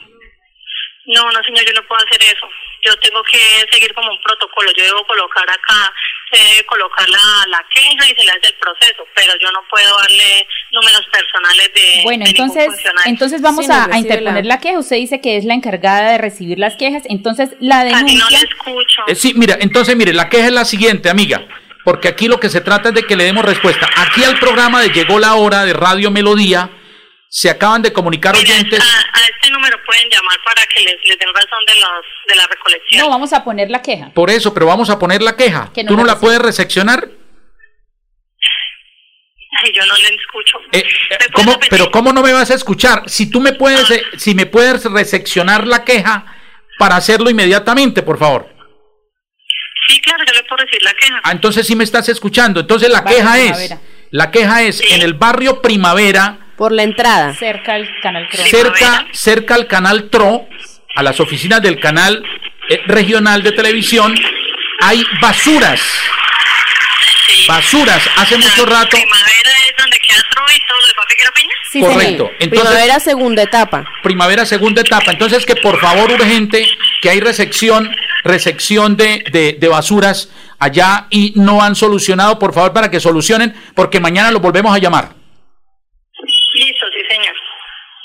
No, 1.08 1.30
no, 1.30 1.42
señor, 1.44 1.66
yo 1.66 1.74
no 1.74 1.86
puedo 1.86 2.02
hacer 2.06 2.22
eso. 2.22 2.48
Yo 2.86 2.96
tengo 3.00 3.20
que 3.24 3.38
seguir 3.72 3.92
como 3.94 4.10
un 4.10 4.22
protocolo. 4.22 4.70
Yo 4.76 4.84
debo 4.84 5.04
colocar 5.06 5.44
acá, 5.50 5.92
se 6.32 6.42
debe 6.42 6.66
colocar 6.66 7.08
la, 7.08 7.18
la 7.48 7.64
queja 7.74 8.04
y 8.10 8.14
se 8.14 8.24
le 8.24 8.30
hace 8.30 8.46
el 8.46 8.54
proceso, 8.60 9.04
pero 9.14 9.32
yo 9.40 9.50
no 9.52 9.60
puedo 9.68 9.96
darle 9.98 10.46
números 10.72 11.02
personales 11.10 11.70
de, 11.74 12.00
Bueno, 12.04 12.24
de 12.24 12.30
entonces, 12.30 12.68
entonces 13.06 13.42
vamos 13.42 13.66
Sí, 13.66 13.72
a, 13.72 13.98
interponer 13.98 14.44
la- 14.46 14.54
la... 14.56 14.60
queja. 14.60 14.78
Usted 14.78 14.96
dice 14.96 15.20
que 15.20 15.36
es 15.36 15.44
la 15.44 15.54
encargada 15.54 16.12
de 16.12 16.18
recibir 16.18 16.58
las 16.58 16.76
quejas. 16.76 17.02
Entonces, 17.08 17.50
la 17.60 17.82
Casi 17.88 17.92
no 17.94 18.06
denuncia... 18.28 18.38
le 18.40 18.44
escucho. 18.46 19.02
Eh, 19.08 19.14
sí, 19.16 19.32
mira, 19.34 19.56
entonces, 19.60 19.96
mire, 19.96 20.12
la 20.12 20.28
queja 20.28 20.46
es 20.46 20.52
la 20.52 20.64
siguiente, 20.64 21.08
amiga, 21.10 21.44
porque 21.84 22.08
aquí 22.08 22.28
lo 22.28 22.38
que 22.38 22.48
se 22.48 22.60
trata 22.60 22.90
es 22.90 22.94
de 22.94 23.02
que 23.04 23.16
le 23.16 23.24
demos 23.24 23.44
respuesta. 23.44 23.88
Aquí 23.96 24.22
al 24.24 24.38
programa 24.38 24.80
de 24.82 24.90
Llegó 24.90 25.18
la 25.18 25.34
Hora 25.34 25.64
de 25.64 25.72
Radio 25.72 26.10
Melodía, 26.10 26.70
se 27.28 27.50
acaban 27.50 27.82
de 27.82 27.92
comunicar 27.92 28.34
oyentes. 28.36 28.80
a, 28.80 28.84
a 28.84 29.20
este 29.20 29.50
número 29.50 29.55
pueden 29.86 30.08
llamar 30.10 30.36
para 30.44 30.62
que 30.66 30.80
les, 30.82 30.96
les 31.06 31.18
den 31.18 31.28
razón 31.34 31.64
de, 31.66 31.74
los, 31.80 32.04
de 32.28 32.36
la 32.36 32.46
recolección. 32.46 33.00
No, 33.04 33.08
vamos 33.10 33.32
a 33.32 33.42
poner 33.44 33.70
la 33.70 33.80
queja. 33.80 34.10
Por 34.12 34.28
eso, 34.30 34.52
pero 34.52 34.66
vamos 34.66 34.90
a 34.90 34.98
poner 34.98 35.22
la 35.22 35.36
queja. 35.36 35.70
Que 35.72 35.84
no 35.84 35.88
¿Tú 35.90 35.96
no 35.96 36.04
la 36.04 36.14
la 36.14 36.20
puedes 36.20 36.40
recepcionar? 36.40 37.08
si 39.64 39.72
yo 39.72 39.86
no 39.86 39.94
le 39.96 40.08
escucho. 40.14 40.58
Eh, 40.72 40.84
eh, 41.10 41.16
¿cómo- 41.32 41.58
pero 41.70 41.90
¿cómo 41.90 42.12
no 42.12 42.22
me 42.22 42.32
vas 42.32 42.50
a 42.50 42.54
escuchar? 42.54 43.08
Si 43.08 43.30
tú 43.30 43.40
me 43.40 43.52
puedes, 43.54 43.90
eh, 43.90 44.02
si 44.18 44.34
me 44.34 44.44
puedes 44.44 44.84
reseccionar 44.84 45.66
la 45.66 45.82
queja 45.84 46.26
para 46.78 46.96
hacerlo 46.96 47.30
inmediatamente, 47.30 48.02
por 48.02 48.18
favor. 48.18 48.48
Sí, 49.88 49.98
claro, 50.02 50.24
yo 50.26 50.32
le 50.34 50.44
puedo 50.44 50.62
decir 50.64 50.82
la 50.82 50.92
queja. 50.92 51.20
Ah, 51.24 51.32
entonces 51.32 51.66
sí 51.66 51.74
me 51.74 51.84
estás 51.84 52.08
escuchando. 52.10 52.60
Entonces 52.60 52.90
la 52.90 53.00
Barrio 53.00 53.18
queja 53.18 53.38
es, 53.38 53.74
la 54.10 54.30
queja 54.30 54.62
es 54.62 54.80
en 54.92 55.00
el 55.00 55.14
barrio 55.14 55.62
Primavera, 55.62 56.45
Por 56.56 56.72
la 56.72 56.82
entrada. 56.82 57.34
Cerca 57.34 57.74
al 57.74 57.88
canal 58.02 58.28
Cron. 58.28 58.46
cerca, 58.46 59.06
cerca 59.12 59.54
al 59.54 59.66
canal 59.66 60.08
TRO, 60.10 60.46
a 60.94 61.02
las 61.02 61.20
oficinas 61.20 61.60
del 61.62 61.78
canal 61.78 62.22
eh, 62.68 62.80
regional 62.86 63.42
de 63.42 63.52
televisión, 63.52 64.14
hay 64.80 65.04
basuras. 65.20 65.80
Basuras. 67.48 68.02
Hace 68.16 68.36
mucho 68.38 68.64
rato. 68.66 68.96
Primavera 68.96 69.50
es 69.68 69.74
donde 69.78 69.98
queda 69.98 70.22
Troy 70.32 70.54
y 70.54 70.60
todo 70.60 70.78
lo 70.80 70.86
de 70.86 70.94
Papi 70.94 71.40
Piña. 71.40 71.54
Sí, 71.70 71.80
Correcto. 71.80 72.30
Entonces, 72.40 72.50
Primavera, 72.70 73.00
segunda 73.00 73.42
etapa. 73.42 73.84
primavera 74.02 74.46
segunda 74.46 74.80
etapa. 74.80 75.10
Entonces 75.12 75.44
que 75.44 75.56
por 75.56 75.78
favor 75.80 76.10
urgente 76.12 76.66
que 77.02 77.10
hay 77.10 77.20
resección, 77.20 77.94
resección 78.24 78.96
de, 78.96 79.24
de, 79.30 79.56
de 79.60 79.68
basuras 79.68 80.30
allá 80.58 81.06
y 81.10 81.32
no 81.36 81.62
han 81.62 81.74
solucionado, 81.74 82.38
por 82.38 82.54
favor 82.54 82.72
para 82.72 82.90
que 82.90 83.00
solucionen, 83.00 83.54
porque 83.74 84.00
mañana 84.00 84.30
los 84.30 84.40
volvemos 84.40 84.74
a 84.74 84.78
llamar. 84.78 85.15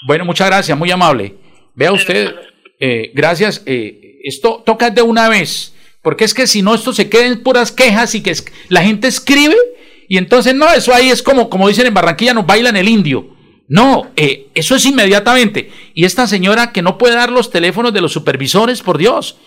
Bueno, 0.06 0.26
muchas 0.26 0.48
gracias, 0.48 0.78
muy 0.78 0.92
amable. 0.92 1.36
Vea 1.76 1.92
usted, 1.92 2.34
eh, 2.80 3.12
gracias. 3.14 3.62
eh, 3.66 4.20
esto 4.24 4.62
toca 4.66 4.90
de 4.90 5.02
una 5.02 5.30
vez, 5.30 5.74
porque 6.02 6.24
es 6.26 6.34
que 6.34 6.46
si 6.48 6.62
no, 6.62 6.76
esto 6.76 6.94
se 6.94 7.10
queda 7.10 7.26
en 7.26 7.42
puras 7.44 7.72
quejas 7.72 8.14
y 8.16 8.22
que 8.22 8.32
es- 8.32 8.46
la 8.70 8.84
gente 8.84 9.08
escribe 9.08 9.56
y 10.08 10.18
entonces 10.18 10.54
no, 10.54 10.72
eso 10.72 10.94
ahí 10.94 11.10
es 11.10 11.24
como, 11.24 11.50
como 11.50 11.68
dicen 11.68 11.88
en 11.88 11.94
Barranquilla, 11.94 12.34
nos 12.34 12.46
bailan 12.46 12.76
el 12.78 12.88
indio. 12.90 13.36
No, 13.68 14.12
eh, 14.18 14.50
eso 14.54 14.76
es 14.76 14.86
inmediatamente. 14.86 15.72
Y 15.94 16.04
esta 16.04 16.28
señora 16.28 16.72
que 16.74 16.82
no 16.82 16.98
puede 16.98 17.16
dar 17.16 17.32
los 17.32 17.50
teléfonos 17.52 17.94
de 17.94 18.02
los 18.02 18.12
supervisores, 18.12 18.82
por 18.82 18.98
Dios. 18.98 19.38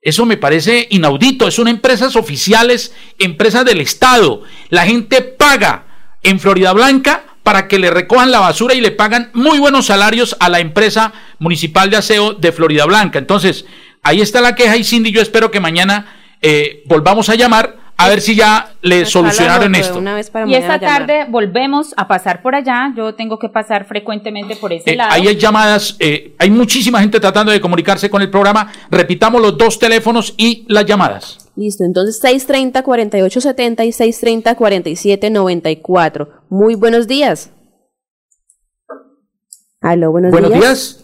Eso 0.00 0.24
me 0.24 0.38
parece 0.38 0.86
inaudito. 0.90 1.50
Son 1.50 1.68
empresas 1.68 2.16
oficiales, 2.16 2.94
empresas 3.18 3.64
del 3.66 3.80
Estado. 3.82 4.42
La 4.70 4.86
gente 4.86 5.20
paga 5.20 6.16
en 6.22 6.40
Florida 6.40 6.72
Blanca 6.72 7.33
para 7.44 7.68
que 7.68 7.78
le 7.78 7.90
recojan 7.90 8.32
la 8.32 8.40
basura 8.40 8.74
y 8.74 8.80
le 8.80 8.90
pagan 8.90 9.30
muy 9.34 9.60
buenos 9.60 9.86
salarios 9.86 10.36
a 10.40 10.48
la 10.48 10.58
empresa 10.58 11.12
municipal 11.38 11.90
de 11.90 11.98
aseo 11.98 12.32
de 12.34 12.50
Florida 12.50 12.86
Blanca. 12.86 13.20
Entonces, 13.20 13.66
ahí 14.02 14.20
está 14.20 14.40
la 14.40 14.56
queja 14.56 14.76
y 14.76 14.82
Cindy, 14.82 15.12
yo 15.12 15.20
espero 15.20 15.52
que 15.52 15.60
mañana 15.60 16.06
eh, 16.42 16.82
volvamos 16.86 17.28
a 17.28 17.36
llamar 17.36 17.76
a 17.96 18.08
ver 18.08 18.20
si 18.20 18.34
ya 18.34 18.72
le 18.82 19.06
solucionaron 19.06 19.72
esto. 19.76 19.98
Una 19.98 20.14
vez 20.16 20.28
para 20.28 20.48
Y 20.48 20.54
esta 20.56 20.80
tarde 20.80 21.26
volvemos 21.28 21.94
a 21.96 22.08
pasar 22.08 22.42
por 22.42 22.56
allá. 22.56 22.92
Yo 22.96 23.14
tengo 23.14 23.38
que 23.38 23.48
pasar 23.48 23.86
frecuentemente 23.86 24.56
por 24.56 24.72
ese 24.72 24.90
Eh, 24.92 24.96
lado. 24.96 25.12
ahí 25.12 25.28
hay 25.28 25.36
llamadas, 25.36 25.96
eh, 26.00 26.34
hay 26.38 26.50
muchísima 26.50 26.98
gente 26.98 27.20
tratando 27.20 27.52
de 27.52 27.60
comunicarse 27.60 28.10
con 28.10 28.20
el 28.20 28.30
programa. 28.30 28.72
Repitamos 28.90 29.40
los 29.40 29.56
dos 29.56 29.78
teléfonos 29.78 30.34
y 30.36 30.64
las 30.66 30.84
llamadas. 30.86 31.43
Listo, 31.56 31.84
entonces 31.84 32.20
630-4870 32.22 33.86
y 33.86 33.90
630-4794. 33.90 36.28
Muy 36.48 36.74
buenos 36.74 37.06
días. 37.06 37.52
Aló, 39.80 40.10
buenos, 40.10 40.32
Buenos 40.32 40.52
días. 40.52 41.00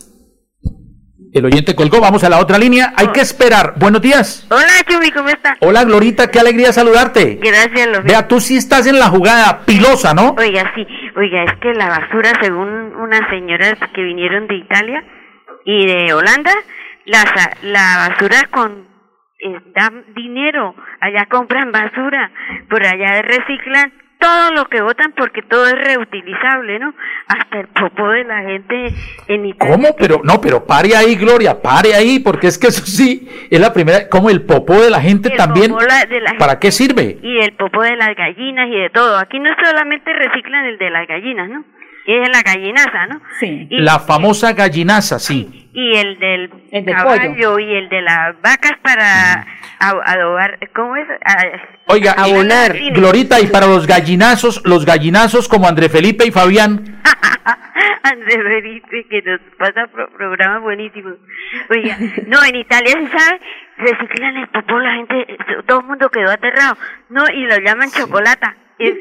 El 1.33 1.45
oyente 1.45 1.77
colgó, 1.77 2.01
vamos 2.01 2.25
a 2.25 2.29
la 2.29 2.41
otra 2.41 2.59
línea. 2.59 2.93
Hay 2.97 3.07
que 3.09 3.21
esperar. 3.21 3.75
Buenos 3.79 4.03
días. 4.03 4.45
Hola, 4.51 4.67
Chumi, 4.89 5.13
¿cómo 5.13 5.29
está? 5.29 5.57
Hola, 5.61 5.85
Glorita, 5.85 6.29
qué 6.29 6.41
alegría 6.41 6.73
saludarte. 6.73 7.39
Gracias, 7.41 7.87
lo 7.87 8.03
Vea, 8.03 8.27
tú 8.27 8.41
sí 8.41 8.57
estás 8.57 8.89
en 8.89 8.99
la 8.99 9.07
jugada 9.07 9.65
pilosa, 9.65 10.13
¿no? 10.13 10.35
Oiga, 10.37 10.73
sí, 10.75 10.85
oiga, 11.17 11.45
es 11.45 11.53
que 11.61 11.73
la 11.75 11.89
basura, 11.89 12.33
según 12.43 12.69
unas 12.97 13.21
señoras 13.31 13.75
que 13.95 14.03
vinieron 14.03 14.49
de 14.49 14.57
Italia 14.57 15.05
y 15.65 15.87
de 15.87 16.13
Holanda, 16.13 16.51
la, 17.05 17.23
la 17.63 18.09
basura 18.09 18.49
con 18.51 18.90
eh, 19.43 19.61
dan 19.75 20.05
dinero, 20.15 20.75
allá 21.01 21.27
compran 21.27 21.73
basura, 21.73 22.31
por 22.69 22.85
allá 22.85 23.23
reciclan 23.23 23.93
todo 24.19 24.53
lo 24.53 24.67
que 24.67 24.83
botan 24.83 25.15
porque 25.17 25.41
todo 25.41 25.67
es 25.67 25.73
reutilizable, 25.83 26.79
¿no? 26.79 26.93
Hasta 27.27 27.61
el 27.61 27.69
popo 27.69 28.07
de 28.11 28.25
la 28.25 28.43
gente 28.43 28.89
en 29.29 29.47
Italia. 29.47 29.75
¿Cómo? 29.75 29.97
Pero 29.99 30.21
no, 30.23 30.43
pero 30.43 30.67
pare 30.67 30.95
ahí, 30.95 31.15
Gloria, 31.17 31.63
pare 31.63 31.95
ahí, 31.95 32.19
porque 32.19 32.49
es 32.49 32.59
que 32.59 32.67
eso 32.67 32.85
sí 32.85 33.27
es 33.51 33.59
la 33.59 33.73
primera. 33.73 34.11
Como 34.11 34.29
el 34.29 34.43
popó 34.43 34.79
de 34.83 34.91
la 34.91 35.01
gente 35.01 35.31
El 35.31 35.39
también. 35.39 35.71
popó 35.71 35.85
la- 35.87 36.05
de 36.05 36.21
la 36.21 36.33
¿Para 36.39 36.53
gente 36.53 36.67
qué 36.67 36.71
sirve? 36.71 37.19
Y 37.23 37.39
el 37.39 37.53
popo 37.55 37.83
de 37.83 37.97
las 37.97 38.15
gallinas 38.15 38.69
y 38.69 38.77
de 38.79 38.91
todo. 38.91 39.17
Aquí 39.19 39.39
no 39.39 39.49
solamente 39.65 40.13
reciclan 40.13 40.67
el 40.67 40.77
de 40.77 40.91
las 40.91 41.09
gallinas, 41.09 41.49
¿no? 41.49 41.65
Es 42.13 42.29
la 42.31 42.43
gallinaza, 42.43 43.07
¿no? 43.07 43.21
Sí. 43.39 43.67
Y, 43.71 43.79
La 43.81 43.99
famosa 44.01 44.53
gallinaza, 44.53 45.19
sí. 45.19 45.69
y 45.73 45.97
el 45.97 46.19
del 46.19 46.51
El 46.73 46.85
de 46.85 46.93
caballo 46.93 47.59
y 47.59 47.73
el 47.75 47.89
de 47.89 48.03
las 48.03 48.41
vacas 48.43 48.73
para 48.83 49.47
adobar, 49.79 50.59
¿cómo 50.75 50.97
es? 50.97 51.07
A- 51.25 51.93
Oiga, 51.93 52.15
y- 52.19 52.31
abonar. 52.31 52.77
Glorita, 52.93 53.41
y 53.41 53.47
para 53.47 53.67
los 53.67 53.87
gallinazos, 53.87 54.63
los 54.65 54.85
gallinazos 54.85 55.49
como 55.49 55.69
André 55.69 55.89
Felipe 55.89 56.27
y 56.27 56.31
Fabián, 56.31 57.01
Andrés 58.03 58.39
Felipe, 58.43 59.07
que 59.09 59.23
nos 59.23 59.41
pasa 59.59 59.87
pro- 59.93 60.11
programas 60.17 60.63
buenísimos. 60.63 61.15
Oiga, 61.69 61.97
no, 62.27 62.43
en 62.45 62.57
Italia, 62.57 62.93
¿se 62.93 63.19
sabe? 63.19 63.41
Reciclan 63.79 64.37
el 64.37 64.49
popó, 64.49 64.79
la 64.79 64.95
gente, 64.95 65.37
todo 65.67 65.81
el 65.81 65.87
mundo 65.87 66.09
quedó 66.11 66.31
aterrado. 66.31 66.77
No, 67.09 67.25
y 67.33 67.47
lo 67.47 67.59
llaman 67.59 67.91
chocolata. 67.91 68.57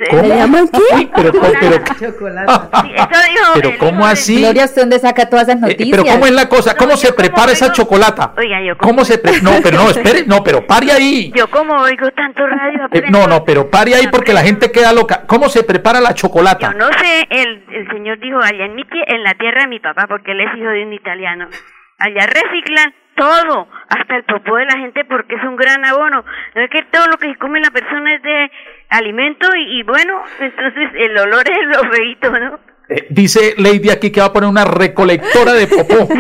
¿Cómo? 0.10 0.22
es- 0.24 0.30
llaman 0.30 0.68
qué? 0.68 0.96
Uy, 0.96 1.10
pero, 1.15 1.32
pero, 1.32 1.54
pero, 1.60 1.74
Sí, 2.00 2.06
eso 2.06 2.12
dijo 2.22 3.54
pero 3.56 3.72
¿cómo 3.80 4.06
así? 4.06 4.39
Gloria, 4.42 4.65
¿usted 4.65 4.82
dónde 4.82 5.00
saca 5.00 5.30
todas 5.30 5.48
esas 5.48 5.58
Eh, 5.58 5.62
noticias? 5.62 5.89
pero 5.92 6.04
¿cómo 6.13 6.26
es 6.26 6.32
la 6.34 6.50
cosa? 6.50 6.76
¿Cómo 6.76 6.92
No, 6.92 6.98
se 6.98 7.08
yo 7.08 7.15
como 7.15 7.24
prepara 7.26 7.52
esa 7.52 7.65
oigo- 7.65 7.76
chocolata? 7.76 8.34
Oiga, 8.38 8.62
yo 8.62 8.78
como- 8.78 8.89
¿Cómo 8.92 9.06
se 9.06 9.18
pre- 9.18 9.42
No, 9.42 9.52
pero 9.63 9.78
no, 9.78 9.89
espere, 9.89 10.26
no, 10.26 10.44
pero 10.44 10.65
pare 10.68 10.92
ahí. 10.92 11.32
Yo 11.36 11.50
como 11.50 11.74
oigo 11.82 12.10
tanto 12.12 12.46
radio... 12.46 12.80
Eh, 12.80 12.86
aprendo- 12.86 13.20
no, 13.20 13.28
no, 13.28 13.44
pero 13.46 13.70
pare 13.70 13.96
ahí 13.96 14.08
porque 14.12 14.34
la 14.34 14.42
gente 14.42 14.72
queda 14.72 14.92
loca. 14.94 15.24
¿Cómo 15.28 15.50
se 15.50 15.63
prepara 15.63 16.00
la 16.02 16.10
Yo 16.10 16.15
chocolata? 16.28 16.74
no 16.74 16.88
sé, 16.94 17.28
el, 17.30 17.63
el 17.72 17.88
señor 17.92 18.20
dijo, 18.20 18.39
allá 18.42 18.65
en, 18.65 18.76
mi 18.76 18.84
tie- 18.84 19.06
en 19.08 19.24
la 19.24 19.34
tierra 19.36 19.62
de 19.62 19.68
mi 19.68 19.80
papá, 19.80 20.08
porque 20.08 20.32
él 20.32 20.42
es 20.42 20.58
hijo 20.58 20.70
de 20.70 20.84
un 20.84 20.94
italiano, 20.94 21.48
allá 21.98 22.26
reciclan 22.28 22.94
todo, 23.15 23.68
hasta 23.89 24.15
el 24.15 24.24
popó 24.24 24.56
de 24.56 24.65
la 24.65 24.78
gente, 24.80 25.04
porque 25.04 25.36
es 25.36 25.44
un 25.44 25.58
gran 25.58 25.84
abono. 25.84 26.24
No 26.56 26.62
es 26.62 26.70
que 26.70 26.84
todo 26.92 27.06
lo 27.08 27.18
que 27.18 27.36
come 27.38 27.60
la 27.60 27.70
persona 27.72 28.15
es 28.15 28.22
de 28.22 28.52
alimento 28.89 29.47
y, 29.56 29.80
y 29.80 29.84
bueno, 29.84 30.21
entonces 30.39 30.89
el 30.97 31.17
olor 31.17 31.43
es 31.49 31.78
lo 31.78 31.91
feito, 31.91 32.32
¿no? 32.32 32.60
Eh, 32.89 33.06
dice 33.12 33.54
Lady 33.58 33.91
aquí 33.91 34.10
que 34.12 34.19
va 34.19 34.28
a 34.28 34.34
poner 34.34 34.49
una 34.49 34.65
recolectora 34.65 35.54
de 35.54 35.67
popó. 35.67 36.08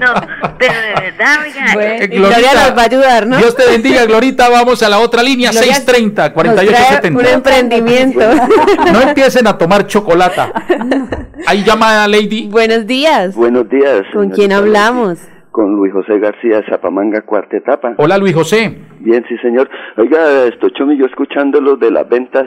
No, 0.00 0.14
pero 0.58 0.72
de 0.74 0.94
verdad, 1.10 1.38
oiga, 1.42 1.64
Bueno, 1.74 2.04
Eh, 2.04 2.06
Gloria 2.08 2.52
nos 2.54 2.76
va 2.78 2.82
a 2.82 2.84
ayudar, 2.84 3.26
¿no? 3.26 3.36
Dios 3.38 3.56
te 3.56 3.66
bendiga, 3.66 4.04
Glorita. 4.06 4.48
Vamos 4.48 4.82
a 4.84 4.88
la 4.88 5.00
otra 5.00 5.22
línea, 5.22 5.50
Gloria 5.50 5.74
630 5.74 6.22
nos 6.22 6.32
4870. 6.34 7.18
Un 7.18 7.26
emprendimiento. 7.26 8.20
No 8.92 9.00
empiecen 9.00 9.46
a 9.48 9.58
tomar 9.58 9.86
chocolata. 9.88 10.52
Hay 11.46 11.64
llamada, 11.64 12.06
Lady. 12.06 12.46
buenos 12.48 12.86
días. 12.86 13.34
Buenos 13.34 13.68
días. 13.68 14.02
¿Con 14.12 14.30
quién 14.30 14.52
hablamos? 14.52 15.18
Con 15.58 15.74
Luis 15.74 15.92
José 15.92 16.20
García 16.20 16.62
Zapamanga, 16.70 17.22
cuarta 17.22 17.56
etapa. 17.56 17.92
Hola, 17.96 18.16
Luis 18.16 18.32
José. 18.32 18.78
Bien, 19.00 19.24
sí, 19.28 19.36
señor. 19.38 19.68
Oiga, 19.96 20.44
esto, 20.44 20.68
Chomi, 20.68 20.96
yo 20.96 21.06
escuchándolo 21.06 21.74
de 21.74 21.90
las 21.90 22.08
ventas, 22.08 22.44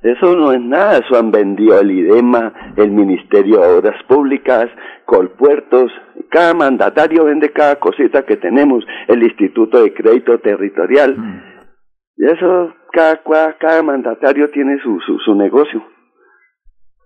eso 0.00 0.36
no 0.36 0.52
es 0.52 0.60
nada. 0.60 0.98
Eso 0.98 1.18
han 1.18 1.32
vendido 1.32 1.80
el 1.80 1.90
IDEMA, 1.90 2.52
el 2.76 2.92
Ministerio 2.92 3.58
de 3.62 3.66
Obras 3.78 4.00
Públicas, 4.06 4.68
Colpuertos. 5.06 5.90
Cada 6.30 6.54
mandatario 6.54 7.24
vende 7.24 7.50
cada 7.50 7.80
cosita 7.80 8.24
que 8.24 8.36
tenemos. 8.36 8.84
El 9.08 9.24
Instituto 9.24 9.82
de 9.82 9.92
Crédito 9.92 10.38
Territorial. 10.38 11.16
Y 12.16 12.26
eso, 12.26 12.72
cada, 12.92 13.24
cua- 13.24 13.56
cada 13.58 13.82
mandatario 13.82 14.48
tiene 14.50 14.78
su, 14.84 15.00
su, 15.04 15.18
su 15.18 15.34
negocio. 15.34 15.82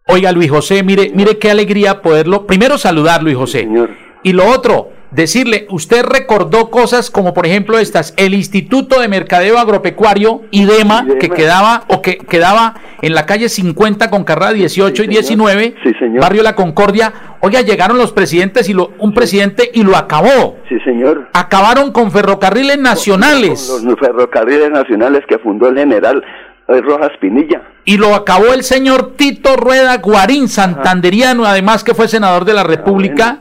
Oiga, 0.06 0.32
Luis 0.32 0.50
José, 0.50 0.82
mire, 0.84 1.12
mire 1.14 1.38
qué 1.38 1.50
alegría 1.50 2.02
poderlo. 2.02 2.46
Primero 2.46 2.76
saludar, 2.76 3.22
Luis 3.22 3.36
José. 3.36 3.60
Señor. 3.60 3.88
Y 4.22 4.34
lo 4.34 4.44
otro, 4.44 4.88
decirle, 5.10 5.66
usted 5.70 6.04
recordó 6.04 6.70
cosas 6.70 7.10
como 7.10 7.32
por 7.32 7.46
ejemplo 7.46 7.78
estas, 7.78 8.12
el 8.16 8.34
Instituto 8.34 9.00
de 9.00 9.08
Mercadeo 9.08 9.58
Agropecuario, 9.58 10.42
IDEMA, 10.50 11.02
IDEMA. 11.04 11.18
que 11.18 11.30
quedaba 11.30 11.84
o 11.88 12.02
que 12.02 12.18
quedaba 12.18 12.74
en 13.02 13.14
la 13.14 13.24
calle 13.26 13.48
50 13.48 14.10
con 14.10 14.24
carrera 14.24 14.52
18 14.52 14.92
y 15.04 15.06
Sí, 15.06 15.12
señor. 15.12 15.22
19, 15.22 15.74
Sí, 15.82 15.92
señor. 15.98 16.20
barrio 16.20 16.42
La 16.42 16.54
Concordia. 16.54 17.12
Oiga, 17.40 17.60
llegaron 17.60 17.98
los 17.98 18.12
presidentes 18.12 18.68
y 18.68 18.72
lo, 18.74 18.92
un 18.98 19.14
presidente 19.14 19.70
y 19.72 19.82
lo 19.82 19.96
acabó. 19.96 20.56
Sí, 20.68 20.76
señor. 20.84 21.28
Acabaron 21.32 21.92
con 21.92 22.10
ferrocarriles 22.10 22.76
Con 22.76 22.82
nacionales 22.84 23.82
los 23.84 23.98
ferrocarriles 23.98 24.70
nacionales 24.70 25.22
que 25.28 25.38
fundó 25.38 25.68
el 25.68 25.76
general 25.78 26.22
eh, 26.68 26.80
Rojas 26.80 27.12
Pinilla. 27.20 27.62
y 27.84 27.96
lo 27.96 28.14
acabó 28.14 28.52
el 28.52 28.64
señor 28.64 29.12
Tito 29.16 29.54
Rueda 29.56 29.98
Guarín, 29.98 30.48
santanderiano, 30.48 31.44
además 31.44 31.84
que 31.84 31.94
fue 31.94 32.08
senador 32.08 32.44
de 32.44 32.54
la 32.54 32.64
República. 32.64 33.38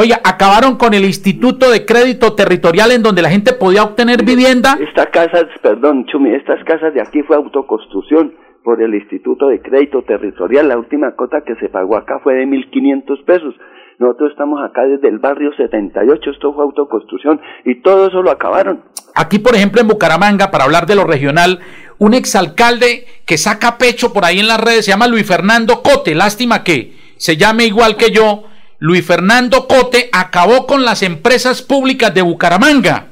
Oiga, 0.00 0.20
acabaron 0.22 0.76
con 0.76 0.94
el 0.94 1.04
Instituto 1.04 1.72
de 1.72 1.84
Crédito 1.84 2.34
Territorial 2.34 2.92
en 2.92 3.02
donde 3.02 3.20
la 3.20 3.30
gente 3.30 3.52
podía 3.52 3.82
obtener 3.82 4.24
vivienda. 4.24 4.78
Esta 4.80 5.06
casa, 5.06 5.40
perdón, 5.60 6.06
Chumi, 6.06 6.36
estas 6.36 6.62
casas 6.62 6.94
de 6.94 7.00
aquí 7.00 7.20
fue 7.24 7.34
autoconstrucción 7.34 8.32
por 8.62 8.80
el 8.80 8.94
Instituto 8.94 9.48
de 9.48 9.60
Crédito 9.60 10.02
Territorial. 10.02 10.68
La 10.68 10.78
última 10.78 11.16
cota 11.16 11.42
que 11.44 11.56
se 11.56 11.68
pagó 11.68 11.96
acá 11.96 12.20
fue 12.22 12.34
de 12.34 12.46
1.500 12.46 13.24
pesos. 13.24 13.56
Nosotros 13.98 14.30
estamos 14.30 14.60
acá 14.62 14.84
desde 14.84 15.08
el 15.08 15.18
barrio 15.18 15.50
78, 15.56 16.30
esto 16.30 16.54
fue 16.54 16.62
autoconstrucción 16.62 17.40
y 17.64 17.82
todo 17.82 18.06
eso 18.06 18.22
lo 18.22 18.30
acabaron. 18.30 18.84
Aquí, 19.16 19.40
por 19.40 19.56
ejemplo, 19.56 19.80
en 19.80 19.88
Bucaramanga, 19.88 20.52
para 20.52 20.62
hablar 20.62 20.86
de 20.86 20.94
lo 20.94 21.02
regional, 21.02 21.58
un 21.98 22.14
exalcalde 22.14 23.04
que 23.26 23.36
saca 23.36 23.78
pecho 23.78 24.12
por 24.12 24.24
ahí 24.24 24.38
en 24.38 24.46
las 24.46 24.60
redes 24.60 24.84
se 24.84 24.92
llama 24.92 25.08
Luis 25.08 25.26
Fernando 25.26 25.82
Cote. 25.82 26.14
Lástima 26.14 26.62
que 26.62 26.92
se 27.16 27.36
llame 27.36 27.64
igual 27.64 27.96
que 27.96 28.12
yo. 28.12 28.44
Luis 28.78 29.04
Fernando 29.04 29.66
Cote 29.66 30.08
acabó 30.12 30.66
con 30.66 30.84
las 30.84 31.02
empresas 31.02 31.62
públicas 31.62 32.14
de 32.14 32.22
Bucaramanga. 32.22 33.08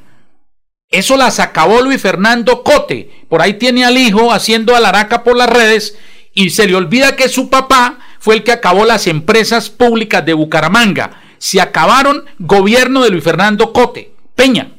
Eso 0.90 1.16
las 1.16 1.40
acabó 1.40 1.82
Luis 1.82 2.00
Fernando 2.00 2.62
Cote. 2.62 3.24
Por 3.28 3.42
ahí 3.42 3.54
tiene 3.54 3.84
al 3.84 3.98
hijo 3.98 4.32
haciendo 4.32 4.76
alaraca 4.76 5.24
por 5.24 5.36
las 5.36 5.50
redes 5.50 5.98
y 6.32 6.50
se 6.50 6.68
le 6.68 6.76
olvida 6.76 7.16
que 7.16 7.28
su 7.28 7.50
papá 7.50 7.98
fue 8.20 8.36
el 8.36 8.44
que 8.44 8.52
acabó 8.52 8.84
las 8.84 9.08
empresas 9.08 9.68
públicas 9.68 10.24
de 10.24 10.34
Bucaramanga. 10.34 11.22
Se 11.38 11.60
acabaron 11.60 12.24
gobierno 12.38 13.02
de 13.02 13.10
Luis 13.10 13.24
Fernando 13.24 13.72
Cote. 13.72 14.12
Peña. 14.36 14.72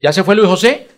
¿Ya 0.00 0.12
se 0.12 0.24
fue 0.24 0.36
Luis 0.36 0.48
José? 0.48 0.88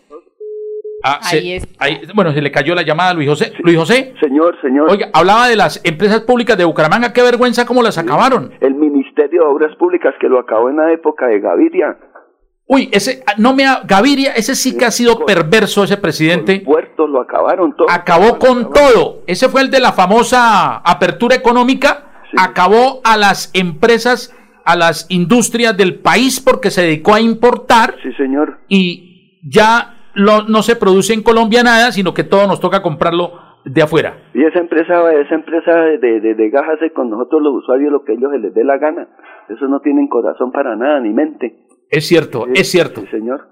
Ah, 1.02 1.18
Ahí 1.22 1.60
se- 1.60 1.68
ahí- 1.78 2.00
bueno, 2.14 2.32
se 2.32 2.42
le 2.42 2.50
cayó 2.50 2.74
la 2.74 2.82
llamada 2.82 3.10
a 3.10 3.14
Luis 3.14 3.28
José. 3.28 3.52
Luis 3.60 3.76
José. 3.76 4.14
Señor, 4.20 4.56
señor. 4.60 4.90
Oiga, 4.90 5.08
hablaba 5.12 5.48
de 5.48 5.56
las 5.56 5.80
empresas 5.84 6.20
públicas 6.22 6.56
de 6.58 6.64
Bucaramanga. 6.64 7.12
Qué 7.12 7.22
vergüenza 7.22 7.64
cómo 7.66 7.82
las 7.82 7.96
acabaron. 7.98 8.52
El 8.60 8.74
Ministerio 8.74 9.42
de 9.42 9.46
Obras 9.46 9.76
Públicas 9.76 10.14
que 10.20 10.28
lo 10.28 10.38
acabó 10.38 10.68
en 10.70 10.76
la 10.76 10.92
época 10.92 11.26
de 11.26 11.40
Gaviria. 11.40 11.96
Uy, 12.66 12.88
ese, 12.92 13.22
ah, 13.26 13.32
no 13.36 13.52
me, 13.54 13.66
ha- 13.66 13.82
Gaviria, 13.84 14.32
ese 14.34 14.54
sí 14.54 14.76
que 14.76 14.84
ha 14.84 14.90
sido 14.92 15.24
perverso 15.26 15.82
ese 15.82 15.96
presidente. 15.96 16.60
Puertos 16.60 17.10
lo 17.10 17.20
acabaron 17.20 17.74
todo. 17.76 17.90
Acabó 17.90 18.38
con 18.38 18.70
todo. 18.72 19.22
Ese 19.26 19.48
fue 19.48 19.62
el 19.62 19.70
de 19.70 19.80
la 19.80 19.92
famosa 19.92 20.76
apertura 20.76 21.34
económica. 21.34 22.06
Acabó 22.38 23.00
a 23.02 23.16
las 23.16 23.50
empresas, 23.54 24.32
a 24.64 24.76
las 24.76 25.06
industrias 25.10 25.76
del 25.76 25.98
país 25.98 26.38
porque 26.40 26.70
se 26.70 26.82
dedicó 26.82 27.14
a 27.14 27.20
importar. 27.20 27.96
Sí, 28.04 28.12
señor. 28.12 28.60
Y 28.68 29.40
ya 29.50 29.96
lo- 30.14 30.44
no 30.48 30.62
se 30.62 30.76
produce 30.76 31.14
en 31.14 31.22
Colombia 31.22 31.62
nada, 31.62 31.92
sino 31.92 32.14
que 32.14 32.24
todo 32.24 32.46
nos 32.46 32.60
toca 32.60 32.82
comprarlo 32.82 33.32
de 33.64 33.82
afuera. 33.82 34.16
Y 34.34 34.42
esa 34.44 34.58
empresa, 34.58 35.12
esa 35.12 35.34
empresa 35.34 35.74
de, 36.00 36.20
de, 36.20 36.34
de 36.34 36.92
con 36.94 37.10
nosotros 37.10 37.42
los 37.42 37.54
usuarios 37.54 37.92
lo 37.92 38.04
que 38.04 38.14
ellos 38.14 38.30
se 38.32 38.38
les 38.38 38.54
dé 38.54 38.64
la 38.64 38.78
gana. 38.78 39.08
Eso 39.48 39.66
no 39.68 39.80
tienen 39.80 40.08
corazón 40.08 40.50
para 40.52 40.76
nada, 40.76 41.00
ni 41.00 41.12
mente. 41.12 41.66
Es 41.90 42.06
cierto, 42.06 42.46
es 42.54 42.70
cierto. 42.70 43.00
Sí, 43.02 43.06
señor. 43.08 43.48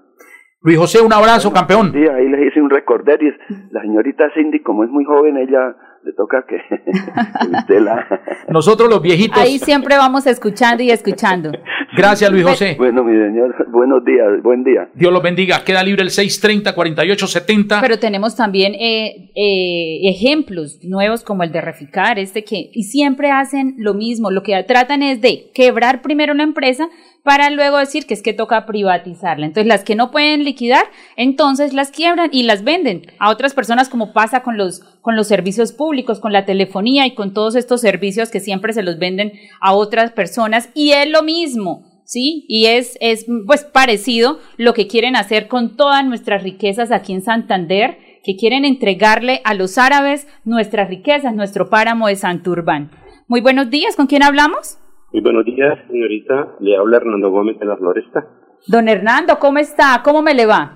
Luis 0.61 0.77
José, 0.77 1.01
un 1.01 1.13
abrazo, 1.13 1.53
campeón. 1.53 1.91
Sí, 1.93 2.05
ahí 2.07 2.27
les 2.27 2.47
hice 2.47 2.61
un 2.61 2.69
recorder 2.69 3.21
y 3.23 3.31
la 3.71 3.81
señorita 3.81 4.29
Cindy, 4.33 4.59
como 4.61 4.83
es 4.83 4.89
muy 4.89 5.05
joven, 5.05 5.37
ella 5.37 5.75
le 6.09 6.15
toca 6.15 6.43
que, 6.47 7.79
la... 7.79 8.05
Nosotros 8.47 8.89
los 8.89 9.01
viejitos. 9.01 9.37
Ahí 9.37 9.59
siempre 9.59 9.95
vamos 9.95 10.25
escuchando 10.25 10.81
y 10.81 10.89
escuchando. 10.89 11.51
Gracias, 11.97 12.31
Luis 12.31 12.43
José. 12.43 12.75
Bueno, 12.77 13.03
mi 13.03 13.13
señor, 13.13 13.55
buenos 13.69 14.03
días, 14.03 14.41
buen 14.41 14.63
día. 14.63 14.89
Dios 14.93 15.13
los 15.13 15.21
bendiga. 15.21 15.63
Queda 15.63 15.83
libre 15.83 16.03
el 16.03 16.09
630-4870. 16.09 17.81
Pero 17.81 17.99
tenemos 17.99 18.35
también 18.35 18.73
eh, 18.73 19.31
eh, 19.35 20.09
ejemplos 20.09 20.79
nuevos 20.83 21.23
como 21.23 21.43
el 21.43 21.51
de 21.51 21.61
Reficar, 21.61 22.17
este 22.17 22.43
que 22.43 22.69
y 22.73 22.83
siempre 22.83 23.31
hacen 23.31 23.75
lo 23.77 23.93
mismo. 23.93 24.31
Lo 24.31 24.41
que 24.41 24.61
tratan 24.63 25.03
es 25.03 25.21
de 25.21 25.51
quebrar 25.53 26.01
primero 26.01 26.33
una 26.33 26.43
empresa 26.43 26.89
para 27.23 27.49
luego 27.49 27.77
decir 27.77 28.05
que 28.05 28.13
es 28.13 28.21
que 28.21 28.33
toca 28.33 28.65
privatizarla. 28.65 29.45
Entonces, 29.45 29.67
las 29.67 29.83
que 29.83 29.95
no 29.95 30.11
pueden 30.11 30.43
liquidar, 30.43 30.85
entonces 31.15 31.73
las 31.73 31.91
quiebran 31.91 32.29
y 32.31 32.43
las 32.43 32.63
venden 32.63 33.03
a 33.19 33.29
otras 33.29 33.53
personas 33.53 33.89
como 33.89 34.13
pasa 34.13 34.41
con 34.41 34.57
los 34.57 34.81
con 35.01 35.15
los 35.15 35.27
servicios 35.27 35.71
públicos, 35.71 36.19
con 36.19 36.33
la 36.33 36.45
telefonía 36.45 37.05
y 37.05 37.15
con 37.15 37.33
todos 37.33 37.55
estos 37.55 37.81
servicios 37.81 38.29
que 38.29 38.39
siempre 38.39 38.73
se 38.73 38.83
los 38.83 38.99
venden 38.99 39.33
a 39.61 39.73
otras 39.73 40.11
personas 40.11 40.69
y 40.73 40.91
es 40.91 41.09
lo 41.09 41.23
mismo. 41.23 41.89
¿sí? 42.09 42.45
Y 42.47 42.65
es, 42.65 42.97
es 43.01 43.27
pues 43.45 43.63
parecido 43.63 44.39
lo 44.57 44.73
que 44.73 44.87
quieren 44.87 45.15
hacer 45.15 45.47
con 45.47 45.77
todas 45.77 46.03
nuestras 46.03 46.41
riquezas 46.41 46.91
aquí 46.91 47.13
en 47.13 47.21
Santander, 47.21 47.99
que 48.23 48.35
quieren 48.35 48.65
entregarle 48.65 49.41
a 49.43 49.53
los 49.53 49.77
árabes 49.77 50.27
nuestras 50.43 50.89
riquezas, 50.89 51.35
nuestro 51.35 51.69
páramo 51.69 52.07
de 52.07 52.15
Santurbán. 52.15 52.91
Muy 53.27 53.41
buenos 53.41 53.69
días, 53.69 53.95
¿con 53.95 54.07
quién 54.07 54.23
hablamos? 54.23 54.79
Muy 55.11 55.23
buenos 55.23 55.43
días, 55.43 55.79
señorita. 55.89 56.55
Le 56.59 56.77
habla 56.77 56.97
Hernando 56.97 57.31
Gómez 57.31 57.57
de 57.57 57.65
la 57.65 57.77
Floresta. 57.77 58.27
Don 58.67 58.87
Hernando, 58.87 59.39
¿cómo 59.39 59.57
está? 59.57 60.01
¿Cómo 60.03 60.21
me 60.21 60.35
le 60.35 60.45
va? 60.45 60.75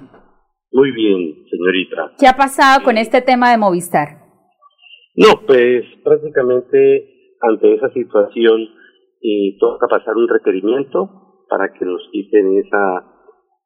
Muy 0.72 0.92
bien, 0.92 1.36
señorita. 1.52 2.14
¿Qué 2.18 2.26
ha 2.28 2.34
pasado 2.34 2.84
con 2.84 2.98
este 2.98 3.22
tema 3.22 3.52
de 3.52 3.60
Movistar? 3.60 4.24
No, 5.16 5.46
pues 5.46 5.84
prácticamente 6.04 7.36
ante 7.42 7.76
esa 7.76 7.90
situación 7.90 8.62
eh, 9.22 9.56
toca 9.60 9.88
pasar 9.88 10.16
un 10.16 10.28
requerimiento 10.28 11.46
para 11.48 11.72
que 11.72 11.86
nos 11.86 12.02
quiten 12.12 12.58
esa, 12.58 13.06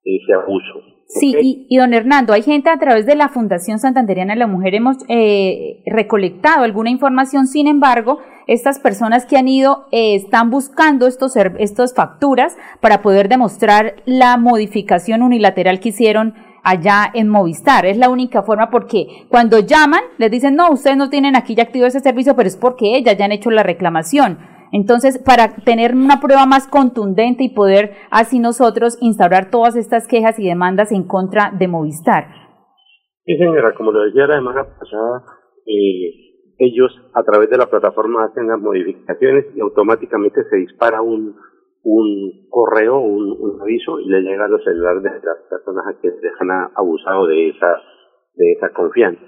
ese 0.04 0.34
abuso. 0.34 0.84
Sí, 1.08 1.34
y, 1.42 1.68
y 1.70 1.78
don 1.78 1.94
Hernando, 1.94 2.34
hay 2.34 2.42
gente 2.42 2.70
a 2.70 2.78
través 2.78 3.06
de 3.06 3.16
la 3.16 3.30
Fundación 3.30 3.80
Santanderiana 3.80 4.34
de 4.34 4.40
la 4.40 4.48
Mujer, 4.48 4.76
hemos 4.76 4.98
eh, 5.08 5.82
recolectado 5.86 6.66
alguna 6.66 6.90
información, 6.90 7.48
sin 7.48 7.68
embargo, 7.68 8.20
estas 8.48 8.80
personas 8.80 9.26
que 9.26 9.38
han 9.38 9.48
ido 9.48 9.86
eh, 9.92 10.16
están 10.16 10.50
buscando 10.50 11.06
estos, 11.08 11.36
estas 11.36 11.94
facturas 11.94 12.58
para 12.82 13.02
poder 13.02 13.30
demostrar 13.30 13.96
la 14.06 14.38
modificación 14.38 15.22
unilateral 15.22 15.80
que 15.80 15.90
hicieron 15.90 16.34
allá 16.64 17.10
en 17.14 17.30
Movistar. 17.30 17.86
Es 17.86 17.98
la 17.98 18.10
única 18.10 18.44
forma 18.44 18.70
porque 18.70 19.26
cuando 19.30 19.60
llaman 19.60 20.02
les 20.18 20.32
dicen, 20.32 20.56
no, 20.56 20.72
ustedes 20.72 20.98
no 20.98 21.10
tienen 21.10 21.36
aquí 21.36 21.56
ya 21.56 21.64
activo 21.64 21.86
ese 21.86 22.00
servicio, 22.00 22.36
pero 22.36 22.48
es 22.48 22.58
porque 22.58 22.98
ellas 22.98 23.18
ya 23.18 23.26
han 23.26 23.32
hecho 23.32 23.52
la 23.52 23.64
reclamación. 23.64 24.40
Entonces, 24.74 25.18
para 25.18 25.56
tener 25.64 25.96
una 25.96 26.20
prueba 26.20 26.46
más 26.46 26.68
contundente 26.68 27.44
y 27.44 27.54
poder 27.54 27.94
así 28.12 28.40
nosotros 28.40 28.98
instaurar 29.00 29.50
todas 29.50 29.78
estas 29.78 30.08
quejas 30.08 30.38
y 30.40 30.48
demandas 30.48 30.92
en 30.92 31.04
contra 31.04 31.52
de 31.58 31.70
Movistar. 31.70 32.28
Sí, 33.26 33.38
señora, 33.38 33.74
como 33.76 33.92
lo 33.92 34.04
decía 34.04 34.28
la 34.28 34.36
semana 34.36 34.64
pasada, 34.64 35.24
eh, 35.66 36.27
ellos 36.58 36.92
a 37.14 37.24
través 37.24 37.50
de 37.50 37.58
la 37.58 37.68
plataforma 37.68 38.26
hacen 38.26 38.48
las 38.48 38.60
modificaciones 38.60 39.46
y 39.56 39.60
automáticamente 39.60 40.44
se 40.50 40.58
dispara 40.58 41.02
un, 41.02 41.36
un 41.84 42.48
correo, 42.50 43.00
un, 43.00 43.36
un 43.40 43.62
aviso 43.62 44.00
y 44.00 44.10
le 44.10 44.22
llega 44.22 44.46
a 44.46 44.50
los 44.50 44.64
celulares 44.64 45.04
de 45.04 45.10
las 45.10 45.38
personas 45.50 45.86
a 45.88 46.00
quienes 46.00 46.22
les 46.22 46.34
han 46.40 46.52
abusado 46.76 47.28
de 47.28 47.50
esa, 47.50 47.82
de 48.36 48.52
esa 48.54 48.70
confianza. 48.74 49.22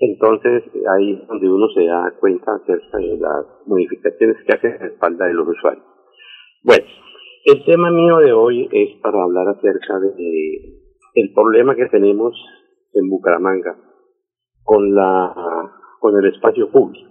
Entonces, 0.00 0.64
ahí 0.96 1.24
donde 1.28 1.48
uno 1.48 1.68
se 1.74 1.86
da 1.86 2.12
cuenta 2.18 2.54
acerca 2.54 2.98
de 2.98 3.16
las 3.18 3.46
modificaciones 3.66 4.36
que 4.44 4.52
hacen 4.52 4.82
a 4.82 4.86
espalda 4.86 5.26
de 5.26 5.34
los 5.34 5.48
usuarios. 5.48 5.84
Bueno, 6.62 6.84
el 7.44 7.64
tema 7.64 7.90
mío 7.90 8.18
de 8.18 8.32
hoy 8.32 8.68
es 8.72 9.00
para 9.00 9.22
hablar 9.22 9.48
acerca 9.48 9.98
de 10.00 10.80
el 11.14 11.32
problema 11.32 11.76
que 11.76 11.86
tenemos 11.86 12.34
en 12.92 13.08
Bucaramanga 13.08 13.76
con 14.64 14.94
la 14.94 15.83
con 16.04 16.22
el 16.22 16.34
espacio 16.34 16.68
público. 16.68 17.08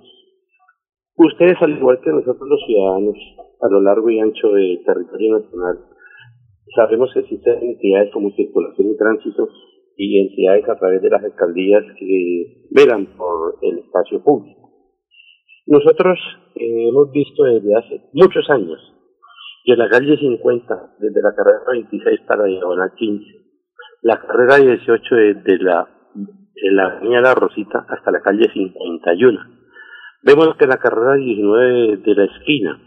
Ustedes, 1.18 1.58
al 1.62 1.72
igual 1.72 2.00
que 2.00 2.12
nosotros 2.12 2.48
los 2.48 2.62
ciudadanos, 2.68 3.18
a 3.60 3.68
lo 3.68 3.82
largo 3.82 4.08
y 4.12 4.20
ancho 4.20 4.50
del 4.50 4.84
territorio 4.86 5.40
nacional, 5.40 5.80
sabemos 6.76 7.10
que 7.12 7.22
existen 7.22 7.58
entidades 7.64 8.14
como 8.14 8.30
circulación 8.36 8.92
y 8.92 8.98
tránsito 8.98 9.50
y 9.98 10.22
entidades 10.22 10.70
a 10.70 10.78
través 10.78 11.02
de 11.02 11.10
las 11.10 11.24
alcaldías 11.24 11.84
que 11.98 12.68
velan 12.70 13.08
por 13.18 13.58
el 13.64 13.80
espacio 13.80 14.24
público. 14.24 14.70
Nosotros 15.66 16.20
eh, 16.54 16.90
hemos 16.90 17.12
visto 17.12 17.46
desde 17.46 17.76
hace 17.76 18.02
muchos 18.14 18.48
años 18.52 18.78
que 19.66 19.76
la 19.76 19.90
calle 19.90 20.18
50, 20.18 20.98
desde 21.00 21.20
la 21.20 21.34
carrera 21.34 21.64
26 21.72 22.22
hasta 22.22 22.38
la 22.38 22.46
diagonal 22.46 22.92
15, 22.96 23.26
la 24.04 24.22
carrera 24.22 24.58
18 24.58 25.16
desde 25.16 25.64
la, 25.64 25.90
de 26.56 26.72
la 26.72 26.86
avenida 26.86 27.22
La 27.22 27.36
Rosita 27.36 27.86
hasta 27.90 28.12
la 28.12 28.22
calle 28.22 28.50
51. 28.52 29.40
Vemos 30.24 30.56
que 30.58 30.68
la 30.68 30.78
carrera 30.78 31.16
19 31.16 31.98
de 31.98 32.16
la 32.16 32.24
esquina 32.26 32.80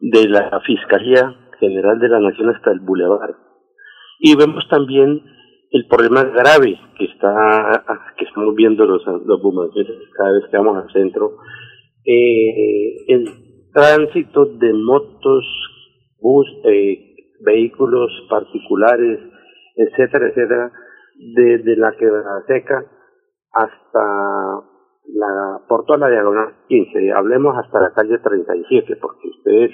de 0.00 0.28
la 0.28 0.60
Fiscalía 0.66 1.34
General 1.60 1.98
de 1.98 2.08
la 2.08 2.20
Nación 2.20 2.50
hasta 2.50 2.72
el 2.72 2.80
Boulevard. 2.80 3.36
Y 4.18 4.36
vemos 4.36 4.66
también 4.68 5.22
el 5.70 5.86
problema 5.88 6.24
grave 6.24 6.78
que 6.98 7.04
está 7.04 7.84
que 8.16 8.24
estamos 8.24 8.54
viendo 8.54 8.84
los, 8.86 9.02
los 9.04 9.40
cada 10.16 10.32
vez 10.32 10.44
que 10.50 10.56
vamos 10.56 10.82
al 10.82 10.92
centro, 10.92 11.36
eh, 12.04 13.04
el 13.08 13.26
tránsito 13.72 14.46
de 14.46 14.72
motos, 14.72 15.44
bus, 16.20 16.46
eh, 16.64 17.14
vehículos 17.40 18.10
particulares, 18.30 19.20
etcétera, 19.76 20.28
etcétera, 20.28 20.72
desde 21.18 21.76
la 21.76 21.92
quebrada 21.96 22.44
seca 22.46 22.84
hasta 23.52 24.64
la, 25.08 25.60
por 25.68 25.84
toda 25.84 25.98
la 25.98 26.08
diagonal 26.08 26.54
15, 26.68 27.12
hablemos 27.12 27.56
hasta 27.56 27.80
la 27.80 27.92
calle 27.92 28.18
37, 28.18 28.96
porque 28.96 29.28
ustedes 29.28 29.70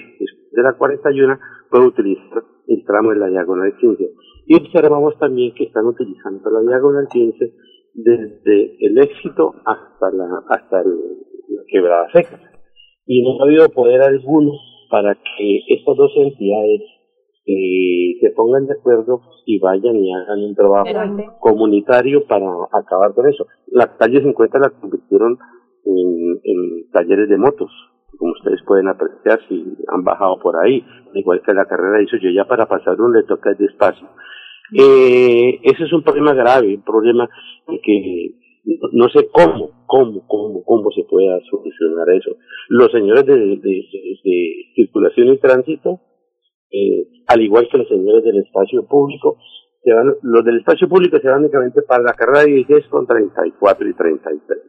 de 0.51 0.61
la 0.61 0.73
41 0.73 1.39
pueden 1.69 1.87
utilizar 1.87 2.43
el 2.67 2.85
tramo 2.85 3.11
de 3.11 3.17
la 3.17 3.27
diagonal 3.27 3.75
15. 3.77 4.11
Y 4.45 4.55
observamos 4.55 5.17
también 5.19 5.53
que 5.55 5.65
están 5.65 5.85
utilizando 5.85 6.49
la 6.49 6.61
diagonal 6.61 7.07
15 7.11 7.53
desde 7.93 8.85
el 8.85 8.97
éxito 8.97 9.53
hasta 9.65 10.11
la 10.11 10.43
hasta 10.49 10.81
el, 10.81 10.95
la 11.49 11.61
quebrada 11.67 12.07
seca 12.11 12.39
y 13.05 13.21
no 13.21 13.39
ha 13.39 13.45
habido 13.45 13.69
poder 13.69 14.01
alguno 14.01 14.51
para 14.89 15.15
que 15.15 15.59
estas 15.67 15.95
dos 15.95 16.11
entidades 16.15 16.81
eh, 17.45 18.17
se 18.21 18.29
pongan 18.31 18.67
de 18.67 18.73
acuerdo 18.73 19.21
y 19.45 19.59
vayan 19.59 19.95
y 19.97 20.13
hagan 20.13 20.39
un 20.39 20.55
trabajo 20.55 20.87
comunitario 21.39 22.25
para 22.25 22.45
acabar 22.71 23.13
con 23.13 23.27
eso. 23.27 23.47
La 23.67 23.97
calle 23.97 24.21
50 24.21 24.59
la 24.59 24.69
convirtieron 24.69 25.37
en, 25.85 26.39
en 26.43 26.91
talleres 26.91 27.27
de 27.29 27.37
motos, 27.37 27.69
como 28.17 28.31
ustedes 28.33 28.61
pueden 28.65 28.87
apreciar 28.87 29.39
si 29.49 29.75
han 29.87 30.03
bajado 30.03 30.39
por 30.39 30.55
ahí, 30.63 30.85
igual 31.13 31.41
que 31.41 31.53
la 31.53 31.65
carrera 31.65 32.01
hizo 32.01 32.17
yo 32.17 32.29
ya 32.29 32.45
para 32.45 32.65
pasar 32.65 32.99
uno 32.99 33.13
le 33.13 33.23
toca 33.23 33.53
despacio. 33.53 34.07
Eh, 34.73 35.59
ese 35.63 35.83
es 35.83 35.93
un 35.93 36.03
problema 36.03 36.33
grave, 36.33 36.75
un 36.75 36.83
problema 36.83 37.29
que 37.83 38.35
no 38.93 39.09
sé 39.09 39.27
cómo, 39.31 39.71
cómo, 39.85 40.25
cómo, 40.27 40.63
cómo 40.63 40.91
se 40.91 41.03
pueda 41.03 41.39
solucionar 41.49 42.09
eso. 42.11 42.37
Los 42.69 42.91
señores 42.91 43.25
de, 43.25 43.35
de, 43.35 43.57
de, 44.23 44.65
circulación 44.75 45.33
y 45.33 45.37
tránsito, 45.37 45.99
eh, 46.73 47.07
al 47.27 47.41
igual 47.41 47.67
que 47.71 47.77
los 47.77 47.87
señores 47.87 48.23
del 48.23 48.39
espacio 48.39 48.85
público, 48.87 49.37
se 49.83 49.93
van, 49.93 50.15
los 50.21 50.43
del 50.43 50.57
espacio 50.57 50.89
público 50.89 51.19
se 51.19 51.27
van 51.27 51.41
únicamente 51.41 51.81
para 51.83 52.03
la 52.03 52.13
carrera 52.13 52.45
16 52.45 52.87
con 52.89 53.05
34 53.05 53.87
y 53.87 53.93
33. 53.93 54.59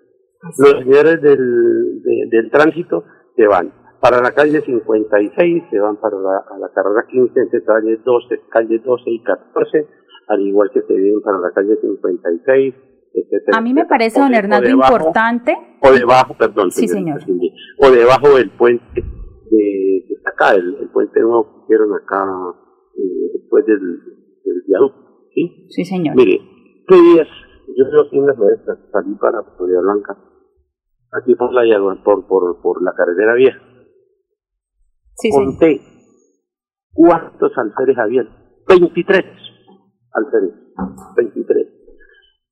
Los 0.58 0.84
señores 0.84 1.22
del, 1.22 2.02
del 2.30 2.50
tránsito 2.50 3.04
se 3.34 3.46
van 3.46 3.72
para 4.00 4.20
la 4.20 4.32
calle 4.32 4.60
56, 4.60 5.64
se 5.70 5.78
van 5.80 5.96
para 5.96 6.18
la, 6.18 6.36
a 6.36 6.58
la 6.58 6.68
carrera 6.74 7.06
15 7.10 7.40
entre 7.40 7.64
calle 7.64 7.96
12, 8.04 8.40
calle 8.50 8.78
12 8.78 9.02
y 9.06 9.22
14, 9.22 9.86
al 10.28 10.40
igual 10.42 10.70
que 10.74 10.82
se 10.82 10.92
vienen 10.92 11.22
para 11.22 11.38
la 11.38 11.50
calle 11.54 11.78
56, 11.80 12.74
a 13.52 13.60
mí 13.60 13.72
me 13.72 13.86
parece, 13.86 14.20
don 14.20 14.34
Hernando, 14.34 14.68
importante. 14.68 15.56
O 15.80 15.92
debajo, 15.92 16.34
perdón. 16.36 16.70
Sí, 16.70 16.88
señor. 16.88 17.20
O 17.78 17.90
debajo 17.90 18.36
del 18.36 18.50
puente 18.50 18.84
de, 18.94 20.04
de 20.08 20.13
acá, 20.34 20.54
el, 20.54 20.88
puente 20.92 21.20
nuevo 21.20 21.44
que 21.44 21.64
hicieron 21.64 21.94
acá 21.94 22.24
eh, 22.96 23.30
después 23.32 23.64
del, 23.66 23.80
del 24.44 24.62
viaducto. 24.66 25.28
¿sí? 25.34 25.66
Sí, 25.70 25.84
señor. 25.84 26.16
Mire, 26.16 26.40
¿qué 26.86 26.94
días? 26.94 27.28
Yo 27.76 27.84
creo 27.88 28.10
que 28.10 28.18
las 28.18 28.78
salí 28.92 29.14
para 29.14 29.42
Florida 29.56 29.80
Blanca, 29.80 30.18
aquí 31.12 31.34
por 31.34 31.52
la, 31.52 31.62
por, 32.04 32.26
por, 32.26 32.60
por 32.60 32.82
la 32.82 32.92
carretera 32.94 33.34
vieja. 33.34 33.60
Sí, 35.16 35.30
Conté 35.30 35.80
cuántos 36.92 37.56
alferes 37.56 37.98
había. 37.98 38.28
23 38.68 39.24
alferes. 40.12 40.50
23 41.16 41.84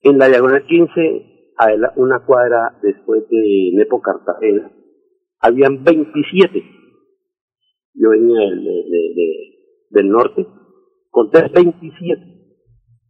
en 0.02 0.18
la 0.18 0.28
diagonal 0.28 0.64
15, 0.66 1.54
a 1.58 1.92
una 1.96 2.24
cuadra 2.24 2.76
después 2.82 3.28
de 3.28 3.70
Nepo 3.74 4.00
Cartagena, 4.02 4.70
habían 5.40 5.84
27. 5.84 6.62
Yo 7.94 8.10
venía 8.10 8.40
del, 8.50 8.64
de, 8.64 9.52
del 9.90 10.08
norte, 10.08 10.46
conté 11.10 11.42
27. 11.48 12.22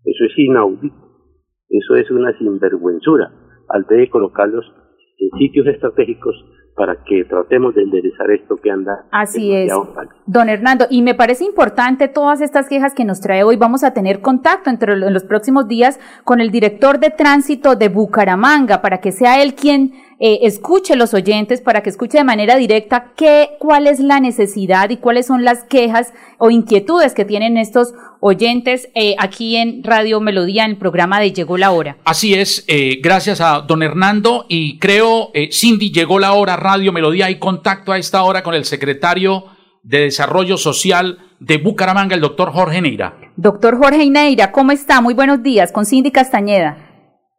Eso 0.05 0.25
es 0.25 0.39
inaudito. 0.39 0.97
Eso 1.69 1.95
es 1.97 2.11
una 2.11 2.37
sinvergüenzura. 2.37 3.33
Al 3.69 3.87
de 3.87 4.11
colocarlos 4.11 4.65
en 5.19 5.39
sitios 5.39 5.67
estratégicos 5.67 6.35
para 6.75 6.97
que 7.05 7.25
tratemos 7.25 7.75
de 7.75 7.83
enderezar 7.83 8.31
esto 8.31 8.57
que 8.57 8.71
anda. 8.71 9.05
Así 9.11 9.55
es. 9.55 9.71
Don 10.27 10.49
Hernando, 10.49 10.87
y 10.89 11.03
me 11.03 11.15
parece 11.15 11.45
importante 11.45 12.09
todas 12.09 12.41
estas 12.41 12.69
quejas 12.69 12.95
que 12.95 13.05
nos 13.05 13.21
trae 13.21 13.45
hoy. 13.45 13.57
Vamos 13.57 13.85
a 13.85 13.93
tener 13.93 14.21
contacto 14.21 14.71
entre 14.71 14.95
en 14.95 15.13
los 15.13 15.25
próximos 15.25 15.69
días 15.69 16.01
con 16.25 16.41
el 16.41 16.51
director 16.51 16.99
de 16.99 17.11
tránsito 17.11 17.77
de 17.77 17.89
Bucaramanga 17.89 18.81
para 18.81 18.99
que 18.99 19.13
sea 19.13 19.43
él 19.43 19.55
quien 19.55 19.93
eh, 20.19 20.47
escuche 20.47 20.97
los 20.97 21.15
oyentes, 21.15 21.61
para 21.61 21.83
que 21.83 21.91
escuche 21.91 22.19
de 22.19 22.25
manera 22.25 22.57
directa 22.57 23.13
qué, 23.17 23.57
cuál 23.59 23.87
es 23.87 24.01
la 24.01 24.21
necesidad 24.21 24.89
y 24.91 24.97
cuáles 24.97 25.27
son 25.27 25.45
las 25.45 25.65
quejas 25.65 26.15
o 26.39 26.51
inquietudes 26.51 27.13
que 27.13 27.25
tienen 27.25 27.57
estos 27.57 27.93
oyentes 28.25 28.89
eh, 28.95 29.17
aquí 29.19 29.57
en 29.57 29.83
Radio 29.83 30.21
Melodía, 30.21 30.65
en 30.65 30.71
el 30.71 30.77
programa 30.77 31.19
de 31.19 31.33
Llegó 31.33 31.59
la 31.59 31.73
Hora. 31.73 31.97
Así 32.05 32.35
es, 32.35 32.65
eh, 32.69 33.01
gracias 33.03 33.41
a 33.41 33.63
don 33.63 33.83
Hernando 33.83 34.47
y 34.49 34.79
creo, 34.79 35.31
eh, 35.35 35.51
Cindy, 35.53 35.91
llegó 35.91 36.21
la 36.21 36.33
hora, 36.33 36.57
Radio 36.57 36.93
Melodía, 36.93 37.27
hay 37.27 37.41
contacto 37.41 37.91
a 37.91 37.99
esta 37.99 38.23
hora 38.23 38.45
con 38.45 38.55
el 38.55 38.65
secretario 38.65 39.47
de 39.83 40.03
Desarrollo 40.03 40.57
Social 40.57 41.19
de 41.41 41.59
Bucaramanga, 41.59 42.15
el 42.15 42.21
doctor 42.21 42.53
Jorge 42.53 42.81
Neira. 42.81 43.17
Doctor 43.35 43.77
Jorge 43.77 44.09
Neira, 44.09 44.53
¿cómo 44.53 44.71
está? 44.71 45.01
Muy 45.01 45.15
buenos 45.15 45.43
días, 45.43 45.73
con 45.73 45.85
Cindy 45.85 46.13
Castañeda. 46.13 46.92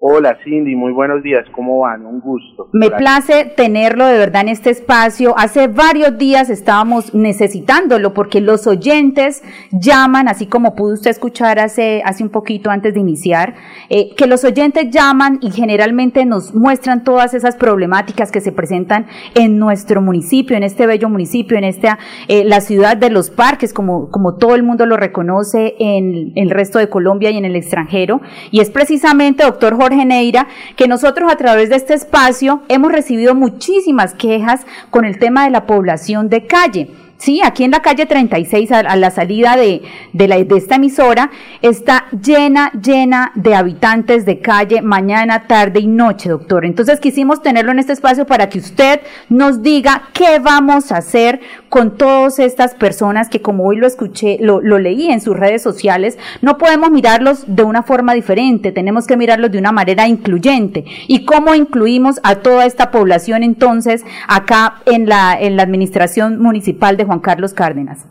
Hola 0.06 0.38
Cindy, 0.43 0.76
muy 0.76 0.91
buenos 0.91 1.24
días, 1.24 1.45
¿cómo 1.54 1.80
van? 1.80 2.06
Un 2.06 2.20
gusto. 2.20 2.68
Me 2.74 2.91
place 2.91 3.45
tenerlo 3.56 4.06
de 4.06 4.18
verdad 4.18 4.41
en 4.41 4.49
este 4.49 4.70
espacio. 4.70 5.34
Hace 5.38 5.68
varios 5.68 6.18
días 6.18 6.49
estábamos 6.49 7.16
necesitándolo 7.16 8.14
porque 8.14 8.41
los 8.41 8.68
oyentes 8.68 9.41
llaman, 9.72 10.28
así 10.28 10.45
como 10.45 10.76
pudo 10.76 10.95
usted 10.95 11.10
escuchar 11.10 11.58
hace, 11.58 12.01
hace 12.04 12.22
un 12.22 12.32
poquito 12.32 12.70
antes 12.70 12.95
de 12.95 12.99
iniciar, 12.99 13.56
eh, 13.88 14.14
que 14.18 14.28
los 14.28 14.43
oyentes 14.43 14.89
llaman 14.89 15.39
y 15.41 15.51
generalmente 15.51 16.26
nos 16.26 16.54
muestran 16.54 17.06
todas 17.06 17.34
esas 17.34 17.56
problemáticas 17.56 18.30
que 18.30 18.41
se 18.41 18.51
presentan 18.51 19.06
en 19.36 19.58
nuestro 19.58 20.01
municipio, 20.01 20.58
en 20.58 20.64
este 20.64 20.86
bello 20.86 21.08
municipio, 21.08 21.58
en 21.58 21.64
esta, 21.64 21.97
eh, 22.28 22.43
la 22.43 22.60
ciudad 22.60 22.97
de 22.97 23.10
los 23.10 23.30
parques, 23.30 23.74
como, 23.74 24.12
como 24.12 24.36
todo 24.36 24.56
el 24.56 24.64
mundo 24.64 24.86
lo 24.86 24.97
reconoce 24.97 25.76
en, 25.80 26.34
en 26.36 26.43
el 26.43 26.49
resto 26.49 26.78
de 26.78 26.89
Colombia 26.89 27.32
y 27.32 27.38
en 27.38 27.45
el 27.45 27.56
extranjero. 27.56 28.20
Y 28.51 28.60
es 28.60 28.70
precisamente, 28.70 29.45
doctor 29.45 29.78
Jorge, 29.78 29.93
Geneira, 29.96 30.48
que 30.76 30.88
nosotros 30.88 31.32
a 31.32 31.38
través 31.38 31.70
de 31.70 31.76
este 31.76 31.94
espacio 31.94 32.62
hemos 32.68 32.91
recibido 32.91 33.36
muchísimas 33.36 34.14
quejas 34.14 34.66
con 34.89 35.06
el 35.06 35.20
tema 35.20 35.46
de 35.46 35.52
la 35.52 35.66
población 35.66 36.30
de 36.30 36.46
calle. 36.46 36.89
Sí, 37.24 37.39
aquí 37.41 37.64
en 37.64 37.72
la 37.72 37.82
calle 37.82 38.06
36, 38.06 38.70
a, 38.74 38.98
la 38.98 39.10
salida 39.10 39.56
de, 39.56 39.82
de 40.12 40.58
esta 40.58 40.76
emisora, 40.76 41.32
está 41.62 42.08
llena, 42.12 42.70
llena 42.74 43.32
de 43.36 43.56
habitantes 43.56 44.26
de 44.26 44.41
calle 44.41 44.82
mañana, 44.82 45.48
tarde 45.48 45.80
y 45.80 45.88
noche, 45.88 46.28
doctor. 46.28 46.66
Entonces 46.66 47.00
quisimos 47.00 47.41
tenerlo 47.41 47.72
en 47.72 47.80
este 47.80 47.94
espacio 47.94 48.26
para 48.26 48.50
que 48.50 48.60
usted 48.60 49.00
nos 49.30 49.62
diga 49.62 50.10
qué 50.12 50.39
vamos 50.39 50.91
a 50.91 50.98
hacer 50.98 51.39
con 51.74 51.98
todas 51.98 52.38
estas 52.38 52.76
personas 52.76 53.30
que 53.30 53.42
como 53.42 53.66
hoy 53.66 53.78
lo 53.78 53.88
escuché, 53.88 54.38
lo, 54.40 54.62
leí 54.62 55.10
en 55.10 55.20
sus 55.20 55.36
redes 55.36 55.64
sociales, 55.64 56.20
no 56.44 56.60
podemos 56.60 56.92
mirarlos 56.92 57.46
de 57.48 57.64
una 57.64 57.82
forma 57.82 58.14
diferente, 58.14 58.72
tenemos 58.72 59.08
que 59.08 59.18
mirarlos 59.18 59.52
de 59.52 59.58
una 59.58 59.72
manera 59.72 60.08
incluyente. 60.08 60.86
¿Y 61.08 61.26
cómo 61.26 61.56
incluimos 61.56 62.20
a 62.24 62.36
toda 62.44 62.68
esta 62.68 62.92
población 62.92 63.42
entonces 63.42 64.06
acá 64.30 64.84
en 64.86 65.10
la, 65.10 65.34
en 65.34 65.58
la 65.58 65.64
administración 65.64 66.40
municipal 66.40 66.96
de 66.96 67.06
Juan 67.06 67.22
Carlos 67.22 67.56
Cárdenas? 67.56 68.08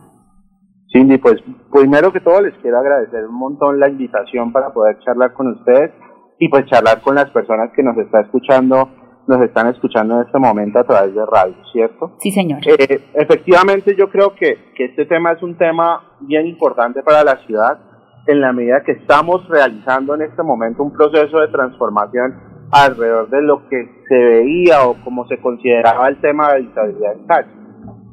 Cindy, 0.93 1.19
pues 1.19 1.37
primero 1.73 2.13
que 2.13 2.19
todo 2.19 2.43
les 2.43 2.55
quiero 2.63 2.79
agradecer 2.79 3.25
un 3.29 3.37
montón 3.37 3.79
la 3.79 3.89
invitación 3.89 4.51
para 4.51 4.71
poder 4.71 4.99
charlar 5.05 5.35
con 5.35 5.53
ustedes 5.53 5.93
y 6.41 6.49
pues 6.49 6.67
charlar 6.67 7.01
con 7.01 7.15
las 7.15 7.31
personas 7.31 7.71
que 7.77 7.85
nos 7.85 7.97
está 7.97 8.23
escuchando 8.23 8.89
nos 9.27 9.41
están 9.43 9.69
escuchando 9.69 10.17
en 10.17 10.27
este 10.27 10.39
momento 10.39 10.79
a 10.79 10.85
través 10.85 11.15
de 11.15 11.25
radio, 11.25 11.55
¿cierto? 11.73 12.17
Sí, 12.19 12.31
señor. 12.31 12.61
Eh, 12.67 13.05
efectivamente, 13.15 13.95
yo 13.97 14.11
creo 14.11 14.35
que, 14.35 14.73
que 14.75 14.87
este 14.87 15.07
tema 15.07 15.33
es 15.33 15.43
un 15.43 15.57
tema 15.57 16.17
bien 16.21 16.47
importante 16.47 17.03
para 17.03 17.23
la 17.25 17.37
ciudad 17.47 17.79
en 18.27 18.41
la 18.41 18.53
medida 18.53 18.83
que 18.85 18.93
estamos 18.93 19.49
realizando 19.49 20.15
en 20.15 20.23
este 20.23 20.43
momento 20.43 20.83
un 20.83 20.93
proceso 20.93 21.41
de 21.41 21.49
transformación 21.49 22.35
alrededor 22.71 23.29
de 23.29 23.43
lo 23.43 23.69
que 23.69 24.03
se 24.09 24.17
veía 24.17 24.87
o 24.87 24.95
como 25.05 25.27
se 25.29 25.39
consideraba 25.41 26.09
el 26.09 26.21
tema 26.21 26.49
de 26.49 26.55
habitabilidad 26.55 27.13
en 27.15 27.27
calle. 27.27 27.51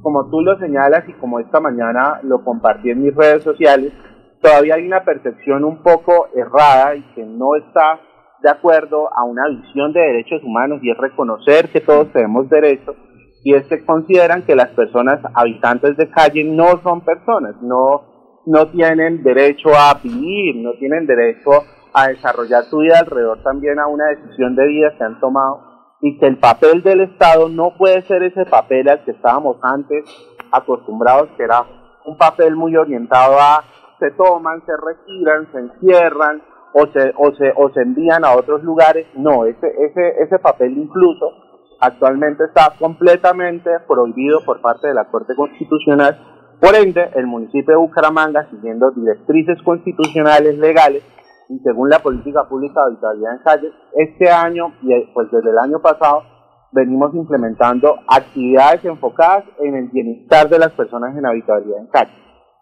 Como 0.01 0.30
tú 0.30 0.41
lo 0.41 0.57
señalas 0.60 1.07
y 1.07 1.14
como 1.14 1.39
esta 1.39 1.60
mañana 1.60 2.20
lo 2.24 2.43
compartí 2.43 2.89
en 2.89 3.03
mis 3.03 3.16
redes 3.16 3.43
sociales, 3.43 3.93
todavía 4.41 4.76
hay 4.76 4.86
una 4.86 5.03
percepción 5.03 5.64
un 5.64 5.82
poco 5.84 6.28
errada 6.36 6.95
y 6.95 7.01
que 7.14 7.24
no 7.24 7.55
está 7.55 7.99
de 8.41 8.49
acuerdo 8.49 9.09
a 9.13 9.23
una 9.23 9.47
visión 9.47 9.91
de 9.93 9.99
derechos 9.99 10.41
humanos 10.43 10.79
y 10.81 10.91
es 10.91 10.97
reconocer 10.97 11.69
que 11.69 11.81
todos 11.81 12.11
tenemos 12.13 12.49
derechos 12.49 12.95
y 13.43 13.53
es 13.53 13.65
que 13.67 13.85
consideran 13.85 14.43
que 14.43 14.55
las 14.55 14.69
personas 14.69 15.19
habitantes 15.33 15.95
de 15.97 16.09
calle 16.09 16.43
no 16.43 16.81
son 16.83 17.01
personas, 17.01 17.55
no, 17.61 18.41
no 18.45 18.67
tienen 18.67 19.23
derecho 19.23 19.69
a 19.69 19.99
vivir, 20.01 20.57
no 20.57 20.73
tienen 20.73 21.05
derecho 21.05 21.51
a 21.93 22.07
desarrollar 22.07 22.63
su 22.65 22.79
vida 22.79 22.99
alrededor 22.99 23.41
también 23.43 23.79
a 23.79 23.87
una 23.87 24.07
decisión 24.09 24.55
de 24.55 24.67
vida 24.67 24.93
que 24.97 25.03
han 25.03 25.19
tomado 25.19 25.69
y 26.01 26.17
que 26.17 26.27
el 26.27 26.37
papel 26.37 26.81
del 26.81 27.01
Estado 27.01 27.49
no 27.49 27.75
puede 27.77 28.01
ser 28.03 28.23
ese 28.23 28.45
papel 28.45 28.87
al 28.89 29.03
que 29.03 29.11
estábamos 29.11 29.57
antes 29.61 30.05
acostumbrados, 30.51 31.29
que 31.35 31.43
era 31.43 31.65
un 32.05 32.17
papel 32.17 32.55
muy 32.55 32.75
orientado 32.75 33.37
a 33.39 33.63
se 33.99 34.11
toman, 34.11 34.63
se 34.65 34.71
retiran, 34.77 35.51
se 35.51 35.59
encierran, 35.59 36.41
o 36.74 36.88
se, 36.88 37.13
o 37.17 37.34
se, 37.36 37.53
o 37.55 37.70
se 37.72 37.82
envían 37.82 38.26
a 38.26 38.36
otros 38.36 38.63
lugares. 38.63 39.07
No, 39.15 39.45
ese, 39.45 39.67
ese, 39.67 40.24
ese 40.24 40.39
papel 40.39 40.78
incluso 40.78 41.32
actualmente 41.80 42.43
está 42.45 42.74
completamente 42.78 43.70
prohibido 43.88 44.41
por 44.45 44.61
parte 44.61 44.88
de 44.88 44.93
la 44.93 45.05
Corte 45.05 45.36
Constitucional. 45.36 46.20
Por 46.59 46.76
ende, 46.76 47.09
el 47.15 47.26
municipio 47.26 47.74
de 47.74 47.78
Bucaramanga, 47.78 48.49
siguiendo 48.49 48.91
directrices 48.91 49.61
constitucionales 49.63 50.57
legales, 50.57 51.03
y 51.49 51.57
según 51.59 51.89
la 51.89 51.99
política 51.99 52.47
pública 52.47 52.80
de 52.82 52.88
habitabilidad 52.91 53.34
en 53.34 53.43
calles, 53.43 53.74
este 53.95 54.30
año 54.30 54.74
y 54.84 54.93
pues 55.13 55.32
desde 55.32 55.49
el 55.49 55.57
año 55.57 55.80
pasado 55.82 56.24
venimos 56.72 57.13
implementando 57.15 57.95
actividades 58.07 58.86
enfocadas 58.86 59.45
en 59.59 59.76
el 59.76 59.89
bienestar 59.89 60.47
de 60.47 60.59
las 60.59 60.72
personas 60.74 61.17
en 61.17 61.26
habitabilidad 61.26 61.80
en 61.80 61.88
calles. 61.88 62.13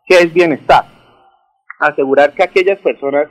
¿Qué 0.05 0.19
es 0.19 0.33
bienestar? 0.33 0.85
Asegurar 1.79 2.33
que 2.33 2.43
aquellas 2.43 2.79
personas 2.79 3.27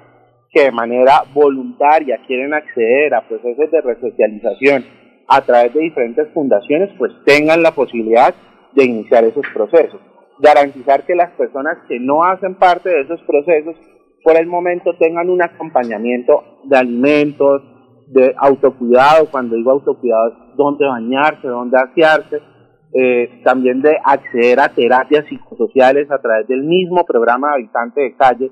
que 0.56 0.64
de 0.64 0.72
manera 0.72 1.22
voluntaria 1.34 2.18
quieren 2.26 2.54
acceder 2.54 3.14
a 3.14 3.28
procesos 3.28 3.70
de 3.70 3.80
resocialización 3.82 4.86
a 5.28 5.42
través 5.42 5.74
de 5.74 5.80
diferentes 5.80 6.28
fundaciones, 6.32 6.88
pues 6.96 7.12
tengan 7.26 7.62
la 7.62 7.72
posibilidad 7.72 8.34
de 8.74 8.84
iniciar 8.84 9.24
esos 9.24 9.44
procesos. 9.52 10.00
Garantizar 10.38 11.04
que 11.04 11.14
las 11.14 11.30
personas 11.32 11.76
que 11.86 12.00
no 12.00 12.24
hacen 12.24 12.54
parte 12.54 12.88
de 12.88 13.02
esos 13.02 13.20
procesos 13.24 13.76
por 14.24 14.36
el 14.36 14.46
momento 14.46 14.96
tengan 14.98 15.28
un 15.28 15.42
acompañamiento 15.42 16.42
de 16.64 16.78
alimentos, 16.78 17.62
de 18.06 18.34
autocuidado, 18.38 19.30
cuando 19.30 19.56
digo 19.56 19.72
autocuidado 19.72 20.54
dónde 20.56 20.86
bañarse, 20.86 21.48
dónde 21.48 21.78
asearse, 21.78 22.40
eh, 22.94 23.42
también 23.44 23.82
de 23.82 23.98
acceder 24.02 24.58
a 24.60 24.70
terapias 24.70 25.26
psicosociales 25.26 26.10
a 26.10 26.18
través 26.18 26.48
del 26.48 26.62
mismo 26.62 27.04
programa 27.04 27.48
de 27.48 27.54
habitante 27.56 28.00
de 28.00 28.16
calle 28.16 28.50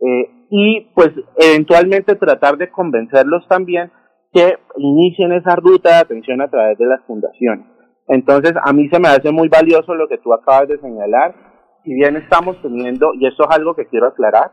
eh, 0.00 0.41
y 0.54 0.82
pues 0.94 1.08
eventualmente 1.38 2.14
tratar 2.14 2.58
de 2.58 2.70
convencerlos 2.70 3.48
también 3.48 3.90
que 4.34 4.58
inicien 4.76 5.32
esa 5.32 5.56
ruta 5.56 5.88
de 5.88 5.96
atención 5.96 6.42
a 6.42 6.50
través 6.50 6.76
de 6.76 6.84
las 6.84 7.00
fundaciones. 7.06 7.64
Entonces, 8.06 8.52
a 8.62 8.70
mí 8.74 8.86
se 8.90 9.00
me 9.00 9.08
hace 9.08 9.32
muy 9.32 9.48
valioso 9.48 9.94
lo 9.94 10.08
que 10.08 10.18
tú 10.18 10.34
acabas 10.34 10.68
de 10.68 10.78
señalar. 10.78 11.34
Si 11.84 11.94
bien 11.94 12.16
estamos 12.16 12.60
teniendo, 12.60 13.14
y 13.14 13.26
esto 13.26 13.44
es 13.48 13.56
algo 13.56 13.74
que 13.74 13.86
quiero 13.86 14.08
aclarar, 14.08 14.52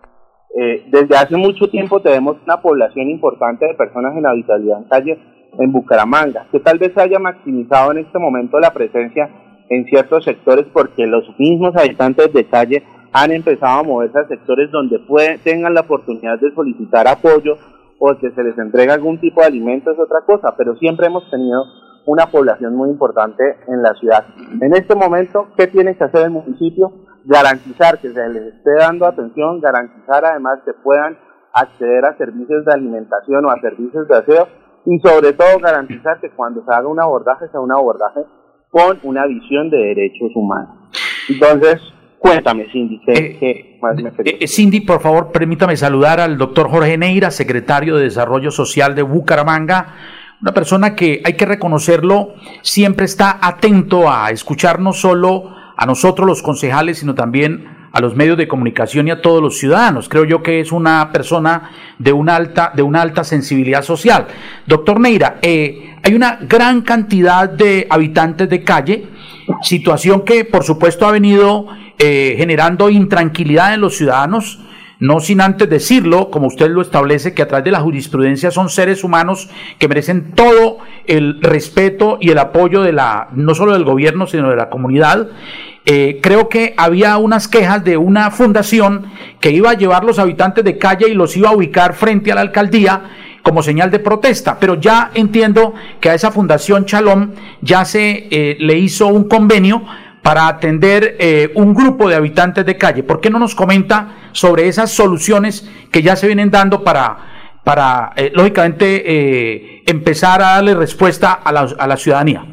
eh, 0.58 0.86
desde 0.88 1.18
hace 1.18 1.36
mucho 1.36 1.70
tiempo 1.70 2.02
tenemos 2.02 2.38
una 2.46 2.62
población 2.62 3.10
importante 3.10 3.66
de 3.66 3.74
personas 3.74 4.16
en 4.16 4.26
habitabilidad 4.26 4.78
en 4.78 4.88
calle 4.88 5.20
en 5.60 5.72
Bucaramanga, 5.74 6.48
que 6.50 6.62
tal 6.62 6.80
vez 6.80 6.98
haya 6.98 7.20
maximizado 7.20 7.92
en 7.92 7.98
este 8.00 8.20
momento 8.20 8.58
la 8.58 8.72
presencia 8.72 9.30
en 9.68 9.84
ciertos 9.86 10.24
sectores 10.24 10.66
porque 10.72 11.06
los 11.06 11.26
mismos 11.38 11.76
habitantes 11.76 12.32
de 12.32 12.46
calle 12.46 12.84
han 13.12 13.32
empezado 13.32 13.80
a 13.80 13.84
moverse 13.84 14.20
a 14.20 14.28
sectores 14.28 14.72
donde 14.72 15.00
tengan 15.44 15.74
la 15.74 15.82
oportunidad 15.82 16.40
de 16.40 16.54
solicitar 16.54 17.08
apoyo 17.08 17.58
o 18.00 18.16
que 18.18 18.32
se 18.32 18.44
les 18.44 18.58
entregue 18.58 18.92
algún 18.92 19.20
tipo 19.20 19.42
de 19.42 19.48
alimento 19.48 19.92
es 19.92 20.00
otra 20.00 20.22
cosa, 20.26 20.56
pero 20.58 20.76
siempre 20.78 21.08
hemos 21.08 21.30
tenido 21.30 21.64
una 22.06 22.28
población 22.28 22.76
muy 22.76 22.90
importante 22.90 23.44
en 23.68 23.84
la 23.84 23.94
ciudad. 23.96 24.26
En 24.62 24.74
este 24.74 24.96
momento, 24.96 25.50
¿qué 25.58 25.68
tiene 25.68 25.96
que 25.96 26.06
hacer 26.06 26.24
el 26.24 26.32
municipio? 26.32 26.92
Garantizar 27.26 28.00
que 28.00 28.10
se 28.12 28.30
les 28.30 28.56
esté 28.56 28.72
dando 28.78 29.06
atención, 29.06 29.60
garantizar 29.60 30.24
además 30.26 30.60
que 30.66 30.74
puedan 30.74 31.18
acceder 31.54 32.06
a 32.06 32.18
servicios 32.18 32.66
de 32.66 32.74
alimentación 32.74 33.46
o 33.46 33.50
a 33.50 33.60
servicios 33.60 34.08
de 34.08 34.18
aseo 34.18 34.48
y 34.86 35.00
sobre 35.00 35.34
todo 35.34 35.60
garantizar 35.62 36.20
que 36.20 36.32
cuando 36.32 36.64
se 36.64 36.74
haga 36.74 36.88
un 36.88 37.02
abordaje 37.02 37.48
sea 37.50 37.60
un 37.60 37.72
abordaje 37.72 38.22
con 38.72 38.98
una 39.04 39.26
visión 39.26 39.70
de 39.70 39.78
derechos 39.78 40.32
humanos. 40.36 40.78
Entonces, 41.28 41.82
Cuéntame, 42.20 42.68
Cindy, 42.72 43.00
¿qué, 43.06 43.38
eh, 43.42 43.78
más 43.82 43.96
me 43.96 44.12
eh, 44.26 44.48
Cindy, 44.48 44.82
por 44.82 45.02
favor, 45.02 45.32
permítame 45.32 45.78
saludar 45.78 46.20
al 46.20 46.38
doctor 46.38 46.70
Jorge 46.70 46.98
Neira, 46.98 47.32
secretario 47.32 47.96
de 47.96 48.04
Desarrollo 48.04 48.52
Social 48.52 48.94
de 48.94 49.04
Bucaramanga, 49.04 49.96
una 50.42 50.54
persona 50.54 50.96
que 50.96 51.22
hay 51.24 51.34
que 51.34 51.46
reconocerlo, 51.46 52.34
siempre 52.62 53.06
está 53.06 53.40
atento 53.42 54.12
a 54.12 54.32
escuchar 54.32 54.80
no 54.80 54.92
solo 54.92 55.50
a 55.78 55.86
nosotros 55.86 56.28
los 56.28 56.42
concejales, 56.42 57.00
sino 57.00 57.16
también 57.16 57.80
a 57.92 58.02
los 58.02 58.16
medios 58.16 58.38
de 58.38 58.48
comunicación 58.48 59.08
y 59.08 59.12
a 59.12 59.22
todos 59.22 59.42
los 59.42 59.58
ciudadanos. 59.58 60.10
Creo 60.10 60.26
yo 60.26 60.44
que 60.44 60.60
es 60.60 60.72
una 60.72 61.12
persona 61.12 61.72
de 61.98 62.12
una 62.14 62.36
alta, 62.36 62.72
de 62.76 62.84
una 62.84 63.02
alta 63.02 63.24
sensibilidad 63.24 63.82
social. 63.82 64.28
Doctor 64.66 65.00
Neira, 65.00 65.40
eh, 65.42 65.96
hay 66.04 66.14
una 66.14 66.38
gran 66.42 66.82
cantidad 66.82 67.50
de 67.50 67.88
habitantes 67.90 68.50
de 68.50 68.64
calle, 68.64 69.08
situación 69.62 70.22
que 70.22 70.46
por 70.46 70.64
supuesto 70.64 71.08
ha 71.08 71.12
venido 71.12 71.68
eh, 71.98 72.36
generando 72.38 72.90
intranquilidad 72.90 73.74
en 73.74 73.82
los 73.82 73.98
ciudadanos, 73.98 74.60
no 75.00 75.22
sin 75.22 75.40
antes 75.40 75.70
decirlo, 75.70 76.30
como 76.30 76.48
usted 76.48 76.70
lo 76.70 76.82
establece, 76.82 77.34
que 77.34 77.42
a 77.42 77.48
través 77.48 77.64
de 77.64 77.72
la 77.72 77.80
jurisprudencia 77.80 78.52
son 78.52 78.70
seres 78.70 79.04
humanos 79.04 79.50
que 79.78 79.88
merecen 79.88 80.32
todo 80.34 80.80
el 81.08 81.42
respeto 81.42 82.18
y 82.20 82.32
el 82.32 82.38
apoyo 82.38 82.82
de 82.82 82.92
la, 82.92 83.30
no 83.34 83.56
solo 83.56 83.74
del 83.74 83.86
gobierno, 83.86 84.28
sino 84.28 84.50
de 84.50 84.58
la 84.58 84.70
comunidad. 84.70 85.30
Eh, 85.86 86.20
creo 86.22 86.50
que 86.50 86.74
había 86.78 87.18
unas 87.18 87.48
quejas 87.48 87.84
de 87.84 87.96
una 87.96 88.30
fundación 88.30 89.06
que 89.40 89.52
iba 89.52 89.72
a 89.72 89.76
llevar 89.76 90.04
los 90.04 90.20
habitantes 90.20 90.66
de 90.66 90.78
calle 90.78 91.08
y 91.10 91.14
los 91.14 91.36
iba 91.38 91.50
a 91.50 91.56
ubicar 91.56 91.94
frente 91.94 92.32
a 92.32 92.36
la 92.36 92.42
alcaldía 92.42 93.04
como 93.44 93.64
señal 93.64 93.92
de 93.92 94.00
protesta, 94.00 94.58
pero 94.60 94.76
ya 94.76 95.12
entiendo 95.14 95.74
que 96.00 96.10
a 96.10 96.14
esa 96.14 96.32
fundación 96.32 96.86
Chalón 96.86 97.34
ya 97.62 97.86
se 97.86 98.28
eh, 98.30 98.58
le 98.60 98.78
hizo 98.78 99.08
un 99.08 99.28
convenio 99.28 99.84
para 100.22 100.48
atender 100.48 101.16
eh, 101.20 101.52
un 101.56 101.74
grupo 101.74 102.10
de 102.10 102.16
habitantes 102.16 102.66
de 102.66 102.78
calle. 102.78 103.04
¿Por 103.04 103.22
qué 103.22 103.30
no 103.30 103.40
nos 103.40 103.56
comenta 103.56 104.30
sobre 104.32 104.68
esas 104.68 104.92
soluciones 104.92 105.70
que 105.92 106.02
ya 106.02 106.16
se 106.16 106.28
vienen 106.28 106.52
dando 106.52 106.84
para, 106.84 107.62
para 107.64 108.12
eh, 108.16 108.32
lógicamente, 108.34 109.04
eh, 109.06 109.84
empezar 109.88 110.42
a 110.42 110.56
darle 110.56 110.76
respuesta 110.76 111.34
a 111.34 111.52
la, 111.52 111.68
a 111.78 111.88
la 111.88 111.98
ciudadanía? 111.98 112.44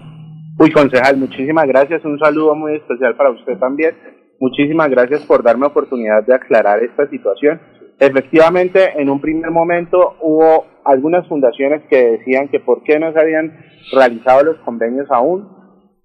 Uy, 0.59 0.71
concejal, 0.71 1.17
muchísimas 1.19 1.67
gracias. 1.67 2.05
Un 2.05 2.19
saludo 2.19 2.55
muy 2.55 2.77
especial 2.77 3.15
para 3.17 3.31
usted 3.31 3.59
también. 3.59 3.95
Muchísimas 4.41 4.89
gracias 4.89 5.23
por 5.23 5.43
darme 5.43 5.67
oportunidad 5.67 6.25
de 6.25 6.35
aclarar 6.35 6.83
esta 6.83 7.09
situación. 7.09 7.61
Efectivamente, 7.99 8.93
en 9.01 9.09
un 9.11 9.21
primer 9.21 9.51
momento 9.51 10.17
hubo 10.21 10.67
algunas 10.87 11.27
fundaciones 11.29 11.83
que 11.91 12.19
decían 12.19 12.49
que 12.49 12.61
por 12.61 12.83
qué 12.83 12.99
no 12.99 13.13
se 13.13 13.21
habían 13.21 13.59
realizado 13.93 14.45
los 14.45 14.57
convenios 14.59 15.07
aún 15.11 15.57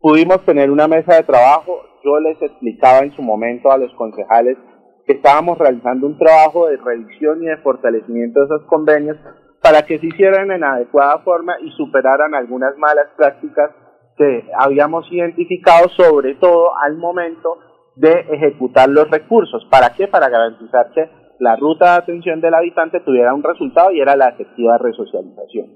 Pudimos 0.02 0.44
tener 0.46 0.72
una 0.72 0.88
mesa 0.88 1.14
de 1.14 1.22
trabajo, 1.22 1.80
yo 2.04 2.20
les 2.20 2.42
explicaba 2.42 3.02
en 3.02 3.12
su 3.12 3.22
momento 3.22 3.72
a 3.72 3.78
los 3.78 3.94
concejales 3.94 4.58
que 5.06 5.14
estábamos 5.14 5.60
realizando 5.60 6.08
un 6.08 6.18
trabajo 6.18 6.68
de 6.68 6.78
revisión 6.78 7.44
y 7.44 7.46
de 7.46 7.58
fortalecimiento 7.58 8.40
de 8.40 8.46
esos 8.48 8.66
convenios 8.66 9.18
para 9.62 9.84
que 9.84 10.00
se 10.00 10.08
hicieran 10.08 10.50
en 10.50 10.64
adecuada 10.64 11.20
forma 11.20 11.54
y 11.62 11.70
superaran 11.74 12.34
algunas 12.34 12.76
malas 12.80 13.10
prácticas 13.16 13.70
que 14.18 14.50
habíamos 14.58 15.06
identificado, 15.12 15.88
sobre 15.90 16.34
todo 16.34 16.72
al 16.84 16.98
momento 16.98 17.60
de 17.96 18.26
ejecutar 18.32 18.90
los 18.90 19.08
recursos. 19.08 19.68
¿Para 19.70 19.94
qué? 19.94 20.08
Para 20.08 20.30
garantizar 20.30 20.92
que 20.94 21.08
la 21.42 21.56
ruta 21.56 21.94
de 21.94 21.98
atención 21.98 22.40
del 22.40 22.54
habitante 22.54 23.00
tuviera 23.00 23.34
un 23.34 23.42
resultado 23.42 23.92
y 23.92 24.00
era 24.00 24.16
la 24.16 24.30
efectiva 24.30 24.78
resocialización. 24.78 25.72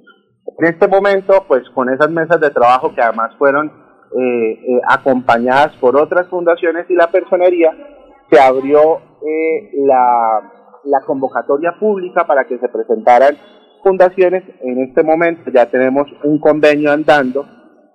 En 0.59 0.66
este 0.68 0.88
momento, 0.88 1.43
pues 1.47 1.63
con 1.74 1.89
esas 1.89 2.11
mesas 2.11 2.39
de 2.39 2.51
trabajo 2.51 2.93
que 2.93 3.01
además 3.01 3.36
fueron 3.39 3.66
eh, 3.68 4.51
eh, 4.51 4.82
acompañadas 4.88 5.76
por 5.78 5.99
otras 5.99 6.28
fundaciones 6.30 6.86
y 6.88 6.93
la 6.93 7.07
personería, 7.07 7.72
se 8.30 8.39
abrió 8.39 8.97
eh, 9.26 9.72
la, 9.88 10.51
la 10.84 11.01
convocatoria 11.03 11.74
pública 11.80 12.26
para 12.28 12.45
que 12.45 12.59
se 12.59 12.70
presentaran 12.70 13.36
fundaciones. 13.82 14.43
En 14.61 14.84
este 14.84 15.01
momento 15.01 15.49
ya 15.51 15.66
tenemos 15.66 16.05
un 16.24 16.39
convenio 16.39 16.91
andando 16.91 17.43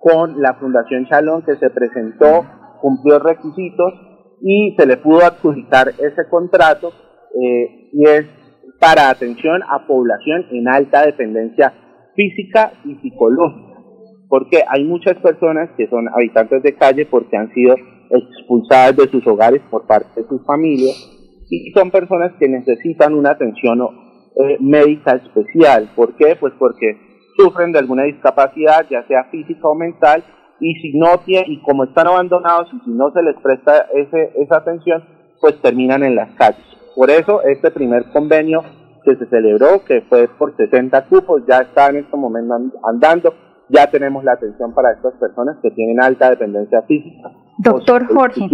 con 0.01 0.41
la 0.41 0.55
Fundación 0.55 1.07
Chalón 1.07 1.43
que 1.43 1.55
se 1.55 1.69
presentó, 1.69 2.43
cumplió 2.81 3.19
requisitos 3.19 3.93
y 4.41 4.75
se 4.77 4.85
le 4.85 4.97
pudo 4.97 5.19
adjudicar 5.23 5.87
ese 5.87 6.27
contrato 6.29 6.91
y 7.33 8.03
es 8.03 8.25
para 8.79 9.09
atención 9.09 9.61
a 9.69 9.87
población 9.87 10.45
en 10.51 10.67
alta 10.67 11.05
dependencia 11.05 11.73
física 12.15 12.73
y 12.83 12.95
psicológica 12.95 13.71
porque 14.31 14.63
hay 14.65 14.85
muchas 14.85 15.17
personas 15.17 15.69
que 15.75 15.87
son 15.87 16.07
habitantes 16.07 16.63
de 16.63 16.73
calle 16.73 17.05
porque 17.05 17.35
han 17.35 17.53
sido 17.53 17.75
expulsadas 18.09 18.95
de 18.95 19.09
sus 19.09 19.27
hogares 19.27 19.61
por 19.69 19.85
parte 19.85 20.21
de 20.21 20.27
sus 20.29 20.45
familias 20.45 20.95
y 21.49 21.69
son 21.73 21.91
personas 21.91 22.31
que 22.39 22.47
necesitan 22.47 23.13
una 23.13 23.31
atención 23.31 23.81
eh, 23.81 24.57
médica 24.61 25.15
especial. 25.15 25.91
¿Por 25.97 26.15
qué? 26.15 26.37
Pues 26.39 26.53
porque 26.57 26.97
sufren 27.35 27.73
de 27.73 27.79
alguna 27.79 28.03
discapacidad, 28.03 28.85
ya 28.89 29.05
sea 29.05 29.25
física 29.25 29.67
o 29.67 29.75
mental, 29.75 30.23
y 30.61 30.75
si 30.75 30.97
no 30.97 31.17
tienen, 31.25 31.51
y 31.51 31.61
como 31.63 31.83
están 31.83 32.07
abandonados 32.07 32.69
y 32.73 32.79
si 32.85 32.91
no 32.91 33.11
se 33.11 33.21
les 33.23 33.35
presta 33.35 33.87
ese, 33.93 34.31
esa 34.37 34.57
atención, 34.57 35.03
pues 35.41 35.61
terminan 35.61 36.03
en 36.03 36.15
las 36.15 36.31
calles. 36.35 36.70
Por 36.95 37.09
eso 37.09 37.41
este 37.43 37.71
primer 37.71 38.05
convenio 38.11 38.63
que 39.03 39.15
se 39.15 39.25
celebró, 39.27 39.83
que 39.85 40.01
fue 40.01 40.27
por 40.27 40.55
60 40.55 41.05
cupos, 41.05 41.43
ya 41.47 41.59
está 41.59 41.89
en 41.89 41.97
este 41.97 42.15
momento 42.17 42.55
andando 42.83 43.33
ya 43.71 43.89
tenemos 43.89 44.23
la 44.23 44.33
atención 44.33 44.73
para 44.73 44.91
estas 44.91 45.13
personas 45.13 45.57
que 45.61 45.71
tienen 45.71 46.01
alta 46.01 46.29
dependencia 46.29 46.81
física. 46.83 47.31
Doctor 47.57 48.05
Jorge. 48.05 48.49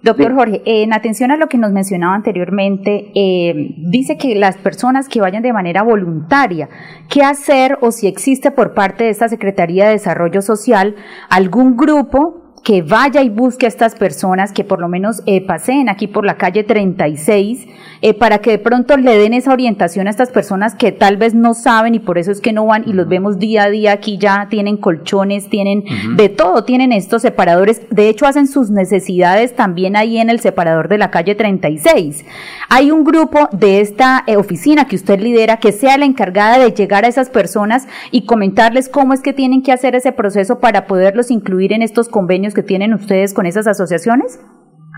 Doctor 0.00 0.34
Jorge, 0.34 0.62
en 0.64 0.92
atención 0.92 1.32
a 1.32 1.36
lo 1.36 1.48
que 1.48 1.58
nos 1.58 1.72
mencionaba 1.72 2.14
anteriormente, 2.14 3.10
eh, 3.14 3.74
dice 3.78 4.16
que 4.16 4.36
las 4.36 4.56
personas 4.56 5.08
que 5.08 5.20
vayan 5.20 5.42
de 5.42 5.52
manera 5.52 5.82
voluntaria, 5.82 6.68
¿qué 7.10 7.22
hacer 7.22 7.78
o 7.80 7.90
si 7.90 8.06
existe 8.06 8.52
por 8.52 8.74
parte 8.74 9.04
de 9.04 9.10
esta 9.10 9.28
Secretaría 9.28 9.86
de 9.86 9.92
Desarrollo 9.92 10.40
Social 10.40 10.94
algún 11.28 11.76
grupo 11.76 12.47
que 12.64 12.82
vaya 12.82 13.22
y 13.22 13.30
busque 13.30 13.66
a 13.66 13.68
estas 13.68 13.94
personas, 13.94 14.52
que 14.52 14.64
por 14.64 14.80
lo 14.80 14.88
menos 14.88 15.22
eh, 15.26 15.40
paseen 15.44 15.88
aquí 15.88 16.06
por 16.06 16.24
la 16.24 16.36
calle 16.36 16.64
36, 16.64 17.66
eh, 18.02 18.14
para 18.14 18.38
que 18.38 18.52
de 18.52 18.58
pronto 18.58 18.96
le 18.96 19.16
den 19.16 19.34
esa 19.34 19.52
orientación 19.52 20.06
a 20.06 20.10
estas 20.10 20.30
personas 20.30 20.74
que 20.74 20.92
tal 20.92 21.16
vez 21.16 21.34
no 21.34 21.54
saben 21.54 21.94
y 21.94 21.98
por 21.98 22.18
eso 22.18 22.30
es 22.30 22.40
que 22.40 22.52
no 22.52 22.66
van 22.66 22.84
y 22.86 22.92
los 22.92 23.08
vemos 23.08 23.38
día 23.38 23.64
a 23.64 23.70
día 23.70 23.92
aquí 23.92 24.18
ya 24.18 24.48
tienen 24.48 24.76
colchones, 24.76 25.48
tienen 25.48 25.84
de 26.16 26.28
todo, 26.28 26.64
tienen 26.64 26.92
estos 26.92 27.22
separadores, 27.22 27.82
de 27.90 28.08
hecho 28.08 28.26
hacen 28.26 28.46
sus 28.46 28.70
necesidades 28.70 29.54
también 29.54 29.96
ahí 29.96 30.18
en 30.18 30.30
el 30.30 30.40
separador 30.40 30.88
de 30.88 30.98
la 30.98 31.10
calle 31.10 31.34
36. 31.34 32.24
Hay 32.68 32.90
un 32.90 33.04
grupo 33.04 33.48
de 33.52 33.80
esta 33.80 34.24
eh, 34.26 34.36
oficina 34.36 34.86
que 34.86 34.96
usted 34.96 35.20
lidera 35.20 35.58
que 35.58 35.72
sea 35.72 35.98
la 35.98 36.04
encargada 36.04 36.58
de 36.58 36.72
llegar 36.72 37.04
a 37.04 37.08
esas 37.08 37.30
personas 37.30 37.88
y 38.10 38.26
comentarles 38.26 38.88
cómo 38.88 39.14
es 39.14 39.20
que 39.20 39.32
tienen 39.32 39.62
que 39.62 39.72
hacer 39.72 39.94
ese 39.94 40.12
proceso 40.12 40.58
para 40.60 40.86
poderlos 40.86 41.30
incluir 41.30 41.72
en 41.72 41.82
estos 41.82 42.08
convenios 42.08 42.54
que 42.58 42.64
tienen 42.64 42.92
ustedes 42.92 43.34
con 43.34 43.46
esas 43.46 43.68
asociaciones? 43.68 44.44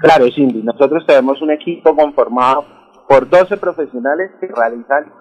Claro, 0.00 0.24
Cindy, 0.34 0.62
nosotros 0.62 1.04
tenemos 1.06 1.42
un 1.42 1.50
equipo 1.50 1.94
conformado 1.94 2.64
por 3.06 3.28
12 3.28 3.58
profesionales 3.58 4.30
que 4.40 4.46
realizan 4.46 5.12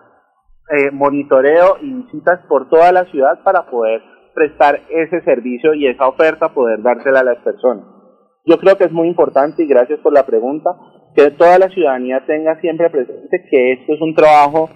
eh, 0.69 0.89
monitoreo 0.93 1.79
y 1.81 1.93
visitas 1.95 2.39
por 2.47 2.69
toda 2.69 2.93
la 2.93 3.03
ciudad 3.11 3.43
para 3.43 3.69
poder 3.69 4.01
prestar 4.33 4.79
ese 4.89 5.19
servicio 5.23 5.73
y 5.73 5.87
esa 5.87 6.07
oferta, 6.07 6.53
poder 6.53 6.81
dársela 6.81 7.19
a 7.19 7.23
las 7.25 7.39
personas. 7.39 7.83
Yo 8.45 8.57
creo 8.57 8.77
que 8.77 8.85
es 8.85 8.91
muy 8.93 9.09
importante, 9.09 9.63
y 9.63 9.67
gracias 9.67 9.99
por 9.99 10.13
la 10.13 10.25
pregunta, 10.25 10.69
que 11.17 11.31
toda 11.31 11.59
la 11.59 11.67
ciudadanía 11.67 12.23
tenga 12.25 12.57
siempre 12.61 12.89
presente 12.89 13.43
que 13.51 13.73
esto 13.73 13.95
es 13.95 14.01
un 14.01 14.15
trabajo 14.15 14.69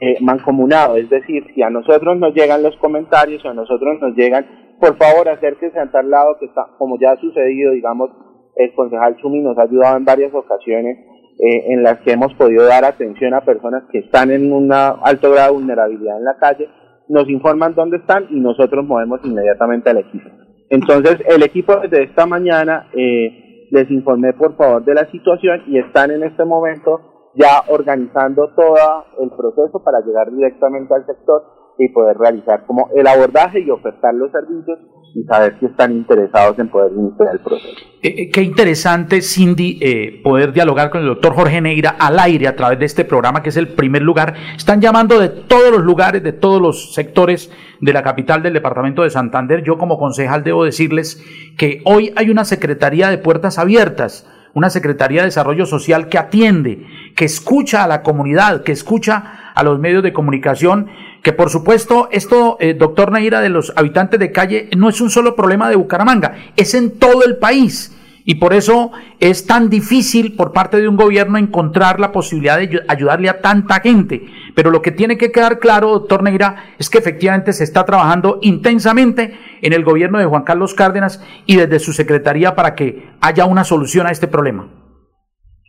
eh, 0.00 0.16
mancomunado, 0.20 0.96
es 0.96 1.08
decir, 1.08 1.44
si 1.54 1.62
a 1.62 1.70
nosotros 1.70 2.16
nos 2.18 2.34
llegan 2.34 2.64
los 2.64 2.76
comentarios, 2.78 3.44
o 3.44 3.50
a 3.50 3.54
nosotros 3.54 4.00
nos 4.00 4.16
llegan, 4.16 4.63
por 4.80 4.96
favor 4.96 5.28
acérquese 5.28 5.78
a 5.78 5.90
tal 5.90 6.10
lado 6.10 6.36
que 6.38 6.46
está, 6.46 6.66
como 6.78 6.98
ya 6.98 7.12
ha 7.12 7.16
sucedido, 7.16 7.72
digamos, 7.72 8.10
el 8.56 8.74
concejal 8.74 9.16
Chumi 9.16 9.40
nos 9.40 9.58
ha 9.58 9.62
ayudado 9.62 9.96
en 9.96 10.04
varias 10.04 10.32
ocasiones 10.34 10.98
eh, 11.38 11.72
en 11.72 11.82
las 11.82 11.98
que 12.00 12.12
hemos 12.12 12.32
podido 12.34 12.64
dar 12.64 12.84
atención 12.84 13.34
a 13.34 13.40
personas 13.40 13.84
que 13.90 13.98
están 13.98 14.30
en 14.30 14.52
un 14.52 14.72
alto 14.72 15.32
grado 15.32 15.52
de 15.52 15.58
vulnerabilidad 15.58 16.18
en 16.18 16.24
la 16.24 16.36
calle, 16.36 16.68
nos 17.08 17.28
informan 17.28 17.74
dónde 17.74 17.98
están 17.98 18.26
y 18.30 18.40
nosotros 18.40 18.84
movemos 18.84 19.20
inmediatamente 19.24 19.90
al 19.90 19.98
equipo. 19.98 20.28
Entonces, 20.70 21.18
el 21.28 21.42
equipo 21.42 21.76
desde 21.76 22.04
esta 22.04 22.26
mañana 22.26 22.88
eh, 22.94 23.66
les 23.70 23.90
informé 23.90 24.32
por 24.32 24.56
favor 24.56 24.84
de 24.84 24.94
la 24.94 25.10
situación 25.10 25.62
y 25.66 25.78
están 25.78 26.10
en 26.10 26.22
este 26.22 26.44
momento 26.44 27.32
ya 27.34 27.64
organizando 27.68 28.54
todo 28.54 29.04
el 29.20 29.30
proceso 29.30 29.82
para 29.82 30.00
llegar 30.00 30.30
directamente 30.30 30.94
al 30.94 31.04
sector 31.04 31.42
y 31.78 31.88
poder 31.88 32.16
realizar 32.16 32.64
como 32.66 32.88
el 32.94 33.06
abordaje 33.06 33.60
y 33.60 33.70
ofertar 33.70 34.14
los 34.14 34.30
servicios 34.30 34.78
y 35.14 35.22
saber 35.24 35.56
si 35.60 35.66
están 35.66 35.92
interesados 35.92 36.58
en 36.58 36.68
poder 36.68 36.92
iniciar 36.92 37.28
el 37.32 37.40
proceso. 37.40 37.76
Eh, 38.02 38.14
eh, 38.18 38.30
qué 38.30 38.42
interesante, 38.42 39.22
Cindy, 39.22 39.78
eh, 39.80 40.20
poder 40.22 40.52
dialogar 40.52 40.90
con 40.90 41.02
el 41.02 41.06
doctor 41.06 41.34
Jorge 41.34 41.60
Neira 41.60 41.90
al 41.90 42.18
aire 42.18 42.48
a 42.48 42.56
través 42.56 42.78
de 42.78 42.86
este 42.86 43.04
programa, 43.04 43.42
que 43.42 43.50
es 43.50 43.56
el 43.56 43.68
primer 43.68 44.02
lugar. 44.02 44.34
Están 44.56 44.80
llamando 44.80 45.20
de 45.20 45.28
todos 45.28 45.70
los 45.70 45.82
lugares, 45.82 46.22
de 46.22 46.32
todos 46.32 46.60
los 46.60 46.94
sectores 46.94 47.52
de 47.80 47.92
la 47.92 48.02
capital 48.02 48.42
del 48.42 48.54
departamento 48.54 49.02
de 49.02 49.10
Santander. 49.10 49.62
Yo 49.62 49.78
como 49.78 49.98
concejal 49.98 50.42
debo 50.42 50.64
decirles 50.64 51.22
que 51.56 51.80
hoy 51.84 52.12
hay 52.16 52.30
una 52.30 52.44
Secretaría 52.44 53.08
de 53.08 53.18
Puertas 53.18 53.58
Abiertas 53.58 54.28
una 54.54 54.70
Secretaría 54.70 55.22
de 55.22 55.26
Desarrollo 55.26 55.66
Social 55.66 56.08
que 56.08 56.16
atiende, 56.16 56.86
que 57.16 57.24
escucha 57.24 57.82
a 57.82 57.88
la 57.88 58.02
comunidad, 58.02 58.62
que 58.62 58.70
escucha 58.72 59.52
a 59.54 59.62
los 59.64 59.78
medios 59.78 60.02
de 60.02 60.12
comunicación, 60.12 60.86
que 61.24 61.32
por 61.32 61.48
supuesto 61.48 62.08
esto, 62.12 62.58
eh, 62.60 62.74
doctor 62.74 63.10
Neira, 63.10 63.40
de 63.40 63.48
los 63.48 63.72
habitantes 63.76 64.20
de 64.20 64.30
calle, 64.30 64.68
no 64.76 64.90
es 64.90 65.00
un 65.00 65.08
solo 65.08 65.34
problema 65.34 65.70
de 65.70 65.76
Bucaramanga, 65.76 66.34
es 66.54 66.74
en 66.74 66.98
todo 66.98 67.24
el 67.24 67.38
país. 67.38 67.98
Y 68.26 68.34
por 68.36 68.52
eso 68.52 68.92
es 69.20 69.46
tan 69.46 69.70
difícil 69.70 70.36
por 70.36 70.52
parte 70.52 70.78
de 70.80 70.86
un 70.86 70.96
gobierno 70.96 71.38
encontrar 71.38 71.98
la 71.98 72.12
posibilidad 72.12 72.58
de 72.58 72.82
ayudarle 72.88 73.30
a 73.30 73.40
tanta 73.40 73.80
gente. 73.80 74.26
Pero 74.54 74.70
lo 74.70 74.82
que 74.82 74.92
tiene 74.92 75.16
que 75.16 75.32
quedar 75.32 75.58
claro, 75.58 75.92
doctor 75.92 76.22
Neira, 76.22 76.74
es 76.78 76.90
que 76.90 76.98
efectivamente 76.98 77.54
se 77.54 77.64
está 77.64 77.86
trabajando 77.86 78.38
intensamente 78.42 79.34
en 79.62 79.72
el 79.72 79.82
gobierno 79.82 80.18
de 80.18 80.26
Juan 80.26 80.44
Carlos 80.44 80.74
Cárdenas 80.74 81.24
y 81.46 81.56
desde 81.56 81.78
su 81.78 81.94
secretaría 81.94 82.54
para 82.54 82.74
que 82.74 83.10
haya 83.22 83.46
una 83.46 83.64
solución 83.64 84.06
a 84.06 84.10
este 84.10 84.28
problema. 84.28 84.68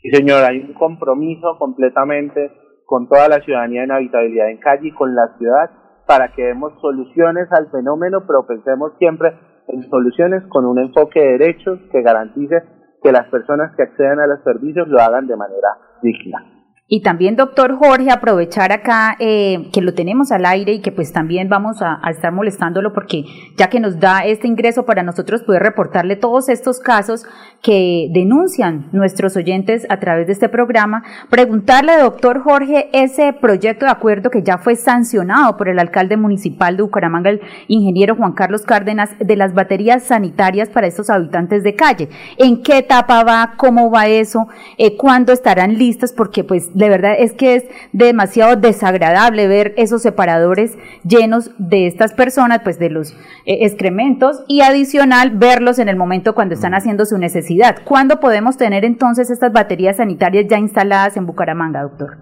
Sí, 0.01 0.09
señor, 0.11 0.43
hay 0.43 0.59
un 0.59 0.73
compromiso 0.73 1.57
completamente 1.57 2.51
con 2.85 3.07
toda 3.07 3.27
la 3.27 3.41
ciudadanía 3.41 3.83
en 3.83 3.91
habitabilidad 3.91 4.49
en 4.49 4.57
calle 4.57 4.87
y 4.89 4.91
con 4.91 5.15
la 5.15 5.35
ciudad 5.37 5.71
para 6.05 6.31
que 6.33 6.43
demos 6.43 6.73
soluciones 6.81 7.51
al 7.51 7.69
fenómeno, 7.71 8.25
pero 8.27 8.45
pensemos 8.45 8.93
siempre 8.99 9.33
en 9.67 9.89
soluciones 9.89 10.43
con 10.49 10.65
un 10.65 10.79
enfoque 10.79 11.19
de 11.19 11.37
derechos 11.37 11.79
que 11.91 12.01
garantice 12.01 12.63
que 13.01 13.11
las 13.11 13.27
personas 13.29 13.75
que 13.75 13.83
accedan 13.83 14.19
a 14.19 14.27
los 14.27 14.43
servicios 14.43 14.87
lo 14.87 14.99
hagan 14.99 15.27
de 15.27 15.35
manera 15.35 15.69
digna. 16.01 16.54
Y 16.87 17.01
también, 17.01 17.35
doctor 17.35 17.75
Jorge, 17.79 18.11
aprovechar 18.11 18.71
acá 18.71 19.15
eh, 19.17 19.71
que 19.73 19.81
lo 19.81 19.95
tenemos 19.95 20.31
al 20.31 20.45
aire 20.45 20.73
y 20.73 20.81
que 20.81 20.91
pues 20.91 21.11
también 21.11 21.49
vamos 21.49 21.81
a, 21.81 21.99
estar 22.11 22.31
molestándolo 22.31 22.93
porque 22.93 23.23
ya 23.57 23.71
que 23.71 23.79
nos 23.79 23.99
da 23.99 24.19
este 24.19 24.47
ingreso 24.47 24.85
para 24.85 25.01
nosotros 25.01 25.41
poder 25.41 25.63
reportarle 25.63 26.15
todos 26.15 26.47
estos 26.47 26.79
casos 26.79 27.25
que 27.63 28.09
denuncian 28.13 28.87
nuestros 28.91 29.35
oyentes 29.35 29.87
a 29.89 29.99
través 29.99 30.27
de 30.27 30.33
este 30.33 30.47
programa, 30.47 31.03
preguntarle, 31.31 31.97
doctor 31.97 32.43
Jorge, 32.43 32.87
ese 32.93 33.33
proyecto 33.33 33.85
de 33.85 33.91
acuerdo 33.91 34.29
que 34.29 34.43
ya 34.43 34.59
fue 34.59 34.75
sancionado 34.75 35.57
por 35.57 35.69
el 35.69 35.79
alcalde 35.79 36.17
municipal 36.17 36.77
de 36.77 36.83
Bucaramanga, 36.83 37.31
el 37.31 37.41
ingeniero 37.67 38.15
Juan 38.15 38.33
Carlos 38.33 38.61
Cárdenas, 38.61 39.09
de 39.17 39.35
las 39.35 39.55
baterías 39.55 40.03
sanitarias 40.03 40.69
para 40.69 40.85
estos 40.85 41.09
habitantes 41.09 41.63
de 41.63 41.73
calle. 41.73 42.09
¿En 42.37 42.61
qué 42.61 42.77
etapa 42.77 43.23
va? 43.23 43.55
¿Cómo 43.57 43.89
va 43.89 44.05
eso? 44.05 44.47
Eh, 44.77 44.95
¿Cuándo 44.95 45.33
estarán 45.33 45.79
listas? 45.79 46.13
Porque 46.13 46.43
pues 46.43 46.74
de 46.75 46.89
verdad 46.89 47.15
es 47.17 47.33
que 47.33 47.55
es 47.55 47.89
demasiado 47.93 48.57
desagradable 48.57 49.47
ver 49.47 49.73
esos 49.77 50.01
separadores 50.01 50.77
llenos 51.03 51.51
de 51.57 51.87
estas 51.87 52.13
personas, 52.13 52.61
pues 52.63 52.77
de 52.77 52.89
los 52.89 53.13
eh, 53.45 53.65
excrementos 53.65 54.43
y 54.47 54.61
adicional 54.61 55.31
verlos 55.37 55.79
en 55.79 55.87
el 55.87 55.95
momento 55.95 56.35
cuando 56.35 56.53
están 56.53 56.73
haciendo 56.73 57.05
su 57.05 57.17
necesidad. 57.17 57.77
¿Cuándo 57.85 58.19
podemos 58.19 58.57
tener 58.57 58.83
entonces 58.83 59.31
estas 59.31 59.53
baterías 59.53 59.97
sanitarias 59.97 60.47
ya 60.47 60.59
instaladas 60.59 61.15
en 61.15 61.25
Bucaramanga, 61.25 61.81
doctor? 61.81 62.17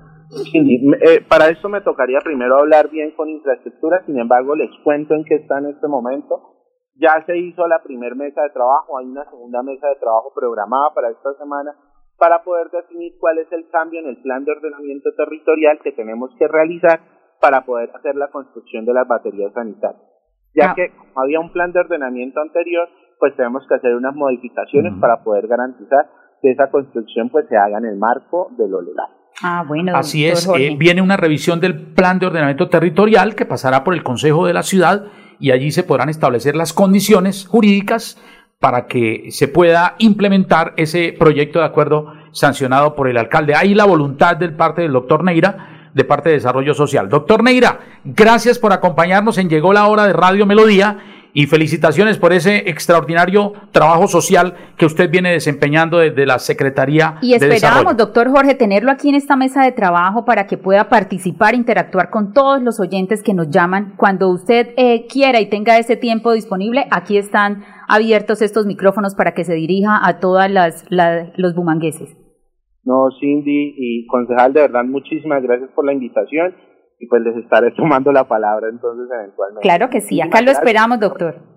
Eh, 0.54 1.26
para 1.28 1.47
eso 1.49 1.68
me 1.68 1.82
tocaría 1.82 2.20
primero 2.24 2.60
hablar 2.60 2.89
bien 2.89 3.12
con 3.16 3.30
infraestructura, 3.30 4.04
sin 4.06 4.20
embargo 4.20 4.56
les 4.56 4.70
cuento 4.84 5.16
en 5.16 5.24
qué 5.26 5.36
está 5.36 5.58
en 5.58 5.68
este 5.68 5.88
momento. 5.88 6.60
Ya 6.95 7.24
se 7.26 7.36
hizo 7.38 7.68
la 7.68 7.82
primera 7.82 8.14
mesa 8.14 8.43
de 8.43 8.51
trabajo, 8.51 8.99
hay 8.99 9.08
una 9.08 9.26
segunda 9.26 9.64
mesa 9.64 9.88
de 9.88 9.95
trabajo 9.95 10.32
programada 10.36 10.93
para 10.93 11.10
esta 11.10 11.34
semana 11.39 11.74
para 12.18 12.43
poder 12.43 12.70
definir 12.70 13.14
cuál 13.20 13.39
es 13.39 13.51
el 13.51 13.70
cambio 13.70 13.99
en 13.99 14.07
el 14.07 14.22
plan 14.22 14.45
de 14.45 14.51
ordenamiento 14.51 15.09
territorial 15.16 15.80
que 15.84 15.91
tenemos 15.91 16.32
que 16.38 16.47
realizar 16.47 16.99
para 17.41 17.66
poder 17.66 17.89
hacer 17.95 18.16
la 18.16 18.30
construcción 18.30 18.86
de 18.86 18.93
las 18.93 19.07
baterías 19.07 19.51
sanitarias. 19.53 20.01
Ya 20.55 20.72
ah. 20.72 20.74
que 20.76 20.91
había 21.16 21.39
un 21.39 21.51
plan 21.51 21.72
de 21.74 21.80
ordenamiento 21.80 22.39
anterior, 22.39 22.88
pues 23.20 23.36
tenemos 23.36 23.66
que 23.68 23.76
hacer 23.76 23.95
unas 23.95 24.16
modificaciones 24.16 24.93
para 24.99 25.24
poder 25.24 25.47
garantizar 25.47 26.07
que 26.41 26.51
esa 26.51 26.70
construcción 26.70 27.30
pues 27.30 27.47
se 27.49 27.57
haga 27.57 27.80
en 27.80 27.86
el 27.86 27.97
marco 27.97 28.49
de 28.57 28.68
lo 28.68 28.82
legal. 28.82 29.07
Ah, 29.41 29.64
bueno. 29.68 29.95
Así 29.95 30.28
es, 30.28 30.47
eh, 30.47 30.76
viene 30.78 31.01
una 31.01 31.18
revisión 31.18 31.59
del 31.59 31.93
plan 31.93 32.20
de 32.20 32.28
ordenamiento 32.28 32.70
territorial 32.70 33.36
que 33.36 33.45
pasará 33.45 33.84
por 33.84 33.93
el 33.93 34.03
Consejo 34.03 34.45
de 34.45 34.53
la 34.53 34.64
Ciudad 34.64 35.05
y 35.39 35.51
allí 35.51 35.72
se 35.72 35.84
podrán 35.84 36.09
establecer 36.09 36.55
las 36.55 36.74
condiciones 36.74 37.47
jurídicas 37.47 38.22
para 38.64 38.88
que 38.88 39.28
se 39.30 39.49
pueda 39.49 39.95
implementar 39.97 40.74
ese 40.78 41.14
proyecto 41.20 41.59
de 41.59 41.66
acuerdo 41.66 42.14
sancionado 42.32 42.95
por 42.95 43.09
el 43.09 43.18
alcalde. 43.18 43.55
Hay 43.55 43.74
la 43.74 43.84
voluntad 43.84 44.38
del 44.38 44.53
parte 44.53 44.84
del 44.84 44.93
doctor 44.93 45.22
Neira, 45.22 45.89
de 45.93 46.05
parte 46.05 46.30
de 46.30 46.36
Desarrollo 46.36 46.74
Social. 46.74 47.09
Doctor 47.09 47.43
Neira, 47.43 47.82
gracias 48.05 48.59
por 48.59 48.72
acompañarnos 48.72 49.38
en 49.38 49.49
Llegó 49.49 49.74
la 49.74 49.88
Hora 49.88 50.07
de 50.07 50.14
Radio 50.14 50.45
Melodía 50.45 51.22
y 51.34 51.48
felicitaciones 51.48 52.20
por 52.20 52.32
ese 52.32 52.70
extraordinario 52.70 53.54
trabajo 53.72 54.08
social 54.08 54.54
que 54.78 54.86
usted 54.86 55.10
viene 55.10 55.32
desempeñando 55.32 55.98
desde 55.98 56.26
la 56.26 56.38
Secretaría 56.40 57.18
y 57.22 57.34
esperamos, 57.34 57.98
doctor 57.98 58.30
Jorge, 58.30 58.54
tenerlo 58.54 58.92
aquí 58.92 59.10
en 59.10 59.16
esta 59.16 59.36
mesa 59.36 59.64
de 59.64 59.72
trabajo 59.72 60.26
para 60.26 60.46
que 60.46 60.58
pueda 60.58 60.90
participar, 60.90 61.56
interactuar 61.56 62.12
con 62.12 62.34
todos 62.34 62.62
los 62.62 62.80
oyentes 62.80 63.24
que 63.24 63.34
nos 63.34 63.50
llaman. 63.50 63.94
Cuando 63.98 64.30
usted 64.30 64.74
eh, 64.78 65.08
quiera 65.08 65.42
y 65.42 65.50
tenga 65.50 65.78
ese 65.80 65.98
tiempo 65.98 66.34
disponible, 66.34 66.86
aquí 66.92 67.18
están 67.18 67.64
abiertos 67.88 68.42
estos 68.42 68.66
micrófonos 68.66 69.16
para 69.16 69.34
que 69.34 69.44
se 69.44 69.56
dirija 69.56 70.00
a 70.06 70.20
todas 70.20 70.52
las, 70.52 70.86
los 70.90 71.56
bumangueses. 71.56 72.16
No, 72.84 73.10
Cindy 73.20 73.76
y 73.78 74.06
concejal, 74.08 74.54
de 74.54 74.62
verdad, 74.62 74.84
muchísimas 74.84 75.42
gracias 75.42 75.70
por 75.74 75.86
la 75.86 75.94
invitación 75.94 76.54
y 77.00 77.08
pues 77.08 77.22
les 77.22 77.36
estaré 77.38 77.72
tomando 77.76 78.12
la 78.12 78.28
palabra 78.28 78.70
entonces 78.70 79.08
eventualmente. 79.14 79.62
Claro 79.62 79.89
que 79.89 80.02
sí, 80.02 80.22
acá 80.22 80.41
lo 80.41 80.52
esperamos, 80.52 81.00
doctor. 81.00 81.53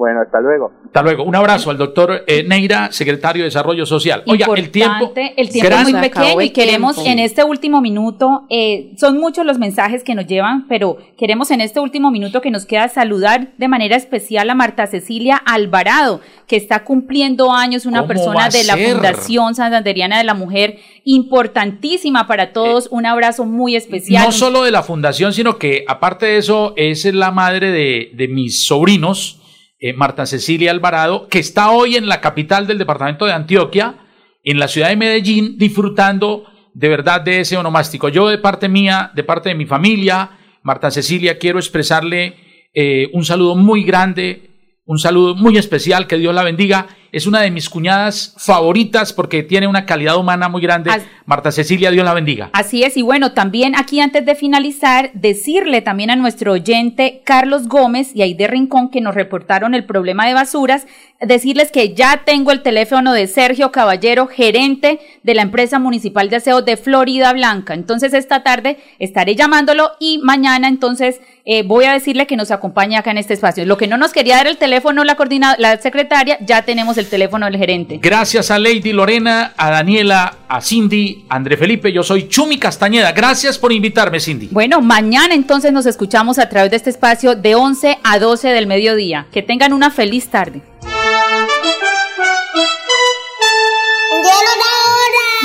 Bueno, 0.00 0.22
hasta 0.22 0.40
luego. 0.40 0.72
Hasta 0.86 1.02
luego. 1.02 1.24
Un 1.24 1.36
abrazo 1.36 1.68
al 1.70 1.76
doctor 1.76 2.24
eh, 2.26 2.42
Neira, 2.42 2.90
secretario 2.90 3.42
de 3.42 3.48
Desarrollo 3.48 3.84
Social. 3.84 4.22
Oiga, 4.26 4.46
el 4.56 4.70
tiempo. 4.70 5.12
El 5.36 5.50
tiempo 5.50 5.74
es 5.76 5.82
muy 5.82 6.00
pequeño 6.00 6.40
y 6.40 6.50
queremos 6.50 7.04
en 7.04 7.18
este 7.18 7.44
último 7.44 7.82
minuto, 7.82 8.46
eh, 8.48 8.92
son 8.96 9.18
muchos 9.18 9.44
los 9.44 9.58
mensajes 9.58 10.02
que 10.02 10.14
nos 10.14 10.26
llevan, 10.26 10.66
pero 10.68 10.96
queremos 11.18 11.50
en 11.50 11.60
este 11.60 11.80
último 11.80 12.10
minuto 12.10 12.40
que 12.40 12.50
nos 12.50 12.64
queda 12.64 12.88
saludar 12.88 13.48
de 13.58 13.68
manera 13.68 13.94
especial 13.94 14.48
a 14.48 14.54
Marta 14.54 14.86
Cecilia 14.86 15.36
Alvarado, 15.36 16.22
que 16.46 16.56
está 16.56 16.82
cumpliendo 16.82 17.52
años, 17.52 17.84
una 17.84 17.98
¿Cómo 17.98 18.08
va 18.08 18.14
persona 18.14 18.48
de 18.48 18.64
la 18.64 18.76
ser? 18.76 18.92
Fundación 18.92 19.54
Santanderiana 19.54 20.16
de 20.16 20.24
la 20.24 20.32
Mujer, 20.32 20.78
importantísima 21.04 22.26
para 22.26 22.54
todos. 22.54 22.88
un 22.90 23.04
abrazo 23.04 23.44
muy 23.44 23.76
especial. 23.76 24.24
No 24.24 24.32
solo 24.32 24.62
de 24.62 24.70
la 24.70 24.82
fundación, 24.82 25.34
sino 25.34 25.58
que 25.58 25.84
aparte 25.86 26.24
de 26.24 26.38
eso, 26.38 26.72
es 26.76 27.04
la 27.04 27.32
madre 27.32 27.70
de, 27.70 28.12
de 28.14 28.28
mis 28.28 28.64
sobrinos, 28.64 29.39
eh, 29.80 29.94
Marta 29.94 30.26
Cecilia 30.26 30.70
Alvarado, 30.70 31.26
que 31.28 31.38
está 31.38 31.70
hoy 31.70 31.96
en 31.96 32.06
la 32.06 32.20
capital 32.20 32.66
del 32.66 32.78
departamento 32.78 33.24
de 33.24 33.32
Antioquia, 33.32 33.96
en 34.44 34.58
la 34.58 34.68
ciudad 34.68 34.90
de 34.90 34.96
Medellín, 34.96 35.56
disfrutando 35.56 36.44
de 36.74 36.88
verdad 36.88 37.22
de 37.22 37.40
ese 37.40 37.56
onomástico. 37.56 38.08
Yo 38.08 38.28
de 38.28 38.38
parte 38.38 38.68
mía, 38.68 39.10
de 39.14 39.24
parte 39.24 39.48
de 39.48 39.54
mi 39.54 39.66
familia, 39.66 40.30
Marta 40.62 40.90
Cecilia, 40.90 41.38
quiero 41.38 41.58
expresarle 41.58 42.36
eh, 42.74 43.08
un 43.14 43.24
saludo 43.24 43.56
muy 43.56 43.82
grande, 43.82 44.50
un 44.84 44.98
saludo 44.98 45.34
muy 45.34 45.56
especial, 45.56 46.06
que 46.06 46.18
Dios 46.18 46.34
la 46.34 46.42
bendiga. 46.42 46.86
Es 47.12 47.26
una 47.26 47.40
de 47.40 47.50
mis 47.50 47.68
cuñadas 47.68 48.34
favoritas 48.38 49.12
porque 49.12 49.42
tiene 49.42 49.66
una 49.66 49.84
calidad 49.84 50.16
humana 50.16 50.48
muy 50.48 50.62
grande. 50.62 50.90
Marta 51.26 51.50
Cecilia, 51.50 51.90
Dios 51.90 52.04
la 52.04 52.14
bendiga. 52.14 52.50
Así 52.52 52.84
es, 52.84 52.96
y 52.96 53.02
bueno, 53.02 53.32
también 53.32 53.74
aquí 53.76 54.00
antes 54.00 54.24
de 54.24 54.34
finalizar, 54.34 55.10
decirle 55.14 55.82
también 55.82 56.10
a 56.10 56.16
nuestro 56.16 56.52
oyente 56.52 57.22
Carlos 57.24 57.68
Gómez 57.68 58.10
y 58.14 58.22
Aide 58.22 58.46
Rincón 58.46 58.90
que 58.90 59.00
nos 59.00 59.14
reportaron 59.14 59.74
el 59.74 59.84
problema 59.84 60.26
de 60.26 60.34
basuras, 60.34 60.86
decirles 61.20 61.70
que 61.70 61.94
ya 61.94 62.22
tengo 62.24 62.50
el 62.50 62.62
teléfono 62.62 63.12
de 63.12 63.26
Sergio 63.26 63.70
Caballero, 63.72 64.26
gerente 64.26 65.00
de 65.22 65.34
la 65.34 65.42
empresa 65.42 65.78
municipal 65.78 66.30
de 66.30 66.36
aseo 66.36 66.62
de 66.62 66.76
Florida 66.76 67.32
Blanca. 67.32 67.74
Entonces 67.74 68.14
esta 68.14 68.42
tarde 68.42 68.78
estaré 68.98 69.36
llamándolo 69.36 69.90
y 70.00 70.18
mañana 70.18 70.68
entonces 70.68 71.20
eh, 71.44 71.62
voy 71.62 71.84
a 71.84 71.92
decirle 71.92 72.26
que 72.26 72.36
nos 72.36 72.50
acompañe 72.50 72.96
acá 72.96 73.10
en 73.10 73.18
este 73.18 73.34
espacio. 73.34 73.64
Lo 73.66 73.76
que 73.76 73.86
no 73.86 73.96
nos 73.96 74.12
quería 74.12 74.36
dar 74.36 74.46
el 74.46 74.56
teléfono 74.56 75.04
la 75.04 75.16
la 75.58 75.76
secretaria, 75.80 76.38
ya 76.40 76.62
tenemos 76.62 76.96
el 76.96 77.06
teléfono 77.06 77.46
del 77.46 77.56
gerente. 77.56 77.98
Gracias 78.00 78.50
a 78.50 78.58
Lady 78.58 78.92
Lorena, 78.92 79.52
a 79.56 79.70
Daniela, 79.70 80.36
a 80.48 80.60
Cindy, 80.60 81.24
a 81.28 81.36
André 81.36 81.56
Felipe. 81.56 81.92
Yo 81.92 82.02
soy 82.02 82.28
Chumi 82.28 82.58
Castañeda. 82.58 83.12
Gracias 83.12 83.58
por 83.58 83.72
invitarme, 83.72 84.20
Cindy. 84.20 84.48
Bueno, 84.50 84.80
mañana 84.80 85.34
entonces 85.34 85.72
nos 85.72 85.86
escuchamos 85.86 86.38
a 86.38 86.48
través 86.48 86.70
de 86.70 86.76
este 86.76 86.90
espacio 86.90 87.34
de 87.34 87.54
11 87.54 87.98
a 88.02 88.18
12 88.18 88.48
del 88.48 88.66
mediodía. 88.66 89.26
Que 89.32 89.42
tengan 89.42 89.72
una 89.72 89.90
feliz 89.90 90.28
tarde. 90.28 90.62